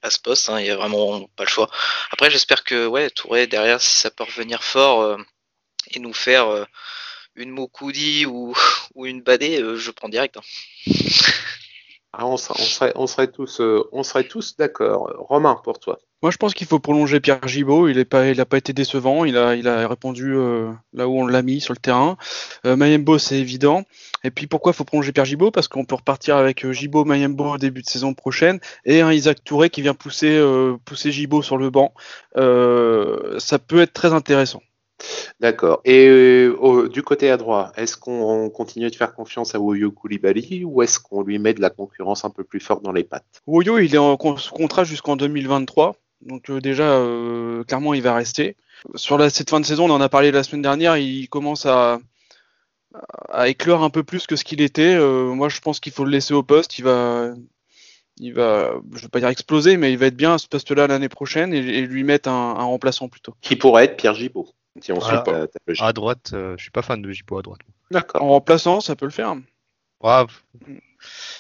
à 0.02 0.10
ce 0.10 0.20
poste, 0.20 0.50
hein, 0.50 0.60
il 0.60 0.64
n'y 0.64 0.70
a 0.70 0.78
vraiment 0.78 1.28
pas 1.36 1.44
le 1.44 1.50
choix. 1.50 1.70
Après 2.12 2.30
j'espère 2.30 2.64
que 2.64 2.88
ouais 2.88 3.10
Touré 3.10 3.48
derrière 3.48 3.82
si 3.82 3.96
ça 3.96 4.12
peut 4.12 4.24
revenir 4.24 4.64
fort 4.64 5.18
et 5.92 6.00
nous 6.00 6.14
faire 6.14 6.66
une 7.36 7.50
Mokoudi 7.50 8.26
ou, 8.26 8.56
ou 8.96 9.06
une 9.06 9.22
Badé, 9.22 9.62
je 9.76 9.92
prends 9.92 10.10
direct. 10.10 10.38
Hein. 10.38 10.42
Ah, 12.16 12.28
on, 12.28 12.38
serait, 12.38 12.94
on, 12.96 13.08
serait, 13.08 13.28
tous, 13.28 13.60
euh, 13.60 13.90
on 13.92 14.04
serait 14.04 14.26
tous 14.26 14.56
d'accord. 14.56 15.12
Romain, 15.18 15.60
pour 15.64 15.80
toi. 15.80 15.98
Moi, 16.22 16.30
je 16.30 16.38
pense 16.38 16.54
qu'il 16.54 16.68
faut 16.68 16.78
prolonger 16.78 17.20
Pierre 17.20 17.48
Gibaud. 17.48 17.88
Il 17.88 17.98
n'a 17.98 18.06
pas, 18.06 18.58
été 18.58 18.72
décevant. 18.72 19.26
Il 19.26 19.36
a, 19.36 19.88
répondu 19.88 20.36
euh, 20.36 20.72
là 20.94 21.08
où 21.08 21.20
on 21.20 21.26
l'a 21.26 21.42
mis 21.42 21.60
sur 21.60 21.74
le 21.74 21.80
terrain. 21.80 22.18
Euh, 22.68 22.76
Mayembo, 22.76 23.18
c'est 23.18 23.40
évident. 23.40 23.84
Et 24.24 24.30
puis, 24.30 24.46
pourquoi 24.46 24.74
il 24.74 24.76
faut 24.76 24.84
prolonger 24.84 25.12
Pierre 25.12 25.26
Gibaud? 25.26 25.50
Parce 25.50 25.68
qu'on 25.68 25.86
peut 25.86 25.96
repartir 25.96 26.38
avec 26.38 26.72
Gibaud, 26.72 27.04
Mayembo 27.04 27.56
au 27.56 27.58
début 27.58 27.82
de 27.82 27.90
saison 27.90 28.14
prochaine 28.14 28.60
et 28.86 29.02
un 29.02 29.12
Isaac 29.12 29.44
Touré 29.44 29.72
qui 29.72 29.82
vient 29.82 29.96
pousser, 29.96 30.40
pousser 30.86 31.12
sur 31.12 31.58
le 31.58 31.70
banc. 31.72 31.94
ça 32.36 33.60
peut 33.60 33.82
être 33.82 33.94
très 33.94 34.14
intéressant. 34.14 34.62
D'accord. 35.40 35.82
Et 35.86 36.08
euh, 36.08 36.90
du 36.90 37.04
côté 37.04 37.30
à 37.30 37.38
droite, 37.38 37.74
est-ce 37.78 37.98
qu'on 37.98 38.50
continue 38.50 38.90
de 38.90 38.96
faire 38.96 39.14
confiance 39.14 39.56
à 39.56 39.60
Woyo 39.60 39.92
Koulibaly 39.92 40.64
ou 40.64 40.82
est-ce 40.82 41.00
qu'on 41.00 41.22
lui 41.22 41.40
met 41.40 41.54
de 41.54 41.62
la 41.62 41.70
concurrence 41.70 42.26
un 42.26 42.30
peu 42.30 42.44
plus 42.44 42.60
forte 42.60 42.84
dans 42.84 42.92
les 42.92 43.04
pattes? 43.04 43.26
Woyo, 43.48 43.80
il 43.80 43.94
est 43.94 44.00
en 44.00 44.18
contrat 44.18 44.84
jusqu'en 44.84 45.16
2023. 45.16 45.96
Donc 46.22 46.50
euh, 46.50 46.62
déjà, 46.62 46.84
euh, 46.84 47.64
clairement, 47.64 47.94
il 47.94 48.02
va 48.02 48.14
rester. 48.14 48.56
Sur 48.96 49.18
la, 49.18 49.30
cette 49.30 49.50
fin 49.50 49.60
de 49.60 49.66
saison, 49.66 49.90
on 49.90 49.94
en 49.94 50.02
a 50.02 50.10
parlé 50.10 50.32
la 50.32 50.44
semaine 50.44 50.62
dernière, 50.62 50.98
il 50.98 51.28
commence 51.30 51.66
à, 51.66 52.00
à 53.30 53.48
éclore 53.50 53.84
un 53.84 53.90
peu 53.90 54.04
plus 54.04 54.28
que 54.28 54.36
ce 54.36 54.44
qu'il 54.44 54.62
était. 54.62 54.98
moi, 55.00 55.50
je 55.50 55.60
pense 55.62 55.80
qu'il 55.80 55.92
faut 55.92 56.06
le 56.06 56.12
laisser 56.12 56.34
au 56.34 56.44
poste. 56.44 56.78
Il 56.80 56.84
va, 56.84 57.34
il 58.18 58.34
va, 58.34 58.74
je 58.94 59.02
vais 59.02 59.08
pas 59.08 59.20
dire 59.20 59.30
exploser, 59.30 59.78
mais 59.78 59.92
il 59.92 59.98
va 59.98 60.08
être 60.08 60.16
bien 60.16 60.34
à 60.34 60.38
ce 60.38 60.48
poste-là 60.48 60.88
l'année 60.88 61.10
prochaine 61.10 61.54
et, 61.54 61.82
lui 61.82 62.04
mettre 62.04 62.30
un, 62.30 62.56
un 62.58 62.64
remplaçant 62.64 63.10
plutôt. 63.10 63.36
Qui 63.42 63.56
pourrait 63.56 63.86
être 63.86 63.98
Pierre 63.98 64.16
Gibault 64.16 64.50
à 65.80 65.94
droite, 65.94 66.32
euh, 66.34 66.56
je 66.58 66.64
suis 66.64 66.72
pas 66.72 66.82
fan 66.82 67.02
de 67.02 67.12
Jipo 67.12 67.38
à 67.38 67.42
droite. 67.42 67.62
D'accord. 67.92 68.24
En 68.24 68.30
remplaçant, 68.30 68.82
ça 68.82 68.96
peut 68.96 69.06
le 69.06 69.12
faire. 69.12 69.36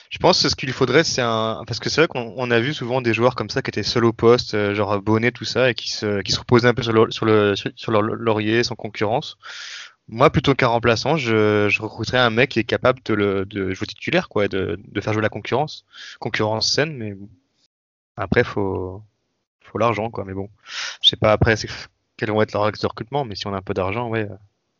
Je 0.09 0.17
pense 0.19 0.41
que 0.43 0.49
ce 0.49 0.55
qu'il 0.55 0.71
faudrait, 0.71 1.03
c'est 1.03 1.21
un. 1.21 1.63
Parce 1.67 1.79
que 1.79 1.89
c'est 1.89 2.01
vrai 2.01 2.07
qu'on 2.07 2.51
a 2.51 2.59
vu 2.59 2.73
souvent 2.73 3.01
des 3.01 3.13
joueurs 3.13 3.35
comme 3.35 3.49
ça 3.49 3.61
qui 3.61 3.69
étaient 3.69 3.83
seuls 3.83 4.05
au 4.05 4.13
poste, 4.13 4.53
euh, 4.53 4.75
genre 4.75 5.01
Bonnet, 5.01 5.31
tout 5.31 5.45
ça, 5.45 5.69
et 5.69 5.73
qui 5.73 5.91
se, 5.91 6.21
qui 6.21 6.31
se 6.31 6.39
reposaient 6.39 6.67
un 6.67 6.73
peu 6.73 6.83
sur, 6.83 6.93
le, 6.93 7.11
sur, 7.11 7.25
le, 7.25 7.55
sur 7.55 7.91
leur 7.91 8.01
laurier, 8.01 8.63
sans 8.63 8.75
concurrence. 8.75 9.37
Moi, 10.07 10.29
plutôt 10.29 10.53
qu'un 10.53 10.67
remplaçant, 10.67 11.15
je, 11.17 11.67
je 11.69 11.81
recruterais 11.81 12.19
un 12.19 12.29
mec 12.29 12.51
qui 12.51 12.59
est 12.59 12.65
capable 12.65 13.01
de, 13.05 13.13
le, 13.13 13.45
de 13.45 13.73
jouer 13.73 13.87
titulaire, 13.87 14.27
quoi, 14.29 14.47
de, 14.49 14.77
de 14.85 15.01
faire 15.01 15.13
jouer 15.13 15.21
la 15.21 15.29
concurrence. 15.29 15.85
Concurrence 16.19 16.69
saine, 16.69 16.95
mais 16.95 17.15
après, 18.17 18.43
faut, 18.43 19.01
faut 19.61 19.77
l'argent, 19.77 20.09
quoi. 20.09 20.25
Mais 20.25 20.33
bon, 20.33 20.49
je 21.01 21.09
sais 21.09 21.15
pas, 21.15 21.31
après, 21.31 21.55
quels 22.17 22.31
vont 22.31 22.41
être 22.41 22.53
leurs 22.53 22.63
axes 22.63 22.81
de 22.81 22.87
recrutement, 22.87 23.25
mais 23.25 23.35
si 23.35 23.47
on 23.47 23.53
a 23.53 23.57
un 23.57 23.61
peu 23.61 23.73
d'argent, 23.73 24.09
ouais, 24.09 24.23
euh, 24.29 24.35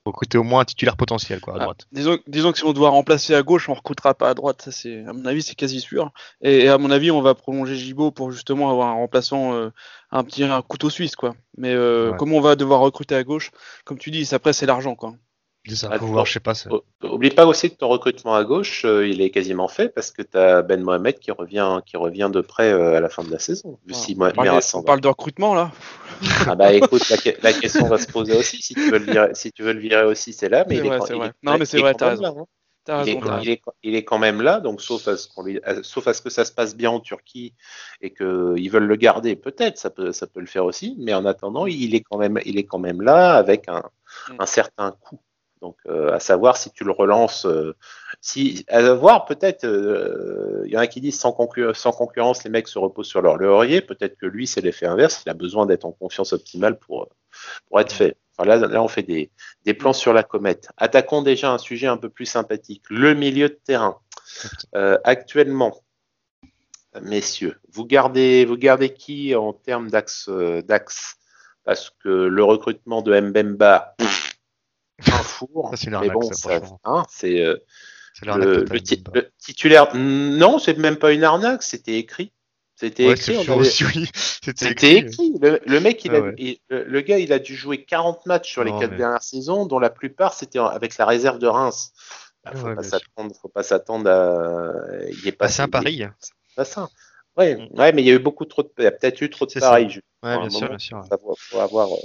recruter 0.06 0.38
au 0.38 0.44
moins 0.44 0.62
un 0.62 0.66
titulaire 0.66 0.98
potentiel 0.98 1.40
quoi, 1.40 1.54
à 1.54 1.58
ah, 1.58 1.64
droite. 1.64 1.88
disons, 1.92 2.18
disons, 2.28 2.52
que 2.52 2.58
si 2.58 2.66
on 2.66 2.74
doit 2.74 2.90
remplacer 2.90 3.34
à 3.36 3.42
gauche, 3.42 3.70
on 3.70 3.74
recrutera 3.74 4.14
pas 4.14 4.30
à 4.30 4.34
droite, 4.34 4.62
ça 4.62 4.72
c'est, 4.72 5.06
à 5.06 5.14
mon 5.14 5.26
avis, 5.26 5.42
c'est 5.42 5.56
quasi 5.56 5.80
sûr. 5.80 6.12
Et, 6.42 6.68
à 6.68 6.78
mon 6.78 6.92
avis, 6.92 7.12
on 7.12 7.22
va 7.22 7.36
prolonger 7.36 7.76
Gibaud 7.76 8.12
pour 8.12 8.32
justement 8.32 8.70
avoir 8.70 8.90
un 8.90 8.94
remplaçant, 8.94 9.54
euh, 9.54 9.70
un 10.12 10.24
petit 10.24 10.44
un 10.44 10.62
couteau 10.62 10.90
suisse, 10.90 11.16
quoi. 11.16 11.36
Mais 11.58 11.74
euh, 11.74 12.14
comme 12.14 12.34
on 12.34 12.42
va 12.42 12.56
devoir 12.56 12.82
recruter 12.82 13.16
à 13.16 13.24
gauche, 13.24 13.52
comme 13.86 13.98
tu 13.98 14.12
dis, 14.12 14.28
après 14.34 14.54
c'est 14.54 14.66
l'argent, 14.66 14.96
quoi. 14.96 15.16
Ça, 15.70 15.88
ah, 15.90 15.98
voir, 15.98 16.26
je 16.26 16.34
sais 16.34 16.40
pas. 16.42 16.54
Oublie 17.04 17.30
pas 17.30 17.46
aussi 17.46 17.70
que 17.70 17.76
ton 17.76 17.88
recrutement 17.88 18.36
à 18.36 18.44
gauche, 18.44 18.84
euh, 18.84 19.08
il 19.08 19.22
est 19.22 19.30
quasiment 19.30 19.70
fait 19.70 19.88
parce 19.88 20.12
que 20.12 20.22
tu 20.22 20.38
as 20.38 20.62
Ben 20.62 20.82
Mohamed 20.84 21.20
qui 21.20 21.32
revient, 21.32 21.80
qui 21.86 21.96
revient 21.96 22.30
de 22.32 22.42
près 22.42 22.74
euh, 22.74 22.98
à 22.98 23.00
la 23.00 23.08
fin 23.08 23.24
de 23.24 23.32
la 23.32 23.40
saison. 23.40 23.80
on, 24.74 24.84
parle, 24.84 25.00
de 25.00 25.08
recrutement 25.08 25.56
là. 25.56 25.72
ah 26.48 26.56
bah 26.56 26.74
écoute, 26.74 27.02
la, 27.42 27.54
question 27.54 27.88
va 27.88 27.98
se 27.98 28.08
poser 28.08 28.36
aussi. 28.36 28.62
Si 28.62 28.74
tu 28.74 28.92
veux 28.92 28.98
le 29.00 29.06
virer, 29.06 29.30
si 29.36 29.54
tu 29.54 29.64
veux 29.64 29.72
le 29.72 29.80
virer 29.80 30.04
aussi, 30.04 30.34
c'est 30.34 30.50
là. 30.50 30.66
Mais 30.68 30.78
il, 30.80 30.86
est, 30.86 31.34
non, 31.44 31.58
mais 31.58 31.66
c'est 31.66 31.80
vrai, 31.80 31.94
t'as 31.94 32.10
raison. 32.10 32.46
il, 33.06 33.50
est, 33.50 33.62
il, 33.84 33.96
est, 33.96 34.04
quand 34.04 34.20
même 34.20 34.42
là, 34.42 34.60
donc 34.60 34.82
sauf 34.82 35.08
à, 35.08 35.16
ce 35.16 35.30
lui, 35.42 35.62
sauf 35.84 36.08
à 36.08 36.14
ce 36.14 36.22
que 36.22 36.30
ça 36.30 36.44
se 36.44 36.52
passe 36.52 36.76
bien 36.76 36.92
en 36.92 37.00
Turquie 37.00 37.54
et 38.02 38.14
qu'ils 38.14 38.70
veulent 38.70 38.84
le 38.84 38.98
garder, 38.98 39.38
peut-être, 39.38 39.78
ça 39.78 39.90
peut, 39.90 40.12
ça 40.12 40.28
peut 40.28 40.42
le 40.42 40.46
faire 40.46 40.66
aussi, 40.66 40.98
mais 41.00 41.14
en 41.14 41.26
attendant, 41.26 41.68
il 41.68 41.96
est 41.96 42.02
quand 42.02 42.18
même, 42.18 42.38
il 42.44 42.58
est 42.58 42.66
quand 42.66 42.80
même 42.80 43.02
là 43.02 43.36
avec 43.36 43.70
un, 43.70 43.84
mm. 44.30 44.36
un 44.40 44.46
certain 44.46 44.92
coût 45.00 45.22
Donc, 45.64 45.78
euh, 45.88 46.12
à 46.12 46.20
savoir 46.20 46.58
si 46.58 46.72
tu 46.72 46.84
le 46.84 46.92
relances, 46.92 47.46
euh, 47.46 47.74
à 48.68 48.94
voir 48.96 49.24
peut-être, 49.24 49.64
il 50.66 50.70
y 50.70 50.76
en 50.76 50.82
a 50.82 50.88
qui 50.88 51.00
disent 51.00 51.18
sans, 51.18 51.32
concur- 51.32 51.74
sans 51.74 51.94
concurrence, 51.94 52.44
les 52.44 52.50
mecs 52.50 52.68
se 52.68 52.78
reposent 52.78 53.08
sur 53.08 53.22
leur 53.22 53.38
laurier. 53.38 53.80
Peut-être 53.80 54.18
que 54.18 54.26
lui, 54.26 54.46
c'est 54.46 54.60
l'effet 54.60 54.88
inverse. 54.88 55.24
Il 55.26 55.30
a 55.30 55.34
besoin 55.34 55.66
d'être 55.66 55.86
en 55.86 55.94
confiance 55.94 56.34
optimale 56.34 56.78
pour, 56.78 57.08
pour 57.70 57.80
être 57.80 57.94
fait. 57.94 58.18
Là, 58.40 58.58
là, 58.58 58.84
on 58.84 58.90
fait 58.90 59.04
des, 59.04 59.32
des 59.64 59.74
plans 59.74 59.94
sur 59.94 60.12
la 60.12 60.24
comète. 60.24 60.68
Attaquons 60.76 61.22
déjà 61.22 61.54
un 61.54 61.58
sujet 61.58 61.88
un 61.88 61.98
peu 61.98 62.10
plus 62.10 62.26
sympathique. 62.26 62.84
Le 62.90 63.14
milieu 63.14 63.48
de 63.48 63.58
terrain. 63.64 64.00
Euh, 64.76 64.98
actuellement, 65.06 65.82
messieurs, 67.02 67.58
vous 67.72 67.86
gardez, 67.86 68.44
vous 68.44 68.58
gardez 68.58 68.94
qui 68.94 69.34
en 69.34 69.54
termes 69.54 69.90
d'axe, 69.90 70.28
euh, 70.28 70.62
Parce 71.64 71.90
que 72.04 72.10
le 72.10 72.44
recrutement 72.44 73.02
de 73.02 73.18
Mbemba, 73.18 73.96
un 75.08 75.12
four. 75.24 75.70
Ça, 75.72 75.78
c'est 75.78 75.86
une 75.86 75.92
mais 75.92 75.98
arnaque, 75.98 76.14
bon, 76.14 76.22
ça, 76.22 76.34
ça- 76.34 76.58
franchement. 76.60 76.80
hein, 76.86 77.04
c'est 77.10 77.40
euh, 77.42 77.58
C'est 78.14 78.26
le, 78.26 78.32
totale, 78.34 78.66
le 78.72 78.82
ti- 78.82 78.98
Mbemba. 79.00 79.20
le 79.20 79.32
titulaire. 79.40 79.96
Non, 79.96 80.60
c'est 80.60 80.78
même 80.78 80.98
pas 80.98 81.12
une 81.14 81.24
arnaque, 81.24 81.64
c'était 81.64 81.98
écrit. 81.98 82.32
C'était 82.76 83.06
Ouais, 83.08 83.14
écrit. 83.14 83.36
c'est 83.44 83.50
avait- 83.52 83.96
oui. 83.96 84.10
C'était 84.44 84.72
écrit. 84.72 84.96
écrit. 84.98 85.34
Le, 85.42 85.60
le 85.66 85.80
mec, 85.80 86.04
il 86.06 86.12
Ah 86.14 86.18
a, 86.18 86.22
ouais. 86.22 86.36
il- 86.38 86.58
le, 86.70 87.02
gars, 87.02 87.18
il 87.20 87.32
a 87.32 87.40
dû 87.40 87.56
jouer 87.56 87.84
40 87.86 88.26
matchs 88.26 88.52
sur 88.52 88.64
les 88.64 88.72
quatre 88.72 88.92
mais- 88.92 88.98
dernières 88.98 89.24
saisons, 89.24 89.66
dont 89.66 89.80
la 89.80 89.90
plupart 89.90 90.34
c'était 90.34 90.60
avec 90.60 90.98
la 90.98 91.06
réserve 91.06 91.40
de 91.40 91.48
Reims. 91.48 91.92
Bah, 92.44 92.52
faut, 92.56 92.68
Ouais, 92.68 92.76
pas 92.76 92.84
faut 93.42 93.48
pas 93.48 93.64
s'attendre 93.64 94.10
à. 94.10 94.74
Il 95.10 95.28
est 95.28 95.32
pas 95.32 95.48
c'est 95.48 95.62
un 95.62 95.70
pari. 95.70 96.04
pas 96.58 96.66
ça. 96.66 96.90
Ouais, 97.38 97.56
ouais, 97.72 97.94
mais 97.94 98.02
il 98.02 98.06
y 98.08 98.12
a 98.12 98.16
eu 98.16 98.20
beaucoup 98.20 98.46
trop 98.46 98.64
de, 98.64 98.70
il 98.80 98.84
y 98.84 98.88
a 98.88 98.92
peut-être 98.92 99.22
eu 99.22 99.30
trop 99.30 99.46
de 99.46 99.52
C'est 99.52 99.60
juste. 99.90 100.06
Ouais, 100.22 100.38
bien 100.38 100.50
sûr, 100.50 100.68
bien 100.70 100.78
sûr. 100.78 101.02
faut 101.02 101.08
savoir- 101.10 101.36
faut 101.38 101.60
avoir, 101.60 101.92
euh, 101.94 101.98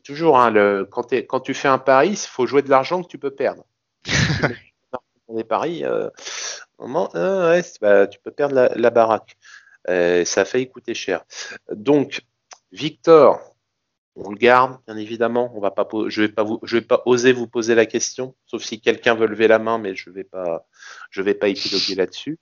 toujours, 0.00 0.38
hein, 0.38 0.50
le, 0.50 0.88
quand, 0.90 1.40
tu 1.40 1.54
fais 1.54 1.68
un 1.68 1.78
pari, 1.78 2.10
il 2.10 2.16
faut 2.16 2.46
jouer 2.46 2.62
de 2.62 2.70
l'argent 2.70 3.02
que 3.02 3.08
tu 3.08 3.18
peux 3.18 3.30
perdre. 3.30 3.64
Dans 5.28 5.42
paris, 5.44 5.84
euh, 5.84 6.10
moment, 6.78 7.08
euh, 7.14 7.50
ouais, 7.50 7.62
bah, 7.80 8.06
tu 8.06 8.18
peux 8.18 8.32
perdre 8.32 8.54
la, 8.54 8.68
la 8.74 8.90
baraque. 8.90 9.36
Euh, 9.88 10.24
ça 10.24 10.42
a 10.42 10.44
failli 10.44 10.68
coûter 10.68 10.94
cher. 10.94 11.24
Donc, 11.72 12.22
Victor, 12.72 13.54
on 14.16 14.30
le 14.30 14.36
garde, 14.36 14.78
bien 14.86 14.96
évidemment. 14.96 15.52
On 15.54 15.60
va 15.60 15.70
pas, 15.70 15.88
je 16.08 16.22
vais 16.22 16.28
pas 16.28 16.42
vous, 16.42 16.58
je 16.62 16.76
vais 16.76 16.84
pas 16.84 17.02
oser 17.06 17.32
vous 17.32 17.46
poser 17.46 17.74
la 17.74 17.86
question, 17.86 18.34
sauf 18.46 18.62
si 18.62 18.80
quelqu'un 18.80 19.14
veut 19.14 19.26
lever 19.26 19.48
la 19.48 19.58
main, 19.58 19.78
mais 19.78 19.94
je 19.94 20.10
vais 20.10 20.24
pas, 20.24 20.66
je 21.10 21.22
vais 21.22 21.34
pas 21.34 21.48
épiloguer 21.48 21.94
là-dessus. 21.94 22.38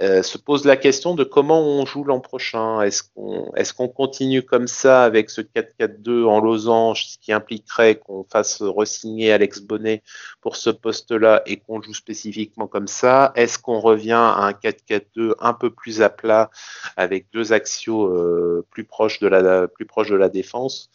Euh, 0.00 0.22
se 0.22 0.38
pose 0.38 0.64
la 0.64 0.76
question 0.76 1.14
de 1.14 1.24
comment 1.24 1.60
on 1.60 1.86
joue 1.86 2.04
l'an 2.04 2.20
prochain. 2.20 2.82
Est-ce 2.82 3.02
qu'on 3.02 3.52
est 3.54 3.92
continue 3.92 4.42
comme 4.42 4.66
ça 4.66 5.04
avec 5.04 5.30
ce 5.30 5.40
4-4-2 5.40 6.24
en 6.24 6.40
losange, 6.40 7.06
ce 7.06 7.18
qui 7.18 7.32
impliquerait 7.32 7.96
qu'on 7.96 8.24
fasse 8.30 8.62
re-signer 8.62 9.32
Alex 9.32 9.60
Bonnet 9.60 10.02
pour 10.40 10.56
ce 10.56 10.70
poste-là 10.70 11.42
et 11.46 11.58
qu'on 11.58 11.80
joue 11.80 11.94
spécifiquement 11.94 12.66
comme 12.66 12.88
ça? 12.88 13.32
Est-ce 13.34 13.58
qu'on 13.58 13.80
revient 13.80 14.12
à 14.12 14.44
un 14.44 14.52
4-4-2 14.52 15.34
un 15.40 15.52
peu 15.54 15.70
plus 15.70 16.02
à 16.02 16.10
plat 16.10 16.50
avec 16.96 17.26
deux 17.32 17.52
axiaux 17.52 18.06
euh, 18.06 18.66
plus 18.70 18.84
proches 18.84 19.20
de 19.20 19.28
la 19.28 19.68
plus 19.68 19.86
proches 19.86 20.10
de 20.10 20.16
la 20.16 20.28
défense? 20.28 20.90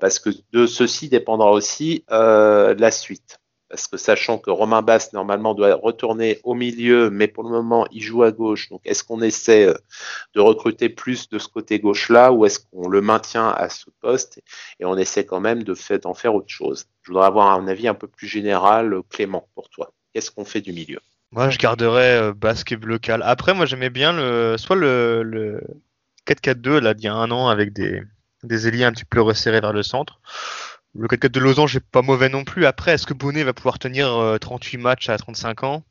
Parce 0.00 0.18
que 0.18 0.30
de 0.52 0.66
ceci 0.66 1.08
dépendra 1.08 1.50
aussi 1.50 2.04
euh, 2.10 2.74
la 2.78 2.90
suite. 2.90 3.38
Parce 3.68 3.88
que 3.88 3.96
sachant 3.96 4.38
que 4.38 4.50
Romain 4.50 4.82
Basse, 4.82 5.12
normalement, 5.12 5.54
doit 5.54 5.74
retourner 5.74 6.38
au 6.44 6.54
milieu, 6.54 7.10
mais 7.10 7.26
pour 7.26 7.42
le 7.42 7.50
moment, 7.50 7.86
il 7.90 8.00
joue 8.00 8.22
à 8.22 8.30
gauche. 8.30 8.68
Donc, 8.68 8.80
est-ce 8.84 9.02
qu'on 9.02 9.20
essaie 9.22 9.66
euh, 9.66 9.74
de 10.34 10.40
recruter 10.40 10.88
plus 10.88 11.28
de 11.28 11.38
ce 11.38 11.48
côté 11.48 11.80
gauche-là 11.80 12.32
ou 12.32 12.46
est-ce 12.46 12.60
qu'on 12.60 12.88
le 12.88 13.00
maintient 13.00 13.48
à 13.48 13.68
ce 13.68 13.90
poste 14.00 14.40
et 14.78 14.84
on 14.84 14.96
essaie 14.96 15.26
quand 15.26 15.40
même 15.40 15.64
de 15.64 15.74
d'en 15.98 16.14
faire 16.14 16.34
autre 16.34 16.48
chose? 16.48 16.86
Je 17.02 17.10
voudrais 17.10 17.26
avoir 17.26 17.52
un 17.58 17.66
avis 17.66 17.88
un 17.88 17.94
peu 17.94 18.06
plus 18.06 18.28
général, 18.28 18.94
euh, 18.94 19.02
Clément, 19.10 19.48
pour 19.54 19.68
toi. 19.68 19.92
Qu'est-ce 20.12 20.30
qu'on 20.30 20.44
fait 20.44 20.60
du 20.60 20.72
milieu? 20.72 21.00
Moi, 21.32 21.50
je 21.50 21.58
garderais 21.58 22.20
euh, 22.20 22.32
basque 22.32 22.72
et 22.72 22.76
local. 22.76 23.22
Après, 23.24 23.52
moi, 23.52 23.66
j'aimais 23.66 23.90
bien 23.90 24.12
le, 24.12 24.56
soit 24.58 24.76
le, 24.76 25.22
le 25.24 25.60
4-4-2, 26.26 26.78
là, 26.78 26.94
d'il 26.94 27.06
y 27.06 27.08
a 27.08 27.14
un 27.14 27.30
an, 27.32 27.48
avec 27.48 27.72
des, 27.72 28.02
des 28.44 28.84
un 28.84 28.92
petit 28.92 29.04
peu 29.04 29.20
resserrés 29.20 29.60
vers 29.60 29.72
le 29.72 29.82
centre. 29.82 30.20
Le 30.98 31.08
4-4 31.08 31.28
de 31.28 31.40
Losange 31.40 31.76
est 31.76 31.80
pas 31.80 32.02
mauvais 32.02 32.28
non 32.28 32.44
plus. 32.44 32.64
Après, 32.66 32.92
est-ce 32.92 33.06
que 33.06 33.14
Bonnet 33.14 33.42
va 33.44 33.52
pouvoir 33.52 33.78
tenir 33.78 34.08
euh, 34.16 34.38
38 34.38 34.78
matchs 34.78 35.08
à 35.08 35.18
35 35.18 35.64
ans? 35.64 35.82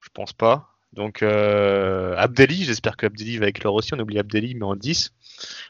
Je 0.00 0.08
pense 0.12 0.32
pas. 0.32 0.68
Donc, 0.92 1.22
euh, 1.22 2.14
Abdelli, 2.18 2.64
j'espère 2.64 2.96
que 2.98 3.06
Abdelli 3.06 3.38
va 3.38 3.46
éclore 3.48 3.74
aussi. 3.74 3.94
On 3.94 3.98
oublie 3.98 4.18
Abdelli, 4.18 4.54
mais 4.54 4.64
en 4.64 4.76
10. 4.76 5.12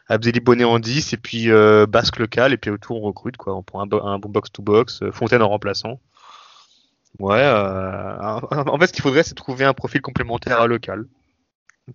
Abdelli 0.09 0.41
Bonnet 0.41 0.65
en 0.65 0.81
10, 0.81 1.13
et 1.13 1.17
puis 1.17 1.49
euh, 1.51 1.87
basque 1.87 2.19
local, 2.19 2.53
et 2.53 2.57
puis 2.57 2.71
autour, 2.71 2.97
on 3.03 3.07
recrute, 3.07 3.37
quoi. 3.37 3.55
On 3.55 3.63
prend 3.63 3.81
un, 3.83 3.87
bo- 3.87 4.03
un 4.05 4.19
bon 4.19 4.31
box-to-box, 4.31 5.03
euh, 5.03 5.13
Fontaine 5.13 5.43
en 5.43 5.49
remplaçant. 5.49 6.01
Ouais, 7.19 7.39
euh, 7.41 8.17
en 8.51 8.79
fait, 8.79 8.89
ce 8.89 8.93
qu'il 8.93 9.03
faudrait, 9.03 9.23
c'est 9.23 9.35
trouver 9.35 9.65
un 9.65 9.75
profil 9.75 10.01
complémentaire 10.01 10.61
à 10.61 10.67
local. 10.67 11.07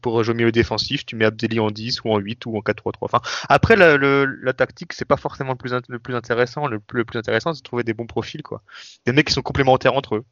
Pour 0.02 0.22
jouer 0.22 0.44
au 0.44 0.52
défensif, 0.52 1.06
tu 1.06 1.16
mets 1.16 1.26
Abdelli 1.26 1.60
en 1.60 1.72
10 1.72 2.04
ou 2.04 2.10
en 2.12 2.18
8 2.18 2.46
ou 2.46 2.58
en 2.58 2.60
4-3-3. 2.60 2.92
Enfin, 3.02 3.22
après, 3.48 3.76
la, 3.78 4.54
tactique, 4.54 4.92
c'est 4.94 5.06
pas 5.06 5.16
forcément 5.16 5.52
le 5.52 6.00
plus, 6.00 6.14
intéressant. 6.14 6.68
Le 6.68 6.80
plus, 6.80 7.06
intéressant, 7.18 7.54
c'est 7.54 7.62
de 7.62 7.64
trouver 7.64 7.84
des 7.84 7.94
bons 7.94 8.06
profils, 8.06 8.44
quoi. 8.44 8.62
Des 9.06 9.14
mecs 9.14 9.28
qui 9.28 9.34
sont 9.34 9.42
complémentaires 9.42 9.94
entre 9.94 10.16
eux. 10.16 10.26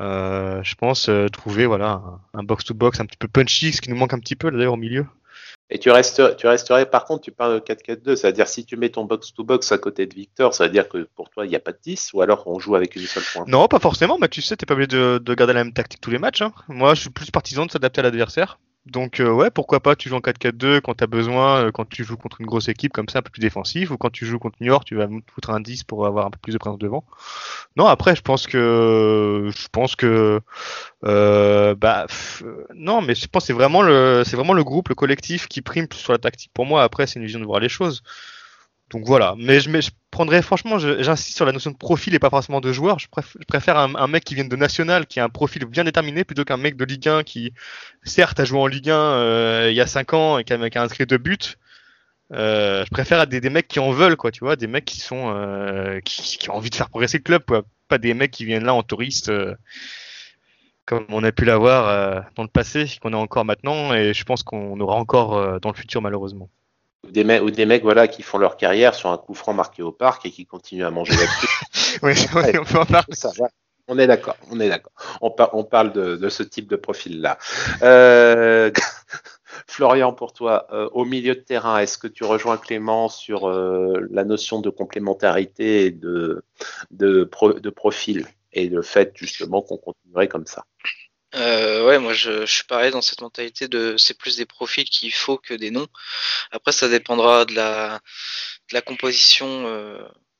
Euh, 0.00 0.62
je 0.62 0.74
pense 0.74 1.08
euh, 1.08 1.28
trouver 1.28 1.66
voilà 1.66 2.02
un 2.32 2.42
box-to-box 2.42 2.98
un 2.98 3.06
petit 3.06 3.16
peu 3.16 3.28
punchy, 3.28 3.72
ce 3.72 3.80
qui 3.80 3.90
nous 3.90 3.96
manque 3.96 4.12
un 4.12 4.18
petit 4.18 4.34
peu 4.34 4.50
d'ailleurs 4.50 4.72
au 4.72 4.76
milieu. 4.76 5.06
Et 5.70 5.78
tu, 5.78 5.90
restes, 5.90 6.36
tu 6.36 6.46
resterais, 6.46 6.84
par 6.86 7.06
contre, 7.06 7.22
tu 7.22 7.32
parles 7.32 7.54
de 7.54 7.60
4-4-2, 7.60 8.16
c'est-à-dire 8.16 8.46
si 8.48 8.64
tu 8.66 8.76
mets 8.76 8.90
ton 8.90 9.04
box-to-box 9.04 9.72
à 9.72 9.78
côté 9.78 10.06
de 10.06 10.14
Victor, 10.14 10.54
ça 10.54 10.64
veut 10.64 10.70
dire 10.70 10.88
que 10.88 11.08
pour 11.16 11.30
toi, 11.30 11.46
il 11.46 11.48
n'y 11.48 11.56
a 11.56 11.60
pas 11.60 11.72
de 11.72 11.78
10 11.82 12.10
ou 12.12 12.20
alors 12.20 12.42
on 12.46 12.58
joue 12.58 12.76
avec 12.76 12.94
une 12.96 13.02
seule 13.06 13.22
pointe? 13.32 13.48
Non, 13.48 13.66
pas 13.66 13.78
forcément, 13.78 14.18
mais 14.20 14.28
tu 14.28 14.42
sais, 14.42 14.56
t'es 14.56 14.66
pas 14.66 14.74
obligé 14.74 14.88
de, 14.88 15.18
de 15.18 15.34
garder 15.34 15.54
la 15.54 15.64
même 15.64 15.72
tactique 15.72 16.00
tous 16.02 16.10
les 16.10 16.18
matchs. 16.18 16.42
hein. 16.42 16.52
Moi, 16.68 16.94
je 16.94 17.00
suis 17.00 17.10
plus 17.10 17.30
partisan 17.30 17.64
de 17.66 17.70
s'adapter 17.70 18.00
à 18.00 18.02
l'adversaire. 18.04 18.58
Donc, 18.86 19.18
euh, 19.18 19.32
ouais, 19.32 19.50
pourquoi 19.50 19.80
pas, 19.80 19.96
tu 19.96 20.10
joues 20.10 20.16
en 20.16 20.20
4-4-2 20.20 20.80
quand 20.82 20.92
t'as 20.94 21.06
besoin, 21.06 21.64
euh, 21.64 21.70
quand 21.72 21.88
tu 21.88 22.04
joues 22.04 22.18
contre 22.18 22.42
une 22.42 22.46
grosse 22.46 22.68
équipe 22.68 22.92
comme 22.92 23.08
ça, 23.08 23.20
un 23.20 23.22
peu 23.22 23.30
plus 23.30 23.40
défensif, 23.40 23.90
ou 23.90 23.96
quand 23.96 24.10
tu 24.10 24.26
joues 24.26 24.38
contre 24.38 24.58
New 24.60 24.66
York, 24.66 24.84
tu 24.84 24.94
vas 24.94 25.08
foutre 25.32 25.50
un 25.50 25.60
10 25.60 25.84
pour 25.84 26.06
avoir 26.06 26.26
un 26.26 26.30
peu 26.30 26.38
plus 26.38 26.52
de 26.52 26.58
présence 26.58 26.78
devant. 26.78 27.02
Non, 27.76 27.86
après, 27.86 28.14
je 28.14 28.20
pense 28.20 28.46
que, 28.46 29.50
je 29.56 29.68
pense 29.72 29.96
que, 29.96 30.40
euh, 31.04 31.74
bah, 31.74 32.06
euh, 32.42 32.66
non, 32.74 33.00
mais 33.00 33.14
je 33.14 33.26
pense 33.26 33.44
que 33.44 33.46
c'est 33.48 33.52
vraiment 33.54 33.80
le, 33.80 34.22
c'est 34.26 34.36
vraiment 34.36 34.52
le 34.52 34.64
groupe, 34.64 34.90
le 34.90 34.94
collectif 34.94 35.48
qui 35.48 35.62
prime 35.62 35.86
sur 35.92 36.12
la 36.12 36.18
tactique. 36.18 36.50
Pour 36.52 36.66
moi, 36.66 36.82
après, 36.82 37.06
c'est 37.06 37.18
une 37.18 37.24
vision 37.24 37.40
de 37.40 37.46
voir 37.46 37.60
les 37.60 37.70
choses. 37.70 38.02
Donc 38.94 39.06
voilà, 39.06 39.34
mais 39.36 39.58
je, 39.58 39.90
prendrais 40.12 40.40
franchement, 40.40 40.78
j'insiste 40.78 41.34
sur 41.34 41.44
la 41.44 41.50
notion 41.50 41.72
de 41.72 41.76
profil 41.76 42.14
et 42.14 42.20
pas 42.20 42.30
forcément 42.30 42.60
de 42.60 42.72
joueur. 42.72 43.00
Je, 43.00 43.08
préf- 43.08 43.36
je 43.40 43.44
préfère 43.44 43.76
un, 43.76 44.06
mec 44.06 44.22
qui 44.22 44.36
vient 44.36 44.44
de 44.44 44.54
national, 44.54 45.06
qui 45.08 45.18
a 45.18 45.24
un 45.24 45.28
profil 45.28 45.64
bien 45.64 45.82
déterminé, 45.82 46.22
plutôt 46.22 46.44
qu'un 46.44 46.58
mec 46.58 46.76
de 46.76 46.84
Ligue 46.84 47.08
1 47.08 47.24
qui, 47.24 47.52
certes, 48.04 48.38
a 48.38 48.44
joué 48.44 48.60
en 48.60 48.68
Ligue 48.68 48.90
1 48.90 48.94
euh, 48.94 49.68
il 49.68 49.74
y 49.74 49.80
a 49.80 49.88
5 49.88 50.14
ans 50.14 50.38
et 50.38 50.44
qui 50.44 50.52
a, 50.52 50.82
inscrit 50.82 51.06
deux 51.06 51.18
buts. 51.18 51.56
Euh, 52.32 52.84
je 52.84 52.90
préfère 52.90 53.26
des, 53.26 53.50
mecs 53.50 53.66
qui 53.66 53.80
en 53.80 53.90
veulent, 53.90 54.16
quoi, 54.16 54.30
tu 54.30 54.44
vois, 54.44 54.54
des 54.54 54.68
mecs 54.68 54.84
qui 54.84 55.00
sont, 55.00 55.34
euh, 55.34 55.98
qui, 56.04 56.48
ont 56.48 56.54
envie 56.54 56.70
de 56.70 56.76
faire 56.76 56.88
progresser 56.88 57.18
le 57.18 57.24
club. 57.24 57.42
Pas 57.88 57.98
des 57.98 58.14
mecs 58.14 58.30
qui 58.30 58.44
viennent 58.44 58.64
là 58.64 58.74
en 58.74 58.84
touriste, 58.84 59.32
comme 60.84 61.04
on 61.08 61.24
a 61.24 61.32
pu 61.32 61.44
l'avoir 61.44 62.30
dans 62.36 62.44
le 62.44 62.48
passé, 62.48 62.86
qu'on 63.02 63.12
a 63.12 63.16
encore 63.16 63.44
maintenant, 63.44 63.92
et 63.92 64.14
je 64.14 64.22
pense 64.22 64.44
qu'on 64.44 64.78
aura 64.78 64.94
encore 64.94 65.60
dans 65.60 65.70
le 65.70 65.76
futur, 65.76 66.00
malheureusement. 66.00 66.48
Ou 67.06 67.10
des, 67.10 67.24
mecs, 67.24 67.42
ou 67.42 67.50
des 67.50 67.66
mecs 67.66 67.82
voilà, 67.82 68.08
qui 68.08 68.22
font 68.22 68.38
leur 68.38 68.56
carrière 68.56 68.94
sur 68.94 69.10
un 69.10 69.18
coup 69.18 69.34
franc 69.34 69.52
marqué 69.54 69.82
au 69.82 69.92
parc 69.92 70.26
et 70.26 70.30
qui 70.30 70.46
continuent 70.46 70.84
à 70.84 70.90
manger 70.90 71.14
là-dessus. 71.14 71.48
Oui, 72.02 72.12
Ouais. 72.34 72.58
on 72.58 72.64
peut 72.64 72.78
en 72.78 72.86
parler. 72.86 73.14
Ça. 73.14 73.30
On 73.86 73.98
est 73.98 74.06
d'accord, 74.06 74.36
on 74.50 74.58
est 74.60 74.68
d'accord. 74.68 74.92
On, 75.20 75.30
par- 75.30 75.54
on 75.54 75.62
parle 75.62 75.92
de, 75.92 76.16
de 76.16 76.28
ce 76.28 76.42
type 76.42 76.68
de 76.68 76.76
profil-là. 76.76 77.38
Euh, 77.82 78.70
Florian, 79.68 80.12
pour 80.12 80.32
toi, 80.32 80.66
euh, 80.72 80.88
au 80.92 81.04
milieu 81.04 81.34
de 81.34 81.40
terrain, 81.40 81.78
est-ce 81.78 81.98
que 81.98 82.06
tu 82.08 82.24
rejoins 82.24 82.56
Clément 82.56 83.08
sur 83.08 83.46
euh, 83.48 84.06
la 84.10 84.24
notion 84.24 84.60
de 84.60 84.70
complémentarité 84.70 85.86
et 85.86 85.90
de, 85.90 86.42
de, 86.90 87.24
pro- 87.24 87.52
de 87.52 87.70
profil 87.70 88.26
et 88.52 88.68
le 88.68 88.82
fait 88.82 89.12
justement 89.14 89.62
qu'on 89.62 89.76
continuerait 89.76 90.28
comme 90.28 90.46
ça? 90.46 90.64
Euh, 91.34 91.84
ouais, 91.84 91.98
moi 91.98 92.12
je, 92.12 92.46
suis 92.46 92.64
pareil 92.64 92.90
dans 92.92 93.02
cette 93.02 93.20
mentalité 93.20 93.66
de 93.68 93.96
c'est 93.98 94.16
plus 94.16 94.36
des 94.36 94.46
profils 94.46 94.88
qu'il 94.88 95.12
faut 95.12 95.38
que 95.38 95.54
des 95.54 95.70
noms. 95.70 95.88
Après, 96.52 96.72
ça 96.72 96.88
dépendra 96.88 97.44
de 97.44 97.54
la, 97.54 98.00
composition 98.82 99.66
euh, 99.66 99.98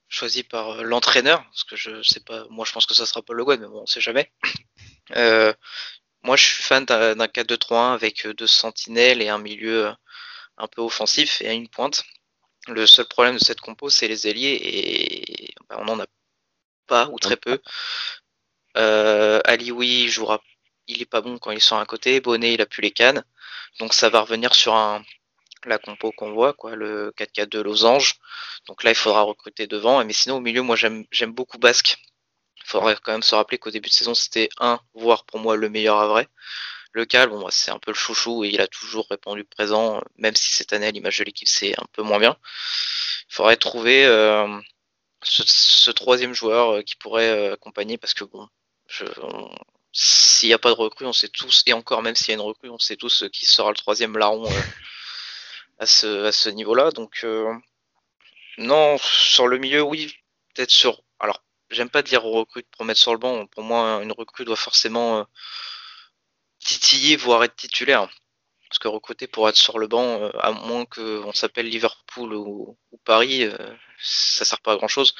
choisie 0.09 0.44
par 0.44 0.70
euh, 0.70 0.83
l'entraîneur, 0.83 1.42
parce 1.44 1.64
que 1.64 1.76
je 1.76 2.02
sais 2.02 2.20
pas, 2.20 2.46
moi 2.50 2.64
je 2.64 2.72
pense 2.72 2.87
que 2.87 2.94
ça 2.94 3.07
sera 3.07 3.22
Paul 3.22 3.37
Le 3.38 3.44
mais 3.59 3.66
bon, 3.66 3.83
on 3.83 3.87
sait 3.87 4.00
jamais. 4.00 4.33
Euh, 5.16 5.52
moi, 6.24 6.37
je 6.37 6.44
suis 6.44 6.62
fan 6.62 6.87
d'un 6.87 7.14
d'un 7.16 7.26
4-2-3-1 7.26 7.92
avec 7.94 8.26
euh, 8.26 8.35
deux 8.35 8.46
sentinelles 8.46 9.20
et 9.22 9.28
un 9.28 9.38
milieu 9.38 9.92
un 10.59 10.66
peu 10.68 10.80
offensif 10.82 11.42
et 11.42 11.49
à 11.49 11.53
une 11.53 11.68
pointe. 11.68 12.05
Le 12.68 12.86
seul 12.86 13.07
problème 13.07 13.34
de 13.36 13.45
cette 13.45 13.61
compo, 13.61 13.90
c'est 13.90 14.09
les 14.09 14.26
ailiers 14.28 14.59
et 14.62 15.55
bah, 15.68 15.76
on 15.80 15.88
en 15.88 16.01
a 16.01 16.07
pas 16.86 17.09
ou 17.11 17.18
très 17.18 17.36
peu. 17.36 17.61
Euh, 18.76 19.40
Alioui 19.45 20.09
jouera 20.09 20.40
il 20.89 21.03
est 21.03 21.07
pas 21.07 21.20
bon 21.20 21.39
quand 21.39 21.51
il 21.51 21.61
sur 21.61 21.76
un 21.76 21.85
côté. 21.85 22.20
Bonnet, 22.20 22.55
il 22.55 22.61
a 22.61 22.66
plus 22.66 22.82
les 22.82 22.91
cannes. 22.91 23.24
Donc 23.78 23.95
ça 23.95 24.09
va 24.09 24.20
revenir 24.20 24.55
sur 24.55 24.74
la 25.66 25.78
compo 25.78 26.12
qu'on 26.12 26.32
voit, 26.32 26.53
quoi, 26.53 26.76
le 26.76 27.12
4-4 27.16 27.49
de 27.49 27.61
Losange. 27.61 28.16
Donc 28.68 28.85
là, 28.85 28.91
il 28.91 28.97
faudra 28.97 29.22
recruter 29.22 29.66
devant. 29.66 30.05
Mais 30.05 30.12
sinon, 30.12 30.37
au 30.37 30.41
milieu, 30.41 30.62
moi, 30.62 30.76
j'aime 30.76 31.32
beaucoup 31.32 31.59
Basque. 31.59 31.97
Il 32.57 32.66
faudrait 32.66 32.97
quand 33.03 33.12
même 33.12 33.22
se 33.22 33.35
rappeler 33.35 33.59
qu'au 33.59 33.70
début 33.70 33.89
de 33.89 33.95
saison, 33.95 34.14
c'était 34.14 34.49
un, 34.59 34.80
voire 34.95 35.24
pour 35.24 35.39
moi 35.39 35.57
le 35.57 35.68
meilleur 35.68 35.99
à 35.99 36.07
vrai. 36.07 36.28
Le 36.93 37.05
Cal, 37.05 37.28
bon, 37.28 37.47
c'est 37.51 37.72
un 37.72 37.78
peu 37.78 37.91
le 37.91 37.97
chouchou 37.97 38.45
et 38.45 38.49
il 38.49 38.61
a 38.61 38.68
toujours 38.68 39.07
répondu 39.11 39.45
présent, 39.45 40.01
même 40.16 40.37
si 40.37 40.53
cette 40.53 40.72
année, 40.72 40.87
à 40.87 40.91
l'image 40.93 41.18
de 41.18 41.24
l'équipe, 41.24 41.49
c'est 41.49 41.78
un 41.78 41.87
peu 41.93 42.03
moins 42.03 42.20
bien. 42.20 42.37
Il 43.30 43.35
faudrait 43.35 43.57
trouver 43.57 44.07
euh, 44.07 44.47
ce, 45.22 45.91
troisième 45.91 46.35
joueur 46.35 46.76
euh, 46.76 46.82
qui 46.82 46.97
pourrait 46.97 47.30
euh, 47.30 47.55
accompagner 47.55 47.99
parce 47.99 48.14
que 48.14 48.24
bon, 48.24 48.49
s'il 50.45 50.51
n'y 50.51 50.55
a 50.55 50.59
pas 50.59 50.68
de 50.68 50.74
recrue, 50.74 51.07
on 51.07 51.14
sait 51.14 51.30
tous, 51.30 51.62
et 51.64 51.72
encore 51.72 52.03
même 52.03 52.14
s'il 52.14 52.28
y 52.28 52.30
a 52.32 52.34
une 52.34 52.42
recrue, 52.42 52.68
on 52.68 52.78
sait 52.78 52.97
tous 52.97 53.24
qui 53.32 53.47
sera 53.47 53.70
le 53.70 53.76
troisième 53.76 54.18
larron 54.18 54.45
à 55.78 55.86
ce, 55.86 56.26
à 56.26 56.32
ce 56.32 56.51
niveau-là. 56.51 56.90
Donc, 56.90 57.24
non, 58.59 58.99
sur 58.99 59.49
le 59.49 59.57
milieu, 59.57 59.80
oui, 59.80 60.14
peut-être 60.53 60.70
sur. 60.70 61.01
Alors, 61.18 61.42
j'aime 61.70 61.88
pas 61.88 62.03
dire 62.03 62.22
recrue 62.24 62.62
pour 62.72 62.84
mettre 62.84 63.01
sur 63.01 63.12
le 63.12 63.18
banc. 63.18 63.47
Pour 63.47 63.62
moi, 63.62 64.03
une 64.03 64.12
recrue 64.12 64.45
doit 64.45 64.55
forcément 64.55 65.26
titiller, 66.59 67.16
voire 67.16 67.42
être 67.42 67.57
titulaire. 67.57 68.11
Parce 68.75 68.81
que 68.81 68.89
recruter 68.89 69.29
pour 69.29 69.49
être 69.49 69.57
sur 69.57 69.79
le 69.79 69.87
banc, 69.87 70.20
euh, 70.20 70.31
à 70.41 70.51
moins 70.51 70.85
qu'on 70.85 71.33
s'appelle 71.33 71.68
Liverpool 71.68 72.35
ou, 72.35 72.77
Paris, 73.05 73.45
euh, 73.45 73.57
ça 74.01 74.45
sert 74.45 74.61
pas 74.62 74.72
à 74.72 74.77
grand 74.77 74.89
chose. 74.89 75.14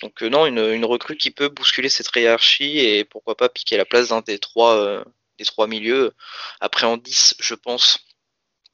Donc 0.00 0.22
euh, 0.22 0.30
non, 0.30 0.46
une, 0.46 0.84
recrue 0.86 1.18
qui 1.18 1.30
peut 1.30 1.50
bousculer 1.50 1.90
cette 1.90 2.08
hiérarchie 2.16 2.78
et 2.78 3.04
pourquoi 3.04 3.36
pas 3.36 3.50
piquer 3.50 3.76
la 3.76 3.84
place 3.84 4.08
d'un 4.08 4.22
des 4.22 4.38
trois 4.38 5.04
des 5.38 5.44
trois 5.44 5.66
milieux. 5.66 6.14
Après 6.60 6.86
en 6.86 6.96
10, 6.96 7.34
je 7.40 7.54
pense 7.54 7.98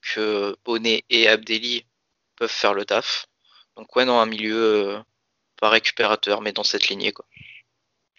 que 0.01 0.57
Bonnet 0.65 1.05
et 1.11 1.27
Abdelli 1.29 1.85
peuvent 2.37 2.49
faire 2.49 2.75
le 2.75 2.85
taf. 2.85 3.27
Donc 3.77 3.97
ouais, 3.97 4.05
non, 4.05 4.21
un 4.21 4.27
milieu 4.27 5.03
pas 5.57 5.71
récupérateur, 5.71 6.41
mais 6.41 6.53
dans 6.53 6.65
cette 6.65 6.89
lignée 6.89 7.13
quoi. 7.13 7.27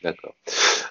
D'accord. 0.04 0.36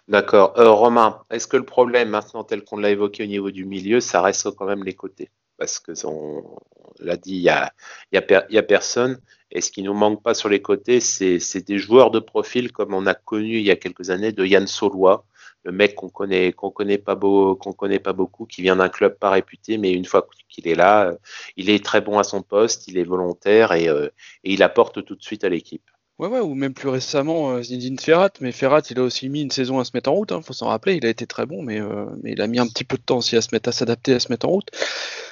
D'accord. 0.09 0.55
Euh, 0.59 0.71
Romain, 0.71 1.23
est-ce 1.31 1.47
que 1.47 1.57
le 1.57 1.65
problème 1.65 2.11
maintenant, 2.11 2.45
tel 2.45 2.65
qu'on 2.65 2.77
l'a 2.77 2.91
évoqué 2.91 3.25
au 3.25 3.27
niveau 3.27 3.51
du 3.51 3.65
milieu, 3.65 4.01
ça 4.01 4.23
reste 4.23 4.51
quand 4.53 4.67
même 4.67 4.85
les 4.85 4.95
côtés? 4.95 5.31
Parce 5.59 5.79
que 5.79 5.93
on, 6.07 6.59
l'a 7.01 7.17
dit, 7.17 7.37
il 7.37 7.43
y 7.43 7.49
a, 7.49 8.63
personne. 8.63 9.21
Et 9.51 9.61
ce 9.61 9.71
qui 9.71 9.83
nous 9.83 9.95
manque 9.95 10.23
pas 10.23 10.35
sur 10.35 10.49
les 10.49 10.63
côtés, 10.63 11.01
c'est 11.01 11.67
des 11.67 11.79
joueurs 11.79 12.11
de 12.11 12.21
profil 12.21 12.73
comme 12.73 12.95
on 12.95 13.07
a 13.07 13.15
connu 13.15 13.59
il 13.59 13.65
y 13.65 13.71
a 13.71 13.77
quelques 13.77 14.11
années 14.11 14.33
de 14.33 14.45
Yann 14.45 14.67
Saulois, 14.67 15.25
le 15.65 15.73
mec 15.73 15.97
qu'on 15.97 16.09
connaît 16.09 16.53
qu'on 16.53 16.71
connaît 16.71 16.99
pas 16.99 17.17
connaît 17.17 17.99
pas 17.99 18.13
beaucoup, 18.13 18.47
qui 18.47 18.63
vient 18.63 18.77
d'un 18.77 18.89
club 18.89 19.19
pas 19.19 19.31
réputé, 19.31 19.77
mais 19.77 19.93
une 19.93 20.05
fois 20.05 20.27
qu'il 20.49 20.69
est 20.69 20.75
là, 20.75 21.13
il 21.57 21.69
est 21.69 21.85
très 21.85 22.01
bon 22.01 22.19
à 22.19 22.25
son 22.25 22.43
poste, 22.43 22.89
il 22.89 22.97
est 22.97 23.05
volontaire 23.05 23.73
et, 23.73 23.89
euh, 23.89 24.09
et 24.45 24.53
il 24.55 24.63
apporte 24.63 25.05
tout 25.05 25.17
de 25.17 25.23
suite 25.23 25.45
à 25.45 25.49
l'équipe. 25.49 25.91
Ouais, 26.21 26.29
ouais, 26.29 26.41
ou 26.41 26.55
même 26.55 26.75
plus 26.75 26.91
récemment 26.91 27.53
euh, 27.53 27.63
Zinedine 27.63 27.99
Ferrat, 27.99 28.29
mais 28.43 28.53
Ferrat 28.53 28.83
il 28.91 28.99
a 28.99 29.03
aussi 29.03 29.31
mis 29.31 29.41
une 29.41 29.51
saison 29.51 29.79
à 29.79 29.87
se 29.87 29.93
mettre 29.95 30.11
en 30.11 30.13
route, 30.13 30.33
hein, 30.33 30.43
faut 30.43 30.53
s'en 30.53 30.67
rappeler, 30.67 30.97
il 30.97 31.07
a 31.07 31.09
été 31.09 31.27
très 31.27 31.47
bon, 31.47 31.63
mais, 31.63 31.81
euh, 31.81 32.05
mais 32.23 32.33
il 32.33 32.43
a 32.43 32.47
mis 32.47 32.59
un 32.59 32.67
petit 32.67 32.85
peu 32.85 32.99
de 32.99 33.03
temps 33.03 33.17
aussi 33.17 33.39
à 33.39 33.41
se 33.41 33.49
mettre 33.53 33.71
à 33.71 33.73
s'adapter, 33.73 34.13
à 34.13 34.21
se 34.21 34.31
mettre 34.31 34.47
en 34.47 34.51
route. 34.51 34.69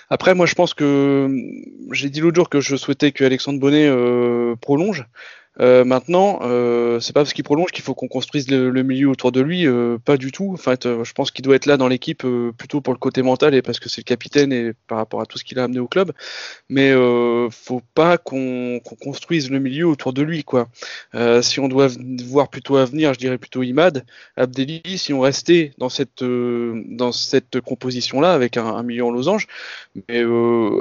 Après, 0.08 0.34
moi 0.34 0.46
je 0.46 0.54
pense 0.54 0.72
que 0.72 1.28
j'ai 1.92 2.08
dit 2.08 2.20
l'autre 2.20 2.36
jour 2.36 2.48
que 2.48 2.62
je 2.62 2.74
souhaitais 2.74 3.12
que 3.12 3.22
Alexandre 3.22 3.60
Bonnet 3.60 3.86
euh, 3.86 4.56
prolonge. 4.62 5.04
Euh, 5.60 5.84
maintenant, 5.84 6.40
euh, 6.42 7.00
c'est 7.00 7.12
pas 7.12 7.20
parce 7.20 7.32
qu'il 7.32 7.44
prolonge 7.44 7.72
qu'il 7.72 7.82
faut 7.82 7.94
qu'on 7.94 8.08
construise 8.08 8.48
le, 8.50 8.82
milieu 8.82 9.08
autour 9.08 9.32
de 9.32 9.40
lui, 9.40 9.66
euh, 9.66 9.98
pas 9.98 10.16
du 10.16 10.30
tout. 10.30 10.52
En 10.52 10.56
fait, 10.56 10.86
euh, 10.86 11.04
je 11.04 11.12
pense 11.12 11.30
qu'il 11.30 11.44
doit 11.44 11.56
être 11.56 11.66
là 11.66 11.76
dans 11.76 11.88
l'équipe 11.88 12.24
plutôt 12.56 12.80
pour 12.80 12.92
le 12.92 12.98
côté 12.98 13.22
mental 13.22 13.54
et 13.54 13.62
parce 13.62 13.80
que 13.80 13.88
c'est 13.88 14.00
le 14.00 14.04
capitaine 14.04 14.52
et 14.52 14.72
par 14.86 14.98
rapport 14.98 15.20
à 15.20 15.26
tout 15.26 15.38
ce 15.38 15.44
qu'il 15.44 15.58
a 15.58 15.64
amené 15.64 15.80
au 15.80 15.88
club. 15.88 16.12
Mais 16.68 16.92
faut 17.50 17.82
pas 17.94 18.18
qu'on 18.18 18.80
construise 19.00 19.50
le 19.50 19.58
milieu 19.58 19.86
autour 19.86 20.12
de 20.12 20.22
lui, 20.22 20.44
quoi. 20.44 20.68
si 21.42 21.60
on 21.60 21.68
doit 21.68 21.88
voir 22.24 22.48
plutôt 22.48 22.76
à 22.76 22.84
venir, 22.84 23.14
je 23.14 23.18
dirais 23.18 23.38
plutôt 23.38 23.62
Imad, 23.62 24.04
Abdelli. 24.36 24.82
Si 24.98 25.12
on 25.12 25.20
restait 25.20 25.72
dans 25.78 25.88
cette 25.88 26.22
dans 26.22 27.12
cette 27.12 27.60
composition-là 27.60 28.32
avec 28.32 28.56
un, 28.56 28.82
milieu 28.82 29.04
en 29.04 29.10
losange, 29.10 29.46
mais 30.08 30.22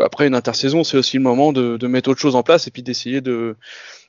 après 0.03 0.27
une 0.27 0.35
intersaison, 0.35 0.83
c'est 0.83 0.97
aussi 0.97 1.17
le 1.17 1.23
moment 1.23 1.51
de 1.53 1.87
mettre 1.87 2.09
autre 2.09 2.21
chose 2.21 2.35
en 2.35 2.43
place 2.43 2.67
et 2.67 2.71
puis 2.71 2.83
d'essayer 2.83 3.21
de 3.21 3.55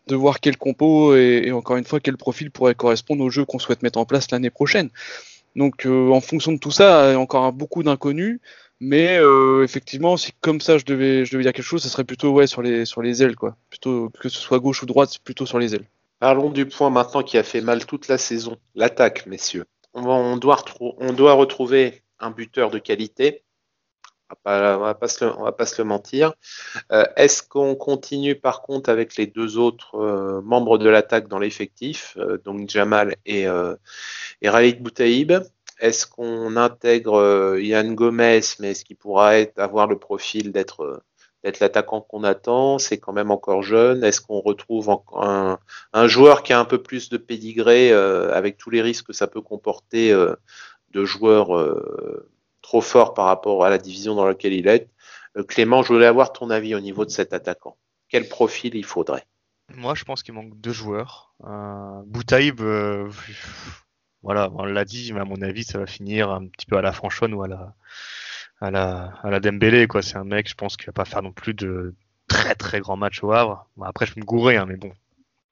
de 0.09 0.17
voir 0.17 0.41
quel 0.41 0.57
compo 0.57 1.15
et, 1.15 1.53
encore 1.53 1.77
une 1.77 1.85
fois 1.85 2.01
quel 2.01 2.17
profil 2.17 2.51
pourrait 2.51 2.75
correspondre 2.75 3.23
au 3.23 3.31
jeu 3.31 3.45
qu'on 3.45 3.59
souhaite 3.59 3.83
mettre 3.83 3.99
en 3.99 4.05
place 4.05 4.31
l'année 4.31 4.51
prochaine. 4.51 4.91
Donc 5.55 5.87
euh, 5.87 6.11
en 6.11 6.21
fonction 6.21 6.53
de 6.53 6.59
tout 6.59 6.71
ça, 6.71 7.11
il 7.11 7.13
y 7.13 7.15
a 7.15 7.21
encore 7.21 7.53
beaucoup 7.53 7.83
d'inconnus, 7.83 8.41
mais 8.81 9.19
euh, 9.19 9.65
effectivement, 9.65 10.17
si 10.17 10.33
comme 10.41 10.61
ça 10.61 10.79
je 10.79 10.85
devais, 10.85 11.25
dire 11.25 11.53
quelque 11.53 11.63
chose, 11.63 11.83
ce 11.83 11.89
serait 11.89 12.05
plutôt 12.05 12.47
sur, 12.47 12.63
les, 12.63 13.23
ailes, 13.23 13.37
quoi. 13.37 13.57
Plutôt 13.71 14.11
que 14.21 14.29
ce 14.29 14.39
soit 14.39 14.59
gauche 14.61 14.83
ou 14.83 14.87
droite, 14.87 15.19
plutôt 15.23 15.47
sur 15.47 15.59
les 15.59 15.75
ailes. 15.75 15.87
Parlons 16.21 16.51
du 16.51 16.67
point 16.67 16.91
maintenant 16.91 17.23
qui 17.23 17.39
a 17.39 17.43
fait 17.43 17.61
mal 17.61 17.87
toute 17.87 18.09
la 18.09 18.19
saison, 18.19 18.57
l'attaque, 18.75 19.27
messieurs. 19.27 19.65
On 19.95 20.37
doit 20.37 20.57
retrouver 21.33 22.03
un 22.21 22.31
buteur 22.31 22.71
de 22.71 22.79
qualité, 22.79 23.43
on 24.31 24.51
va 24.51 24.77
va 24.79 24.95
pas 24.95 25.09
se 25.67 25.83
le, 25.83 25.85
mentir. 25.85 26.35
Euh, 26.93 27.05
est-ce 27.17 27.43
qu'on 27.43 27.75
continue 27.75 28.37
par 28.37 28.63
contre 28.63 28.91
avec 28.91 29.17
les 29.17 29.27
deux 29.27 29.59
autres 29.59 29.97
euh, 29.97 30.41
membres 30.43 30.79
de 30.79 30.89
l'attaque 30.89 31.29
dans 31.29 31.39
l'effectif, 31.39 32.17
euh, 32.19 32.39
donc 32.45 32.69
Jamal 32.69 33.17
et, 33.27 33.47
et 34.43 34.73
Boutaïb? 34.75 35.33
Est-ce 35.81 36.07
qu'on 36.07 36.57
intègre 36.57 37.57
Yann 37.61 37.95
Gomez, 37.95 38.41
mais 38.59 38.73
est-ce 38.73 38.85
qu'il 38.85 38.97
pourra 38.97 39.35
avoir 39.57 39.87
le 39.87 39.99
profil 39.99 40.51
d'être 40.53 41.03
d'être 41.45 41.61
l'attaquant 41.61 42.01
qu'on 42.01 42.25
attend 42.25 42.79
C'est 42.79 42.99
quand 42.99 43.13
même 43.13 43.31
encore 43.31 43.63
jeune. 43.63 44.03
Est-ce 44.03 44.21
qu'on 44.21 44.41
retrouve 44.41 44.91
un, 45.15 45.59
un, 45.93 46.09
joueur 46.09 46.43
qui 46.43 46.53
a 46.53 46.59
un 46.59 46.65
peu 46.65 46.83
plus 46.83 47.11
de 47.11 47.17
pédigré 47.17 47.93
avec 47.93 48.59
tous 48.59 48.71
les 48.71 48.83
risques 48.83 49.07
que 49.07 49.13
ça 49.13 49.29
peut 49.29 49.41
comporter 49.41 50.13
de 50.91 51.05
joueurs 51.05 51.53
trop 52.69 52.83
fort 52.83 53.15
par 53.15 53.25
rapport 53.25 53.65
à 53.65 53.71
la 53.71 53.79
division 53.79 54.15
dans 54.15 54.27
laquelle 54.27 54.53
il 54.53 54.69
est. 54.69 54.91
Euh, 55.39 55.43
Clément, 55.43 55.83
je 55.83 55.91
voulais 55.91 56.05
avoir 56.05 56.35
ton 56.35 56.51
avis 56.51 56.75
au 56.75 56.81
niveau 56.81 57.07
de 57.07 57.11
cet 57.11 57.33
attaquant. 57.33 57.79
Quel 58.11 58.29
profil 58.29 58.75
il 58.75 58.85
faudrait? 58.85 59.27
Moi, 59.75 59.95
je 59.95 60.05
pense 60.05 60.23
qu'il 60.23 60.35
manque 60.35 60.55
deux 60.61 60.73
joueurs. 60.73 61.33
Euh, 61.45 62.03
Boutaïb, 62.05 62.61
euh, 62.61 63.11
voilà, 64.23 64.51
on 64.55 64.67
l'a 64.67 64.85
dit, 64.85 65.15
mais 65.15 65.21
à 65.21 65.25
mon 65.25 65.41
avis, 65.41 65.65
ça 65.65 65.79
va 65.79 65.87
finir 65.87 66.31
un 66.31 66.47
petit 66.47 66.67
peu 66.67 66.77
à 66.77 66.83
la 66.83 66.93
Franchonne 66.93 67.33
ou 67.33 67.43
à 67.43 67.49
la, 67.49 67.75
à 68.61 68.71
la, 68.71 69.15
à 69.23 69.31
la 69.31 69.41
Dembélé. 69.41 69.87
Quoi. 69.87 70.03
C'est 70.03 70.17
un 70.17 70.25
mec, 70.25 70.47
je 70.47 70.55
pense, 70.55 70.77
qui 70.77 70.85
va 70.85 70.93
pas 70.93 71.07
faire 71.07 71.23
non 71.23 71.33
plus 71.33 71.55
de 71.55 71.95
très 72.27 72.55
très 72.55 72.81
grands 72.81 72.99
matchs 72.99 73.25
au 73.25 73.33
Havre. 73.33 73.67
après, 73.83 74.05
je 74.05 74.13
peux 74.13 74.21
me 74.21 74.27
gourer, 74.27 74.59
hein, 74.59 74.67
mais 74.69 74.77
bon, 74.77 74.93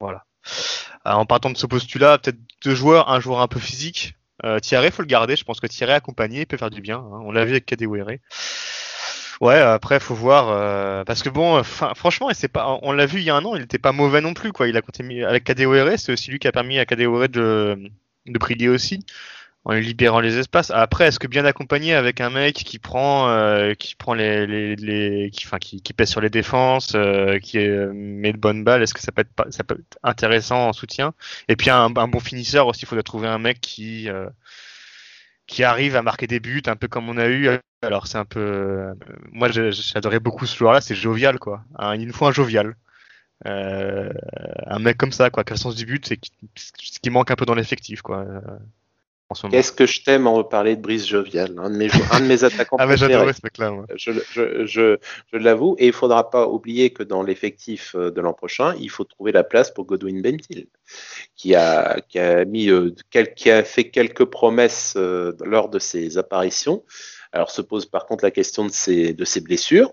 voilà. 0.00 0.26
en 1.06 1.24
partant 1.24 1.48
de 1.48 1.56
ce 1.56 1.66
postulat, 1.66 2.18
peut-être 2.18 2.38
deux 2.62 2.74
joueurs, 2.74 3.08
un 3.08 3.20
joueur 3.20 3.40
un 3.40 3.48
peu 3.48 3.58
physique, 3.60 4.16
euh, 4.44 4.58
Thierry, 4.60 4.90
faut 4.90 5.02
le 5.02 5.06
garder. 5.06 5.36
Je 5.36 5.44
pense 5.44 5.60
que 5.60 5.66
Thierry 5.66 5.92
accompagné 5.92 6.46
peut 6.46 6.56
faire 6.56 6.70
du 6.70 6.80
bien. 6.80 6.98
Hein. 6.98 7.20
On 7.24 7.32
l'a 7.32 7.44
vu 7.44 7.52
avec 7.52 7.66
Kadewere. 7.66 8.18
Ouais, 9.40 9.58
après 9.58 10.00
faut 10.00 10.14
voir 10.14 10.48
euh, 10.48 11.04
parce 11.04 11.22
que 11.22 11.28
bon, 11.28 11.62
franchement, 11.62 12.30
c'est 12.32 12.48
pas, 12.48 12.78
on 12.82 12.92
l'a 12.92 13.04
vu 13.04 13.18
il 13.18 13.24
y 13.24 13.30
a 13.30 13.34
un 13.34 13.44
an, 13.44 13.54
il 13.54 13.62
était 13.62 13.78
pas 13.78 13.92
mauvais 13.92 14.22
non 14.22 14.32
plus 14.32 14.50
quoi. 14.52 14.66
Il 14.66 14.76
a 14.78 14.82
continué 14.82 15.24
avec 15.24 15.44
Kadewere, 15.44 15.98
c'est 15.98 16.10
aussi 16.12 16.30
lui 16.30 16.38
qui 16.38 16.48
a 16.48 16.52
permis 16.52 16.78
à 16.78 16.86
Kadewere 16.86 17.28
de 17.28 17.78
de 18.26 18.38
briller 18.38 18.68
aussi 18.68 19.04
en 19.66 19.72
libérant 19.72 20.20
les 20.20 20.38
espaces. 20.38 20.70
Après, 20.70 21.08
est-ce 21.08 21.18
que 21.18 21.26
bien 21.26 21.44
accompagné 21.44 21.92
avec 21.94 22.20
un 22.20 22.30
mec 22.30 22.54
qui 22.54 22.78
prend, 22.78 23.28
euh, 23.30 23.74
qui 23.74 23.96
prend 23.96 24.14
les, 24.14 24.46
les, 24.46 24.76
les 24.76 25.30
qui, 25.32 25.44
enfin, 25.44 25.58
qui, 25.58 25.82
qui, 25.82 25.92
pèse 25.92 26.08
sur 26.08 26.20
les 26.20 26.30
défenses, 26.30 26.92
euh, 26.94 27.40
qui 27.40 27.58
est, 27.58 27.86
met 27.92 28.32
de 28.32 28.38
bonnes 28.38 28.62
balles, 28.62 28.84
est-ce 28.84 28.94
que 28.94 29.00
ça 29.00 29.10
peut 29.10 29.22
être, 29.22 29.52
ça 29.52 29.64
peut 29.64 29.74
être 29.74 29.98
intéressant 30.04 30.68
en 30.68 30.72
soutien? 30.72 31.14
Et 31.48 31.56
puis 31.56 31.70
un, 31.70 31.96
un 31.96 32.08
bon 32.08 32.20
finisseur 32.20 32.68
aussi, 32.68 32.82
il 32.82 32.86
faudrait 32.86 33.02
trouver 33.02 33.26
un 33.26 33.38
mec 33.38 33.60
qui, 33.60 34.08
euh, 34.08 34.28
qui 35.48 35.64
arrive 35.64 35.96
à 35.96 36.02
marquer 36.02 36.28
des 36.28 36.38
buts, 36.38 36.62
un 36.66 36.76
peu 36.76 36.86
comme 36.86 37.08
on 37.08 37.18
a 37.18 37.28
eu. 37.28 37.48
Alors 37.82 38.06
c'est 38.06 38.18
un 38.18 38.24
peu, 38.24 38.92
moi 39.32 39.48
j'adorais 39.50 40.20
beaucoup 40.20 40.46
ce 40.46 40.56
joueur-là, 40.56 40.80
c'est 40.80 40.94
jovial 40.94 41.40
quoi. 41.40 41.64
Hein, 41.76 41.96
nous 41.98 42.12
faut 42.12 42.26
un 42.26 42.32
jovial. 42.32 42.76
un 43.44 44.78
mec 44.78 44.96
comme 44.96 45.12
ça 45.12 45.30
quoi, 45.30 45.42
qui 45.44 45.52
a 45.52 45.56
le 45.56 45.60
sens 45.60 45.74
du 45.74 45.86
but, 45.86 46.06
c'est 46.06 46.20
ce 46.56 47.00
qui 47.00 47.10
manque 47.10 47.32
un 47.32 47.36
peu 47.36 47.46
dans 47.46 47.54
l'effectif 47.54 48.02
quoi. 48.02 48.24
Qu'est-ce 49.50 49.72
que 49.72 49.86
je 49.86 50.02
t'aime 50.02 50.28
en 50.28 50.34
reparler 50.34 50.76
de 50.76 50.80
Brice 50.80 51.06
Jovial, 51.06 51.54
un 51.58 51.70
de 51.70 51.76
mes, 51.76 51.88
un 52.12 52.20
de 52.20 52.26
mes 52.26 52.44
attaquants 52.44 52.76
ah, 52.80 52.86
préférés. 52.86 53.32
ce 53.32 53.40
mec-là. 53.42 53.72
Je, 53.96 54.12
je, 54.30 54.64
je, 54.66 54.98
je 55.32 55.36
l'avoue. 55.36 55.74
Et 55.78 55.88
il 55.88 55.92
faudra 55.92 56.30
pas 56.30 56.46
oublier 56.46 56.90
que 56.90 57.02
dans 57.02 57.24
l'effectif 57.24 57.96
euh, 57.96 58.12
de 58.12 58.20
l'an 58.20 58.32
prochain, 58.32 58.74
il 58.78 58.88
faut 58.88 59.02
trouver 59.02 59.32
la 59.32 59.42
place 59.42 59.72
pour 59.72 59.84
Godwin 59.84 60.22
Bentil, 60.22 60.68
qui 61.34 61.56
a, 61.56 62.00
qui 62.08 62.20
a 62.20 62.44
mis, 62.44 62.70
euh, 62.70 62.94
qui 63.10 63.50
a 63.50 63.64
fait 63.64 63.90
quelques 63.90 64.26
promesses 64.26 64.94
euh, 64.96 65.32
lors 65.44 65.70
de 65.70 65.80
ses 65.80 66.18
apparitions. 66.18 66.84
Alors 67.36 67.50
se 67.50 67.60
pose 67.60 67.84
par 67.84 68.06
contre 68.06 68.24
la 68.24 68.30
question 68.30 68.64
de 68.64 68.70
ses, 68.70 69.14
blessures. 69.42 69.92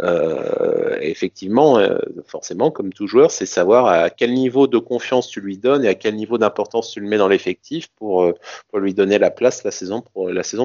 Euh, 0.00 0.98
effectivement, 1.00 1.78
euh, 1.78 2.00
forcément, 2.26 2.72
comme 2.72 2.92
tout 2.92 3.06
joueur, 3.06 3.30
c'est 3.30 3.46
savoir 3.46 3.86
à 3.86 4.10
quel 4.10 4.34
niveau 4.34 4.66
de 4.66 4.76
confiance 4.76 5.28
tu 5.28 5.40
lui 5.40 5.56
donnes 5.56 5.84
et 5.84 5.88
à 5.88 5.94
quel 5.94 6.16
niveau 6.16 6.36
d'importance 6.36 6.90
tu 6.90 6.98
le 6.98 7.06
mets 7.06 7.16
dans 7.16 7.28
l'effectif 7.28 7.86
pour, 7.94 8.24
euh, 8.24 8.34
lui 8.74 8.92
donner 8.92 9.20
la 9.20 9.30
place 9.30 9.62
la 9.62 9.70
saison, 9.70 10.02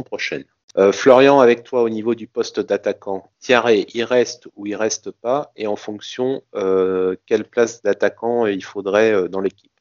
prochaine. 0.03 0.45
Florian, 0.91 1.39
avec 1.39 1.63
toi 1.63 1.83
au 1.83 1.89
niveau 1.89 2.15
du 2.15 2.27
poste 2.27 2.59
d'attaquant, 2.59 3.29
Thierry, 3.39 3.85
il 3.93 4.03
reste 4.03 4.47
ou 4.55 4.65
il 4.65 4.75
reste 4.75 5.11
pas? 5.11 5.51
Et 5.55 5.67
en 5.67 5.75
fonction, 5.75 6.41
quelle 7.27 7.45
place 7.45 7.83
d'attaquant 7.83 8.47
il 8.47 8.63
faudrait 8.63 9.29
dans 9.29 9.41
l'équipe? 9.41 9.74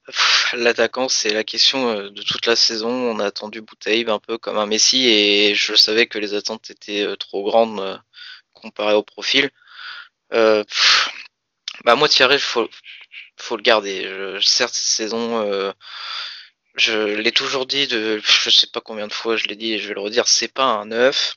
L'attaquant, 0.53 1.09
c'est 1.09 1.33
la 1.33 1.45
question 1.45 1.89
euh, 1.89 2.11
de 2.11 2.23
toute 2.23 2.47
la 2.47 2.57
saison. 2.57 2.91
On 2.91 3.19
a 3.21 3.27
attendu 3.27 3.63
Boutaïb 3.63 4.11
un 4.11 4.19
peu 4.19 4.39
comme 4.39 4.59
un 4.59 4.67
Messi 4.67 5.09
et 5.09 5.55
je 5.55 5.75
savais 5.75 6.07
que 6.07 6.19
les 6.19 6.35
attentes 6.35 6.71
étaient 6.71 7.03
euh, 7.07 7.17
trop 7.17 7.43
grandes 7.45 7.81
euh, 7.81 7.97
comparées 8.53 8.95
au 8.95 9.03
profil. 9.03 9.51
Euh, 10.33 10.65
bah 11.85 11.97
moi 11.97 12.09
Thierry, 12.09 12.39
faut 12.39 12.69
faut 13.37 13.57
le 13.57 13.63
garder. 13.63 14.03
Certes, 14.43 14.75
cette 14.75 14.85
saison, 14.85 15.73
je 16.77 16.93
l'ai 16.93 17.33
toujours 17.33 17.67
dit 17.67 17.87
de, 17.89 18.21
je 18.25 18.51
sais 18.51 18.69
pas 18.69 18.81
combien 18.81 19.09
de 19.09 19.13
fois 19.13 19.37
je 19.37 19.47
l'ai 19.49 19.57
dit 19.57 19.73
et 19.75 19.79
je 19.79 19.89
vais 19.89 19.95
le 19.95 20.01
redire, 20.01 20.29
c'est 20.29 20.53
pas 20.53 20.65
un 20.65 20.87
neuf, 20.87 21.37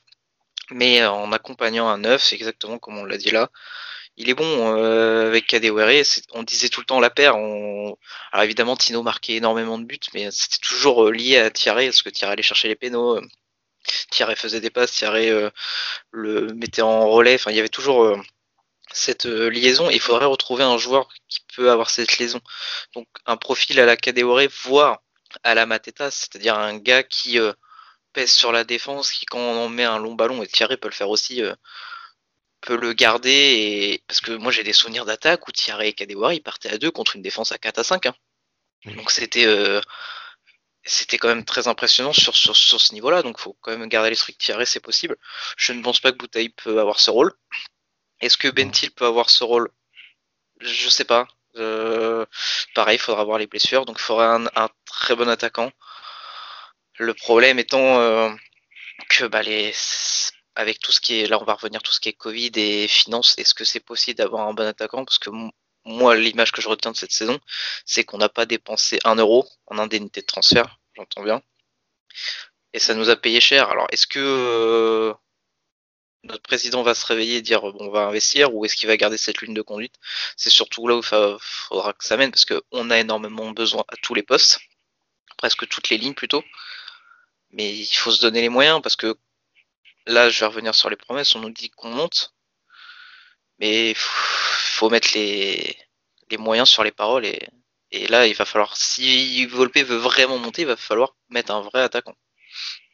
mais 0.70 1.04
en 1.04 1.32
accompagnant 1.32 1.88
un 1.88 1.98
neuf, 1.98 2.22
c'est 2.22 2.36
exactement 2.36 2.78
comme 2.78 2.98
on 2.98 3.04
l'a 3.04 3.18
dit 3.18 3.30
là. 3.30 3.50
Il 4.18 4.28
est 4.28 4.34
bon 4.34 4.76
euh, 4.76 5.28
avec 5.28 5.46
Kadewere. 5.46 6.02
On 6.32 6.42
disait 6.42 6.68
tout 6.68 6.80
le 6.80 6.86
temps 6.86 6.98
la 6.98 7.08
paire. 7.08 7.36
Alors 7.36 8.44
évidemment, 8.44 8.76
Tino 8.76 9.02
marquait 9.04 9.34
énormément 9.34 9.78
de 9.78 9.84
buts, 9.84 10.00
mais 10.12 10.28
c'était 10.32 10.58
toujours 10.58 11.06
euh, 11.06 11.12
lié 11.12 11.38
à 11.38 11.50
Thierry, 11.50 11.86
parce 11.86 12.02
que 12.02 12.10
Thierry 12.10 12.32
allait 12.32 12.42
chercher 12.42 12.66
les 12.66 12.74
pénaux, 12.74 13.16
euh, 13.16 13.22
Thierry 14.10 14.34
faisait 14.34 14.60
des 14.60 14.70
passes, 14.70 14.90
Thierry 14.92 15.30
le 16.10 16.52
mettait 16.54 16.82
en 16.82 17.08
relais. 17.08 17.36
Enfin, 17.36 17.52
il 17.52 17.56
y 17.56 17.60
avait 17.60 17.68
toujours 17.68 18.18
cette 18.92 19.24
liaison. 19.26 19.88
Il 19.90 20.00
faudrait 20.00 20.26
retrouver 20.26 20.64
un 20.64 20.78
joueur 20.78 21.08
qui 21.28 21.40
peut 21.56 21.70
avoir 21.70 21.90
cette 21.90 22.18
liaison. 22.18 22.40
Donc 22.94 23.06
un 23.26 23.36
profil 23.36 23.80
à 23.80 23.86
la 23.86 23.96
Kadewere, 23.96 24.48
voire 24.64 25.00
à 25.44 25.54
la 25.54 25.66
Mateta, 25.66 26.10
c'est-à-dire 26.10 26.58
un 26.58 26.76
gars 26.78 27.02
qui 27.02 27.38
pèse 28.12 28.32
sur 28.32 28.52
la 28.52 28.64
défense, 28.64 29.12
qui 29.12 29.26
quand 29.26 29.38
on 29.38 29.66
en 29.66 29.68
met 29.68 29.84
un 29.84 29.98
long 29.98 30.14
ballon, 30.14 30.42
et 30.42 30.48
Thierry 30.48 30.76
peut 30.76 30.88
le 30.88 30.94
faire 30.94 31.10
aussi, 31.10 31.42
peut 32.60 32.76
le 32.76 32.92
garder. 32.92 33.30
Et... 33.30 34.02
Parce 34.06 34.20
que 34.20 34.32
moi 34.32 34.52
j'ai 34.52 34.62
des 34.64 34.72
souvenirs 34.72 35.04
d'attaque 35.04 35.46
où 35.48 35.52
Thierry 35.52 35.88
et 35.88 35.92
Kadewere 35.94 36.32
ils 36.32 36.42
partaient 36.42 36.70
à 36.70 36.78
deux 36.78 36.90
contre 36.90 37.16
une 37.16 37.22
défense 37.22 37.52
à 37.52 37.58
4 37.58 37.78
à 37.78 37.84
5. 37.84 38.06
hein. 38.06 38.14
Donc 38.86 39.10
c'était 39.10 39.46
euh, 39.46 39.80
c'était 40.84 41.18
quand 41.18 41.28
même 41.28 41.44
très 41.44 41.68
impressionnant 41.68 42.12
sur, 42.12 42.36
sur, 42.36 42.56
sur 42.56 42.80
ce 42.80 42.94
niveau-là. 42.94 43.22
Donc 43.22 43.38
faut 43.38 43.56
quand 43.60 43.76
même 43.76 43.88
garder 43.88 44.10
l'esprit 44.10 44.32
que 44.34 44.38
Thierry 44.38 44.66
c'est 44.66 44.80
possible. 44.80 45.16
Je 45.56 45.72
ne 45.72 45.82
pense 45.82 46.00
pas 46.00 46.12
que 46.12 46.16
Boutaï 46.18 46.48
peut 46.50 46.80
avoir 46.80 47.00
ce 47.00 47.10
rôle. 47.10 47.32
Est-ce 48.20 48.36
que 48.38 48.48
Bentil 48.48 48.90
peut 48.90 49.06
avoir 49.06 49.30
ce 49.30 49.44
rôle? 49.44 49.70
Je 50.60 50.88
sais 50.88 51.04
pas. 51.04 51.28
Euh, 51.56 52.26
pareil, 52.74 52.96
il 52.96 53.00
faudra 53.00 53.24
voir 53.24 53.38
les 53.38 53.46
blessures. 53.46 53.84
Donc 53.86 53.98
il 53.98 54.02
faudra 54.02 54.34
un, 54.36 54.46
un 54.56 54.68
très 54.86 55.14
bon 55.16 55.28
attaquant. 55.28 55.70
Le 56.98 57.14
problème 57.14 57.58
étant 57.58 58.00
euh, 58.00 58.30
que 59.08 59.24
bah, 59.26 59.42
les, 59.42 59.72
avec 60.58 60.80
tout 60.80 60.90
ce 60.90 61.00
qui 61.00 61.20
est 61.20 61.26
là, 61.28 61.40
on 61.40 61.44
va 61.44 61.54
revenir 61.54 61.82
tout 61.82 61.92
ce 61.92 62.00
qui 62.00 62.08
est 62.08 62.14
Covid 62.14 62.50
et 62.56 62.88
finances. 62.88 63.36
Est-ce 63.38 63.54
que 63.54 63.64
c'est 63.64 63.78
possible 63.78 64.18
d'avoir 64.18 64.48
un 64.48 64.54
bon 64.54 64.66
attaquant? 64.66 65.04
Parce 65.04 65.20
que 65.20 65.30
moi, 65.84 66.16
l'image 66.16 66.50
que 66.50 66.60
je 66.60 66.68
retiens 66.68 66.90
de 66.90 66.96
cette 66.96 67.12
saison, 67.12 67.38
c'est 67.86 68.02
qu'on 68.04 68.18
n'a 68.18 68.28
pas 68.28 68.44
dépensé 68.44 68.98
un 69.04 69.14
euro 69.14 69.48
en 69.68 69.78
indemnité 69.78 70.20
de 70.20 70.26
transfert. 70.26 70.80
J'entends 70.96 71.22
bien. 71.22 71.42
Et 72.72 72.80
ça 72.80 72.94
nous 72.94 73.08
a 73.08 73.14
payé 73.14 73.40
cher. 73.40 73.68
Alors, 73.68 73.86
est-ce 73.92 74.08
que 74.08 74.18
euh, 74.18 75.14
notre 76.24 76.42
président 76.42 76.82
va 76.82 76.96
se 76.96 77.06
réveiller 77.06 77.36
et 77.36 77.42
dire 77.42 77.60
bon, 77.60 77.76
on 77.78 77.90
va 77.90 78.06
investir 78.08 78.52
ou 78.52 78.64
est-ce 78.64 78.74
qu'il 78.74 78.88
va 78.88 78.96
garder 78.96 79.16
cette 79.16 79.40
ligne 79.40 79.54
de 79.54 79.62
conduite? 79.62 79.94
C'est 80.36 80.50
surtout 80.50 80.88
là 80.88 80.96
où 80.96 81.02
il 81.02 81.36
faudra 81.40 81.92
que 81.92 82.04
ça 82.04 82.16
mène 82.16 82.32
parce 82.32 82.44
qu'on 82.44 82.90
a 82.90 82.98
énormément 82.98 83.52
besoin 83.52 83.84
à 83.86 83.94
tous 84.02 84.14
les 84.14 84.24
postes, 84.24 84.58
presque 85.36 85.68
toutes 85.68 85.88
les 85.88 85.98
lignes 85.98 86.14
plutôt. 86.14 86.42
Mais 87.52 87.72
il 87.76 87.86
faut 87.86 88.10
se 88.10 88.20
donner 88.20 88.40
les 88.40 88.48
moyens 88.48 88.82
parce 88.82 88.96
que 88.96 89.16
là, 90.08 90.28
je 90.30 90.40
vais 90.40 90.46
revenir 90.46 90.74
sur 90.74 90.90
les 90.90 90.96
promesses. 90.96 91.34
On 91.36 91.40
nous 91.40 91.50
dit 91.50 91.70
qu'on 91.70 91.90
monte, 91.90 92.34
mais 93.58 93.90
il 93.90 93.96
faut 93.96 94.90
mettre 94.90 95.08
les, 95.14 95.76
les 96.30 96.36
moyens 96.38 96.68
sur 96.68 96.84
les 96.84 96.92
paroles. 96.92 97.26
Et, 97.26 97.48
et 97.90 98.06
là, 98.08 98.26
il 98.26 98.34
va 98.34 98.44
falloir, 98.44 98.76
si 98.76 99.46
Volpe 99.46 99.78
veut 99.78 99.96
vraiment 99.96 100.38
monter, 100.38 100.62
il 100.62 100.68
va 100.68 100.76
falloir 100.76 101.16
mettre 101.30 101.52
un 101.52 101.60
vrai 101.62 101.82
attaquant. 101.82 102.14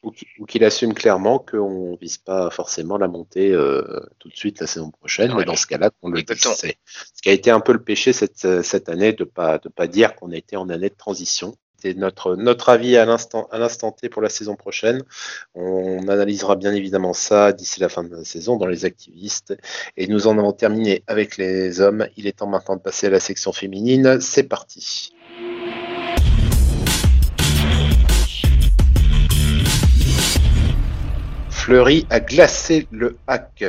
ou 0.02 0.10
qui- 0.10 0.26
ou 0.38 0.44
qu'il 0.44 0.62
assume 0.64 0.92
clairement 0.92 1.38
qu'on 1.38 1.92
ne 1.92 1.96
vise 1.96 2.18
pas 2.18 2.50
forcément 2.50 2.98
la 2.98 3.08
montée 3.08 3.50
euh, 3.52 4.00
tout 4.18 4.28
de 4.28 4.36
suite 4.36 4.60
la 4.60 4.66
saison 4.66 4.90
prochaine, 4.90 5.30
Ouais. 5.32 5.38
mais 5.38 5.44
dans 5.46 5.56
ce 5.56 5.66
cas-là, 5.66 5.88
qu'on 5.90 6.10
le 6.10 6.22
dise. 6.22 6.42
Ce 6.42 7.22
qui 7.22 7.28
a 7.30 7.32
été 7.32 7.50
un 7.50 7.60
peu 7.60 7.72
le 7.72 7.82
péché 7.82 8.12
cette, 8.12 8.62
cette 8.62 8.88
année 8.90 9.14
de 9.14 9.24
pas 9.24 9.56
de 9.58 9.70
pas 9.70 9.86
dire 9.86 10.14
qu'on 10.14 10.30
était 10.30 10.56
en 10.56 10.68
année 10.68 10.90
de 10.90 10.94
transition. 10.94 11.56
Notre 11.92 12.36
notre 12.36 12.70
avis 12.70 12.96
à 12.96 13.04
l'instant 13.04 13.46
à 13.52 13.58
l'instant 13.58 13.92
T 13.92 14.08
pour 14.08 14.22
la 14.22 14.30
saison 14.30 14.56
prochaine. 14.56 15.02
On 15.54 16.08
analysera 16.08 16.56
bien 16.56 16.72
évidemment 16.72 17.12
ça 17.12 17.52
d'ici 17.52 17.80
la 17.80 17.90
fin 17.90 18.02
de 18.02 18.16
la 18.16 18.24
saison 18.24 18.56
dans 18.56 18.66
les 18.66 18.86
activistes. 18.86 19.54
Et 19.98 20.06
nous 20.06 20.26
en 20.26 20.38
avons 20.38 20.52
terminé 20.52 21.02
avec 21.06 21.36
les 21.36 21.82
hommes. 21.82 22.06
Il 22.16 22.26
est 22.26 22.38
temps 22.38 22.46
maintenant 22.46 22.76
de 22.76 22.80
passer 22.80 23.08
à 23.08 23.10
la 23.10 23.20
section 23.20 23.52
féminine. 23.52 24.18
C'est 24.20 24.44
parti. 24.44 25.12
Fleury 31.50 32.06
a 32.10 32.20
glacé 32.20 32.86
le 32.90 33.16
hack. 33.26 33.64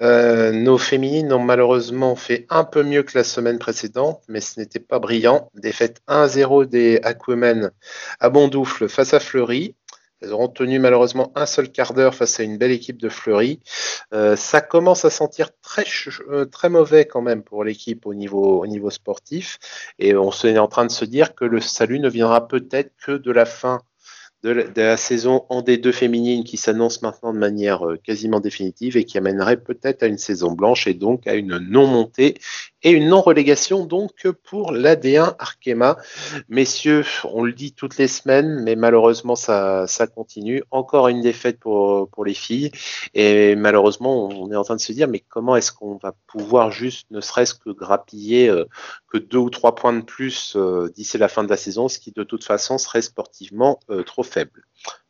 Euh, 0.00 0.52
nos 0.52 0.78
féminines 0.78 1.32
ont 1.32 1.42
malheureusement 1.42 2.14
fait 2.14 2.46
un 2.50 2.64
peu 2.64 2.82
mieux 2.82 3.02
que 3.02 3.16
la 3.18 3.24
semaine 3.24 3.58
précédente, 3.58 4.22
mais 4.28 4.40
ce 4.40 4.60
n'était 4.60 4.78
pas 4.80 4.98
brillant. 4.98 5.50
Défaite 5.54 6.00
1-0 6.08 6.66
des 6.66 7.00
Hackwomen 7.02 7.72
à 8.20 8.30
Bondoufle 8.30 8.88
face 8.88 9.14
à 9.14 9.20
Fleury. 9.20 9.74
Elles 10.20 10.32
auront 10.32 10.48
tenu 10.48 10.80
malheureusement 10.80 11.32
un 11.36 11.46
seul 11.46 11.70
quart 11.70 11.94
d'heure 11.94 12.14
face 12.14 12.40
à 12.40 12.42
une 12.42 12.58
belle 12.58 12.72
équipe 12.72 12.98
de 12.98 13.08
Fleury. 13.08 13.60
Euh, 14.12 14.34
ça 14.34 14.60
commence 14.60 15.04
à 15.04 15.10
sentir 15.10 15.50
euh, 16.28 16.44
très 16.44 16.68
mauvais 16.68 17.04
quand 17.04 17.22
même 17.22 17.42
pour 17.42 17.62
l'équipe 17.62 18.04
au 18.04 18.14
niveau, 18.14 18.60
au 18.60 18.66
niveau 18.66 18.90
sportif. 18.90 19.58
Et 19.98 20.16
on 20.16 20.30
est 20.30 20.58
en 20.58 20.68
train 20.68 20.86
de 20.86 20.90
se 20.90 21.04
dire 21.04 21.34
que 21.34 21.44
le 21.44 21.60
salut 21.60 22.00
ne 22.00 22.08
viendra 22.08 22.48
peut-être 22.48 22.92
que 23.04 23.12
de 23.12 23.30
la 23.30 23.44
fin 23.44 23.80
de 24.42 24.70
la, 24.76 24.96
saison 24.96 25.44
en 25.48 25.62
D2 25.62 25.92
féminine 25.92 26.44
qui 26.44 26.56
s'annonce 26.56 27.02
maintenant 27.02 27.32
de 27.32 27.38
manière 27.38 27.86
euh, 27.86 27.96
quasiment 27.96 28.38
définitive 28.38 28.96
et 28.96 29.04
qui 29.04 29.18
amènerait 29.18 29.56
peut-être 29.56 30.04
à 30.04 30.06
une 30.06 30.18
saison 30.18 30.52
blanche 30.52 30.86
et 30.86 30.94
donc 30.94 31.26
à 31.26 31.34
une 31.34 31.58
non-montée 31.58 32.34
et 32.82 32.90
une 32.90 33.08
non-relégation 33.08 33.84
donc 33.84 34.26
pour 34.44 34.72
l'AD1 34.72 35.34
Arkema. 35.38 35.98
Messieurs, 36.48 37.04
on 37.24 37.42
le 37.42 37.52
dit 37.52 37.72
toutes 37.72 37.98
les 37.98 38.08
semaines, 38.08 38.62
mais 38.62 38.76
malheureusement 38.76 39.36
ça, 39.36 39.86
continue. 40.14 40.62
Encore 40.70 41.08
une 41.08 41.20
défaite 41.20 41.58
pour, 41.58 42.08
pour 42.10 42.24
les 42.24 42.34
filles 42.34 42.70
et 43.14 43.56
malheureusement 43.56 44.28
on 44.28 44.50
est 44.52 44.56
en 44.56 44.64
train 44.64 44.76
de 44.76 44.80
se 44.80 44.92
dire 44.92 45.08
mais 45.08 45.20
comment 45.20 45.56
est-ce 45.56 45.72
qu'on 45.72 45.96
va 45.96 46.14
pouvoir 46.26 46.70
juste 46.70 47.10
ne 47.10 47.20
serait-ce 47.20 47.54
que 47.54 47.70
grappiller 47.70 48.48
euh, 48.48 48.64
que 49.08 49.18
deux 49.18 49.38
ou 49.38 49.50
trois 49.50 49.74
points 49.74 49.92
de 49.92 50.02
plus 50.02 50.54
euh, 50.56 50.88
d'ici 50.94 51.18
la 51.18 51.28
fin 51.28 51.44
de 51.44 51.48
la 51.48 51.56
saison, 51.56 51.88
ce 51.88 51.98
qui 51.98 52.12
de 52.12 52.22
toute 52.22 52.44
façon 52.44 52.78
serait 52.78 53.02
sportivement 53.02 53.80
euh, 53.90 54.02
trop 54.02 54.22
faible. 54.22 54.64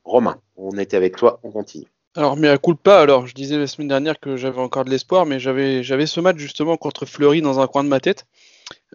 Romain, 0.04 0.40
on 0.56 0.78
était 0.78 0.96
avec 0.96 1.16
toi, 1.16 1.40
on 1.42 1.50
continue. 1.50 1.88
Alors, 2.16 2.36
mais 2.36 2.48
à 2.48 2.58
coup 2.58 2.74
de 2.74 2.78
pas, 2.78 3.00
alors 3.00 3.26
je 3.26 3.34
disais 3.34 3.56
la 3.58 3.66
semaine 3.66 3.88
dernière 3.88 4.18
que 4.18 4.36
j'avais 4.36 4.60
encore 4.60 4.84
de 4.84 4.90
l'espoir, 4.90 5.26
mais 5.26 5.38
j'avais 5.38 5.82
j'avais 5.82 6.06
ce 6.06 6.20
match 6.20 6.38
justement 6.38 6.76
contre 6.76 7.06
Fleury 7.06 7.42
dans 7.42 7.60
un 7.60 7.66
coin 7.66 7.84
de 7.84 7.88
ma 7.88 8.00
tête, 8.00 8.26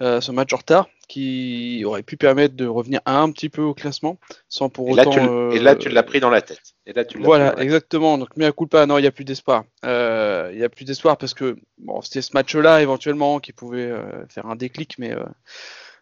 euh, 0.02 0.20
ce 0.20 0.32
match 0.32 0.52
en 0.54 0.58
retard, 0.58 0.90
qui 1.08 1.84
aurait 1.86 2.04
pu 2.04 2.18
permettre 2.18 2.56
de 2.56 2.66
revenir 2.66 3.00
un 3.06 3.32
petit 3.32 3.50
peu 3.50 3.62
au 3.62 3.74
classement, 3.74 4.18
sans 4.50 4.70
pour 4.70 4.90
Et 4.90 4.94
là, 4.94 5.04
autant. 5.04 5.12
tu, 5.12 5.20
euh, 5.20 5.52
et 5.52 5.60
là, 5.60 5.76
tu 5.76 5.90
l'as 5.90 6.04
pris 6.04 6.20
dans 6.20 6.30
la 6.30 6.42
tête. 6.42 6.62
Et 6.86 6.94
là, 6.94 7.06
tu 7.06 7.18
l'as 7.18 7.24
Voilà, 7.24 7.62
exactement. 7.62 8.18
Donc, 8.18 8.30
mais 8.36 8.46
à 8.46 8.52
coup 8.52 8.66
de 8.66 8.70
pas, 8.70 8.86
non, 8.86 8.98
il 8.98 9.02
n'y 9.02 9.08
a 9.08 9.12
plus 9.12 9.26
d'espoir. 9.26 9.64
Euh, 9.86 10.50
Il 10.52 10.58
n'y 10.58 10.64
a 10.66 10.70
plus 10.70 10.86
d'espoir 10.86 11.18
parce 11.18 11.34
que 11.34 11.56
bon, 11.78 12.02
c'était 12.02 12.22
ce 12.22 12.32
match-là 12.34 12.82
éventuellement 12.82 13.40
qui 13.40 13.54
pouvait 13.54 13.90
euh, 13.90 14.26
faire 14.28 14.48
un 14.48 14.56
déclic, 14.56 14.96
mais 14.98 15.12
euh, 15.14 15.24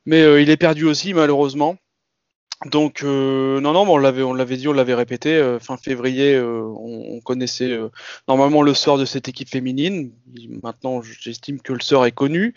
mais 0.06 0.22
euh, 0.22 0.42
il 0.42 0.50
est 0.50 0.58
perdu 0.58 0.86
aussi 0.86 1.14
malheureusement. 1.14 1.78
Donc 2.66 3.02
euh, 3.04 3.60
non 3.60 3.74
non, 3.74 3.86
mais 3.86 3.92
on 3.92 3.98
l'avait 3.98 4.22
on 4.22 4.34
l'avait 4.34 4.58
dit, 4.58 4.68
on 4.68 4.74
l'avait 4.74 4.94
répété. 4.94 5.34
euh, 5.36 5.60
fin 5.60 5.78
février, 5.78 6.36
euh, 6.36 6.62
on, 6.62 7.16
on 7.16 7.20
connaissait 7.20 7.76
normalement 8.28 8.62
le 8.62 8.74
sort 8.76 9.00
de 9.00 9.06
cette 9.06 9.28
équipe 9.28 9.50
féminine. 9.50 10.12
Maintenant, 10.62 11.02
j'estime 11.02 11.60
que 11.60 11.74
le 11.74 11.80
sort 11.82 12.06
est 12.06 12.12
connu. 12.12 12.54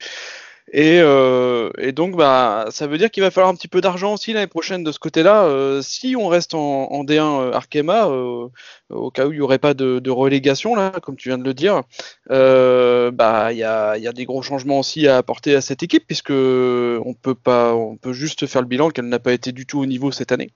Et, 0.72 1.00
euh, 1.00 1.70
et 1.78 1.92
donc, 1.92 2.16
bah, 2.16 2.66
ça 2.70 2.86
veut 2.86 2.96
dire 2.96 3.10
qu'il 3.10 3.22
va 3.22 3.30
falloir 3.30 3.52
un 3.52 3.54
petit 3.54 3.68
peu 3.68 3.80
d'argent 3.80 4.14
aussi 4.14 4.32
l'année 4.32 4.46
prochaine 4.46 4.82
de 4.82 4.92
ce 4.92 4.98
côté-là. 4.98 5.44
Euh, 5.44 5.82
si 5.82 6.16
on 6.16 6.28
reste 6.28 6.54
en, 6.54 6.90
en 6.90 7.04
D1 7.04 7.18
euh, 7.20 7.52
Arkema, 7.52 8.06
au 8.06 9.10
cas 9.10 9.26
où 9.26 9.32
il 9.32 9.36
n'y 9.36 9.40
aurait 9.42 9.58
pas 9.58 9.74
de, 9.74 10.10
relégation, 10.10 10.74
là, 10.74 10.90
comme 11.02 11.16
tu 11.16 11.28
viens 11.28 11.38
de 11.38 11.44
le 11.44 11.54
dire, 11.54 11.82
bah, 12.28 13.52
il 13.52 13.58
y 13.58 13.62
a, 13.62 13.98
y 13.98 14.08
a 14.08 14.12
des 14.12 14.24
gros 14.24 14.42
changements 14.42 14.78
aussi 14.78 15.06
à 15.06 15.18
apporter 15.18 15.54
à 15.54 15.60
cette 15.60 15.82
équipe, 15.82 16.06
puisque 16.06 16.30
on 16.30 17.14
peut 17.20 17.34
pas, 17.34 17.74
on 17.74 17.96
peut 17.96 18.12
juste 18.12 18.46
faire 18.46 18.62
le 18.62 18.68
bilan 18.68 18.90
qu'elle 18.90 19.08
n'a 19.08 19.18
pas 19.18 19.32
été 19.32 19.52
du 19.52 19.66
tout 19.66 19.80
au 19.80 19.86
niveau 19.86 20.12
cette 20.12 20.32
année. 20.32 20.50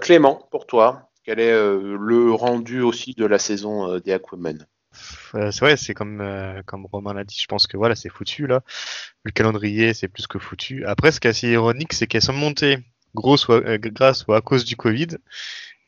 Clément, 0.00 0.46
pour 0.50 0.66
toi, 0.66 1.08
quel 1.24 1.40
est 1.40 1.52
le 1.52 2.32
rendu 2.32 2.80
aussi 2.82 3.14
de 3.14 3.24
la 3.24 3.38
saison 3.38 3.98
des 3.98 4.12
Aquaman? 4.12 4.66
Euh, 5.34 5.50
c'est 5.50 5.60
vrai, 5.60 5.76
c'est 5.76 5.94
comme 5.94 6.20
euh, 6.20 6.62
comme 6.66 6.86
Romain 6.86 7.14
l'a 7.14 7.24
dit. 7.24 7.38
Je 7.40 7.46
pense 7.46 7.66
que 7.66 7.76
voilà, 7.76 7.94
c'est 7.94 8.08
foutu 8.10 8.46
là. 8.46 8.62
Le 9.24 9.30
calendrier, 9.32 9.94
c'est 9.94 10.08
plus 10.08 10.26
que 10.26 10.38
foutu. 10.38 10.84
Après, 10.86 11.12
ce 11.12 11.20
qui 11.20 11.26
est 11.28 11.30
assez 11.30 11.48
ironique, 11.48 11.92
c'est 11.92 12.06
qu'elles 12.06 12.22
sont 12.22 12.32
montées 12.32 12.78
grosse 13.14 13.48
ou 13.48 13.52
à- 13.54 13.56
euh, 13.58 13.78
grâce 13.78 14.26
ou 14.28 14.34
à 14.34 14.40
cause 14.42 14.64
du 14.64 14.76
Covid, 14.76 15.08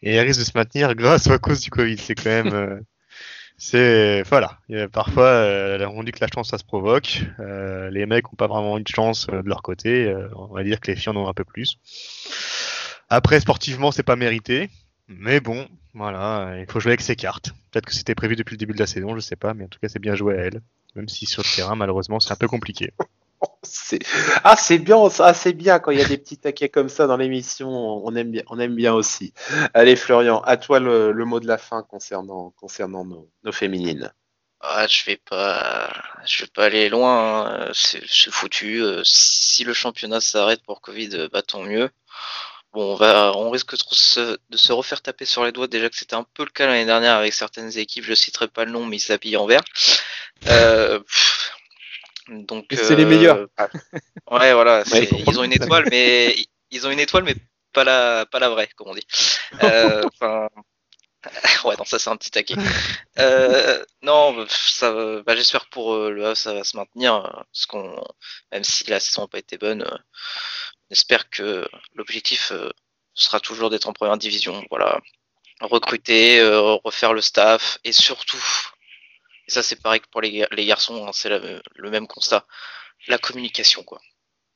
et 0.02 0.14
elles 0.14 0.26
risquent 0.26 0.40
de 0.40 0.44
se 0.46 0.52
maintenir 0.56 0.94
grâce 0.96 1.26
ou 1.26 1.32
à 1.32 1.38
cause 1.38 1.60
du 1.60 1.70
Covid. 1.70 1.98
C'est 1.98 2.14
quand 2.14 2.30
même, 2.30 2.54
euh, 2.54 2.80
c'est 3.58 4.22
voilà. 4.24 4.58
Parfois, 4.92 5.78
on 5.94 6.02
dit 6.04 6.12
que 6.12 6.20
la 6.20 6.28
chance 6.34 6.50
ça 6.50 6.58
se 6.58 6.64
provoque. 6.64 7.22
Les 7.92 8.06
mecs 8.06 8.32
ont 8.32 8.36
pas 8.36 8.48
vraiment 8.48 8.78
eu 8.78 8.82
de 8.82 8.88
chance 8.88 9.26
de 9.28 9.48
leur 9.48 9.62
côté. 9.62 10.14
On 10.36 10.54
va 10.54 10.64
dire 10.64 10.80
que 10.80 10.90
les 10.90 10.96
filles 10.96 11.10
en 11.12 11.16
ont 11.16 11.28
un 11.28 11.34
peu 11.34 11.44
plus. 11.44 11.78
Après, 13.08 13.40
sportivement, 13.40 13.92
c'est 13.92 14.02
pas 14.02 14.16
mérité. 14.16 14.68
Mais 15.08 15.40
bon, 15.40 15.68
voilà, 15.94 16.56
il 16.58 16.70
faut 16.70 16.80
jouer 16.80 16.90
avec 16.92 17.00
ses 17.00 17.16
cartes. 17.16 17.50
Peut-être 17.70 17.86
que 17.86 17.94
c'était 17.94 18.14
prévu 18.14 18.36
depuis 18.36 18.54
le 18.54 18.58
début 18.58 18.74
de 18.74 18.78
la 18.78 18.86
saison, 18.86 19.14
je 19.14 19.20
sais 19.20 19.36
pas, 19.36 19.54
mais 19.54 19.64
en 19.64 19.68
tout 19.68 19.78
cas, 19.78 19.88
c'est 19.88 19.98
bien 20.00 20.14
joué 20.14 20.34
à 20.38 20.42
elle. 20.42 20.60
Même 20.94 21.08
si 21.08 21.26
sur 21.26 21.42
le 21.42 21.54
terrain, 21.54 21.76
malheureusement, 21.76 22.20
c'est 22.20 22.32
un 22.32 22.36
peu 22.36 22.48
compliqué. 22.48 22.92
C'est- 23.62 24.00
Ah, 24.44 24.56
c'est 24.56 24.78
bien, 24.78 25.08
ça, 25.10 25.34
c'est 25.34 25.52
bien 25.52 25.78
quand 25.78 25.90
il 25.90 25.98
y 25.98 26.02
a 26.02 26.06
des 26.06 26.18
petits 26.18 26.38
taquets 26.38 26.68
comme 26.68 26.88
ça 26.88 27.06
dans 27.06 27.16
l'émission. 27.16 27.68
On 27.70 28.14
aime 28.16 28.30
bien, 28.30 28.42
on 28.48 28.58
aime 28.58 28.74
bien 28.74 28.94
aussi. 28.94 29.32
Allez, 29.74 29.96
Florian, 29.96 30.40
à 30.40 30.56
toi 30.56 30.80
le, 30.80 31.12
le 31.12 31.24
mot 31.24 31.40
de 31.40 31.46
la 31.46 31.58
fin 31.58 31.82
concernant, 31.82 32.50
concernant 32.56 33.04
nos, 33.04 33.30
nos 33.44 33.52
féminines. 33.52 34.12
Ah, 34.60 34.86
je 34.88 35.04
vais 35.04 35.18
pas, 35.18 35.92
je 36.26 36.44
vais 36.44 36.50
pas 36.54 36.64
aller 36.66 36.88
loin. 36.88 37.46
hein. 37.68 37.70
C'est 37.74 38.02
c'est 38.08 38.30
foutu. 38.32 38.82
Euh, 38.82 39.02
Si 39.04 39.64
le 39.64 39.74
championnat 39.74 40.20
s'arrête 40.20 40.62
pour 40.64 40.80
Covid, 40.80 41.10
euh, 41.14 41.28
bah 41.32 41.42
tant 41.42 41.62
mieux. 41.62 41.90
Bon, 42.72 42.92
on 42.92 42.94
va, 42.94 43.32
on 43.36 43.50
risque 43.50 43.72
de 43.72 43.82
se, 43.90 44.38
de 44.50 44.56
se 44.56 44.72
refaire 44.72 45.00
taper 45.02 45.24
sur 45.24 45.44
les 45.44 45.52
doigts. 45.52 45.66
Déjà 45.66 45.88
que 45.88 45.96
c'était 45.96 46.14
un 46.14 46.26
peu 46.34 46.44
le 46.44 46.50
cas 46.50 46.66
l'année 46.66 46.84
dernière 46.84 47.16
avec 47.16 47.32
certaines 47.32 47.76
équipes. 47.78 48.04
Je 48.04 48.14
citerai 48.14 48.48
pas 48.48 48.64
le 48.64 48.72
nom, 48.72 48.84
mais 48.84 48.96
ils 48.96 49.00
s'habillent 49.00 49.36
en 49.36 49.46
vert. 49.46 49.62
Euh, 50.46 51.00
donc. 52.28 52.66
C'est 52.70 52.96
les 52.96 53.04
euh, 53.04 53.08
meilleurs. 53.08 53.46
Ouais, 54.30 54.52
voilà. 54.52 54.82
Ouais. 54.92 55.08
ils 55.26 55.38
ont 55.38 55.44
une 55.44 55.52
étoile, 55.52 55.86
mais 55.90 56.36
ils 56.70 56.86
ont 56.86 56.90
une 56.90 57.00
étoile, 57.00 57.24
mais 57.24 57.36
pas 57.72 57.84
la, 57.84 58.26
pas 58.26 58.38
la 58.38 58.48
vraie, 58.48 58.68
comme 58.76 58.88
on 58.88 58.94
dit. 58.94 59.06
Euh. 59.62 60.02
Ouais, 61.64 61.74
non, 61.78 61.84
ça 61.84 61.98
c'est 61.98 62.10
un 62.10 62.16
petit 62.16 62.30
taquet. 62.30 62.54
Euh, 63.18 63.84
non, 64.02 64.46
ça, 64.48 64.92
bah, 65.26 65.34
j'espère 65.34 65.68
pour 65.70 65.94
euh, 65.94 66.10
le 66.10 66.26
Havre 66.26 66.36
ça 66.36 66.54
va 66.54 66.64
se 66.64 66.76
maintenir, 66.76 67.22
parce 67.52 67.66
qu'on, 67.66 68.04
même 68.52 68.62
si 68.62 68.84
la 68.88 69.00
saison 69.00 69.22
n'a 69.22 69.28
pas 69.28 69.38
été 69.38 69.58
bonne, 69.58 69.84
euh, 70.86 70.90
on 70.90 70.92
espère 70.92 71.30
que 71.30 71.68
l'objectif 71.94 72.52
euh, 72.52 72.70
sera 73.14 73.40
toujours 73.40 73.70
d'être 73.70 73.88
en 73.88 73.92
première 73.92 74.16
division. 74.16 74.64
Voilà, 74.70 75.00
recruter, 75.60 76.40
euh, 76.40 76.74
refaire 76.84 77.12
le 77.12 77.20
staff, 77.20 77.78
et 77.84 77.92
surtout, 77.92 78.42
et 79.46 79.50
ça 79.50 79.62
c'est 79.62 79.80
pareil 79.80 80.00
que 80.00 80.08
pour 80.08 80.20
les, 80.20 80.32
gar- 80.32 80.48
les 80.52 80.66
garçons, 80.66 81.06
hein, 81.06 81.12
c'est 81.12 81.28
le 81.28 81.90
même 81.90 82.06
constat, 82.06 82.46
la 83.08 83.18
communication 83.18 83.82
quoi. 83.82 84.00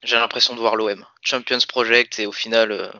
J'ai 0.02 0.16
l'impression 0.16 0.54
de 0.54 0.60
voir 0.60 0.76
l'OM, 0.76 1.04
Champions 1.22 1.58
Project, 1.68 2.18
et 2.18 2.26
au 2.26 2.32
final, 2.32 2.72
euh, 2.72 2.90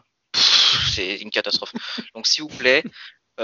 c'est 0.92 1.16
une 1.16 1.30
catastrophe. 1.30 1.72
Donc 2.14 2.26
s'il 2.26 2.42
vous 2.42 2.56
plaît. 2.56 2.82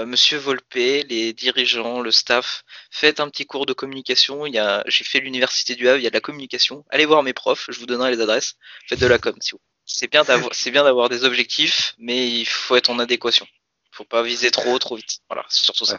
Monsieur 0.05 0.37
Volpe, 0.37 0.75
les 0.75 1.33
dirigeants, 1.33 2.01
le 2.01 2.11
staff, 2.11 2.63
faites 2.91 3.19
un 3.19 3.31
petit 3.31 3.47
cours 3.47 3.65
de 3.65 3.73
communication. 3.73 4.45
Il 4.45 4.53
y 4.53 4.59
a, 4.59 4.83
j'ai 4.85 5.03
fait 5.03 5.19
l'université 5.19 5.73
du 5.73 5.89
Havre, 5.89 5.97
il 5.97 6.03
y 6.03 6.05
a 6.05 6.11
de 6.11 6.13
la 6.13 6.21
communication. 6.21 6.85
Allez 6.91 7.07
voir 7.07 7.23
mes 7.23 7.33
profs, 7.33 7.65
je 7.69 7.79
vous 7.79 7.87
donnerai 7.87 8.11
les 8.11 8.21
adresses. 8.21 8.57
Faites 8.87 8.99
de 8.99 9.07
la 9.07 9.17
com, 9.17 9.35
si 9.41 9.53
vous. 9.53 9.61
C'est 9.89 10.11
bien 10.11 10.23
d'avoir, 10.25 11.07
des 11.07 11.23
objectifs, 11.23 11.95
mais 11.97 12.29
il 12.29 12.45
faut 12.45 12.75
être 12.75 12.89
en 12.89 12.99
adéquation. 12.99 13.47
Faut 13.91 14.03
pas 14.03 14.21
viser 14.21 14.51
trop, 14.51 14.77
trop 14.79 14.97
vite. 14.97 15.19
Voilà, 15.29 15.45
c'est 15.47 15.63
surtout 15.63 15.85
ça. 15.85 15.97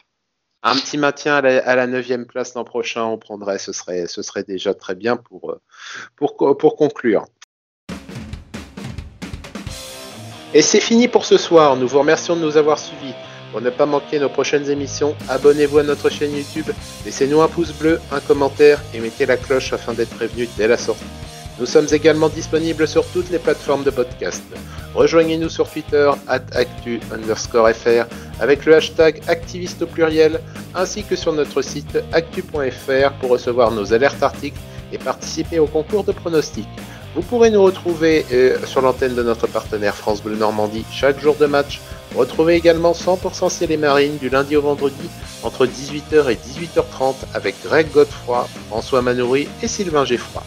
Un 0.63 0.77
petit 0.77 0.99
maintien 0.99 1.37
à 1.37 1.41
la, 1.41 1.67
à 1.67 1.75
la 1.75 1.87
9 1.87 2.27
place 2.27 2.55
l'an 2.55 2.65
prochain, 2.65 3.05
on 3.05 3.17
prendrait, 3.17 3.59
ce 3.59 3.73
serait, 3.73 4.07
ce 4.07 4.23
serait 4.23 4.43
déjà 4.43 4.75
très 4.75 4.95
bien 4.95 5.17
pour, 5.17 5.57
pour, 6.17 6.37
pour 6.59 6.77
conclure. 6.77 7.25
Et 10.53 10.63
c'est 10.63 10.81
fini 10.81 11.09
pour 11.09 11.25
ce 11.25 11.39
soir. 11.39 11.77
Nous 11.77 11.89
vous 11.89 11.99
remercions 11.99 12.37
de 12.37 12.43
nous 12.43 12.57
avoir 12.59 12.79
suivis. 12.79 13.15
Pour 13.53 13.63
ne 13.63 13.71
pas 13.71 13.87
manquer 13.87 14.19
nos 14.19 14.29
prochaines 14.29 14.69
émissions, 14.69 15.17
abonnez-vous 15.31 15.79
à 15.79 15.83
notre 15.83 16.11
chaîne 16.11 16.37
YouTube, 16.37 16.71
laissez-nous 17.07 17.41
un 17.41 17.49
pouce 17.49 17.73
bleu, 17.73 17.99
un 18.13 18.21
commentaire 18.21 18.79
et 18.93 19.01
mettez 19.01 19.25
la 19.25 19.39
cloche 19.39 19.73
afin 19.73 19.95
d'être 19.95 20.15
prévenu 20.15 20.47
dès 20.59 20.69
la 20.69 20.77
sortie. 20.77 21.05
Nous 21.61 21.67
sommes 21.67 21.89
également 21.91 22.29
disponibles 22.29 22.87
sur 22.87 23.05
toutes 23.07 23.31
les 23.31 23.39
plateformes 23.39 23.83
de 23.83 23.91
podcast. 23.91 24.43
Rejoignez-nous 24.95 25.49
sur 25.49 25.69
Twitter, 25.69 26.09
at 26.29 26.43
actu 26.55 27.01
underscore 27.13 27.71
fr, 27.71 28.07
avec 28.41 28.65
le 28.65 28.77
hashtag 28.77 29.21
activiste 29.27 29.83
au 29.83 29.87
pluriel, 29.87 30.41
ainsi 30.75 31.03
que 31.03 31.17
sur 31.17 31.33
notre 31.33 31.63
site 31.63 31.99
actu.fr 32.13 33.13
pour 33.21 33.31
recevoir 33.31 33.73
nos 33.73 33.93
alertes 33.93 34.23
articles 34.23 34.61
et 34.93 34.99
participer 34.99 35.59
au 35.59 35.67
concours 35.67 36.05
de 36.05 36.13
pronostics. 36.13 36.69
Vous 37.17 37.23
pourrez 37.23 37.51
nous 37.51 37.63
retrouver 37.63 38.25
euh, 38.33 38.65
sur 38.65 38.81
l'antenne 38.81 39.17
de 39.17 39.23
notre 39.25 39.49
partenaire 39.49 39.97
France 39.97 40.23
Bleu 40.23 40.37
Normandie 40.37 40.85
chaque 40.93 41.21
jour 41.21 41.35
de 41.35 41.47
match. 41.47 41.81
Retrouvez 42.15 42.55
également 42.55 42.93
100% 42.93 43.51
Ciel 43.51 43.73
et 43.73 43.77
Marine 43.77 44.19
du 44.19 44.29
lundi 44.29 44.55
au 44.55 44.63
vendredi 44.63 45.11
entre 45.43 45.67
18h 45.67 46.31
et 46.31 46.37
18h30 46.37 47.15
avec 47.35 47.57
Greg 47.65 47.91
Godefroy, 47.93 48.47
François 48.69 49.03
Manoury 49.03 49.49
et 49.63 49.69
Sylvain 49.69 50.05
Geffroy. 50.05 50.43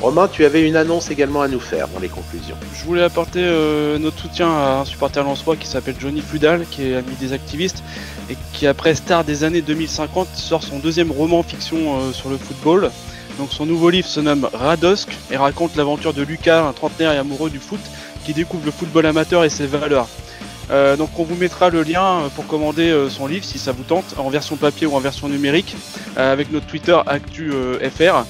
Romain, 0.00 0.28
tu 0.28 0.44
avais 0.44 0.66
une 0.66 0.76
annonce 0.76 1.10
également 1.10 1.40
à 1.40 1.48
nous 1.48 1.60
faire 1.60 1.88
dans 1.88 2.00
les 2.00 2.08
conclusions. 2.08 2.56
Je 2.74 2.84
voulais 2.84 3.02
apporter 3.02 3.42
euh, 3.42 3.98
notre 3.98 4.18
soutien 4.18 4.48
à 4.48 4.80
un 4.80 4.84
supporter 4.84 5.22
lensois 5.22 5.56
qui 5.56 5.66
s'appelle 5.66 5.94
Johnny 5.98 6.20
Fudal, 6.20 6.66
qui 6.70 6.90
est 6.90 6.96
ami 6.96 7.14
des 7.20 7.32
activistes, 7.32 7.82
et 8.28 8.36
qui 8.52 8.66
après 8.66 8.94
Star 8.94 9.24
des 9.24 9.44
années 9.44 9.62
2050 9.62 10.28
sort 10.34 10.62
son 10.62 10.78
deuxième 10.78 11.10
roman 11.10 11.42
fiction 11.42 11.76
euh, 11.78 12.12
sur 12.12 12.28
le 12.28 12.36
football. 12.36 12.90
Donc 13.38 13.52
son 13.52 13.66
nouveau 13.66 13.88
livre 13.88 14.06
se 14.06 14.20
nomme 14.20 14.48
Radosk 14.52 15.08
et 15.30 15.36
raconte 15.36 15.74
l'aventure 15.76 16.12
de 16.12 16.22
Lucas, 16.22 16.66
un 16.66 16.72
trentenaire 16.72 17.12
et 17.12 17.18
amoureux 17.18 17.50
du 17.50 17.58
foot, 17.58 17.80
qui 18.24 18.34
découvre 18.34 18.66
le 18.66 18.72
football 18.72 19.06
amateur 19.06 19.44
et 19.44 19.48
ses 19.48 19.66
valeurs. 19.66 20.08
Euh, 20.70 20.96
donc 20.96 21.18
on 21.18 21.24
vous 21.24 21.34
mettra 21.34 21.70
le 21.70 21.82
lien 21.82 22.30
pour 22.34 22.46
commander 22.46 23.06
son 23.10 23.26
livre 23.26 23.44
si 23.44 23.58
ça 23.58 23.72
vous 23.72 23.84
tente, 23.84 24.14
en 24.18 24.28
version 24.28 24.56
papier 24.56 24.86
ou 24.86 24.94
en 24.94 25.00
version 25.00 25.28
numérique, 25.28 25.76
avec 26.16 26.52
notre 26.52 26.66
Twitter 26.66 26.98
ActuFR. 27.06 28.24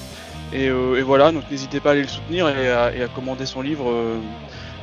Et, 0.52 0.68
euh, 0.68 0.96
et 0.98 1.02
voilà, 1.02 1.32
donc 1.32 1.42
n'hésitez 1.50 1.80
pas 1.80 1.90
à 1.90 1.92
aller 1.92 2.02
le 2.02 2.08
soutenir 2.08 2.48
et 2.48 2.70
à, 2.70 2.94
et 2.94 3.02
à 3.02 3.08
commander 3.08 3.46
son 3.46 3.62
livre. 3.62 3.90
euh, 3.90 4.18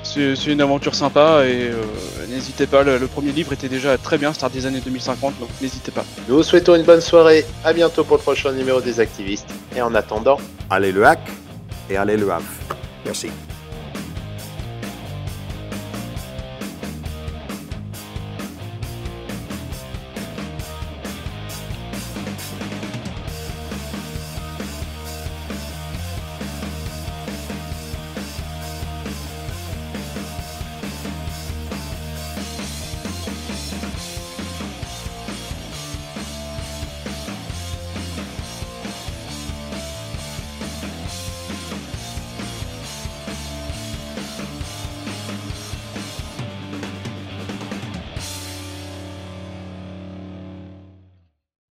c'est 0.04 0.48
une 0.48 0.62
aventure 0.62 0.96
sympa 0.96 1.44
et 1.46 1.70
euh, 1.70 1.84
n'hésitez 2.28 2.66
pas, 2.66 2.82
le, 2.84 2.98
le 2.98 3.08
premier 3.08 3.32
livre 3.32 3.54
était 3.54 3.70
déjà 3.70 3.98
très 4.00 4.18
bien, 4.18 4.34
Star 4.34 4.50
des 4.50 4.66
années 4.66 4.82
2050, 4.84 5.40
donc 5.40 5.50
n'hésitez 5.62 5.92
pas. 5.92 6.04
Nous 6.28 6.36
vous 6.38 6.44
souhaitons 6.44 6.76
une 6.76 6.84
bonne 6.84 7.02
soirée, 7.02 7.46
à 7.64 7.72
bientôt 7.72 8.04
pour 8.04 8.18
le 8.18 8.24
prochain 8.24 8.52
numéro 8.52 8.82
des 8.82 9.00
activistes. 9.00 9.50
Et 9.76 9.82
en 9.82 9.94
attendant, 9.94 10.40
Allez 10.70 10.92
le 10.92 11.06
hack 11.06 11.20
et 11.90 11.98
allez 11.98 12.18
le 12.18 12.32
Havre. 12.32 12.46
Merci. 13.06 13.30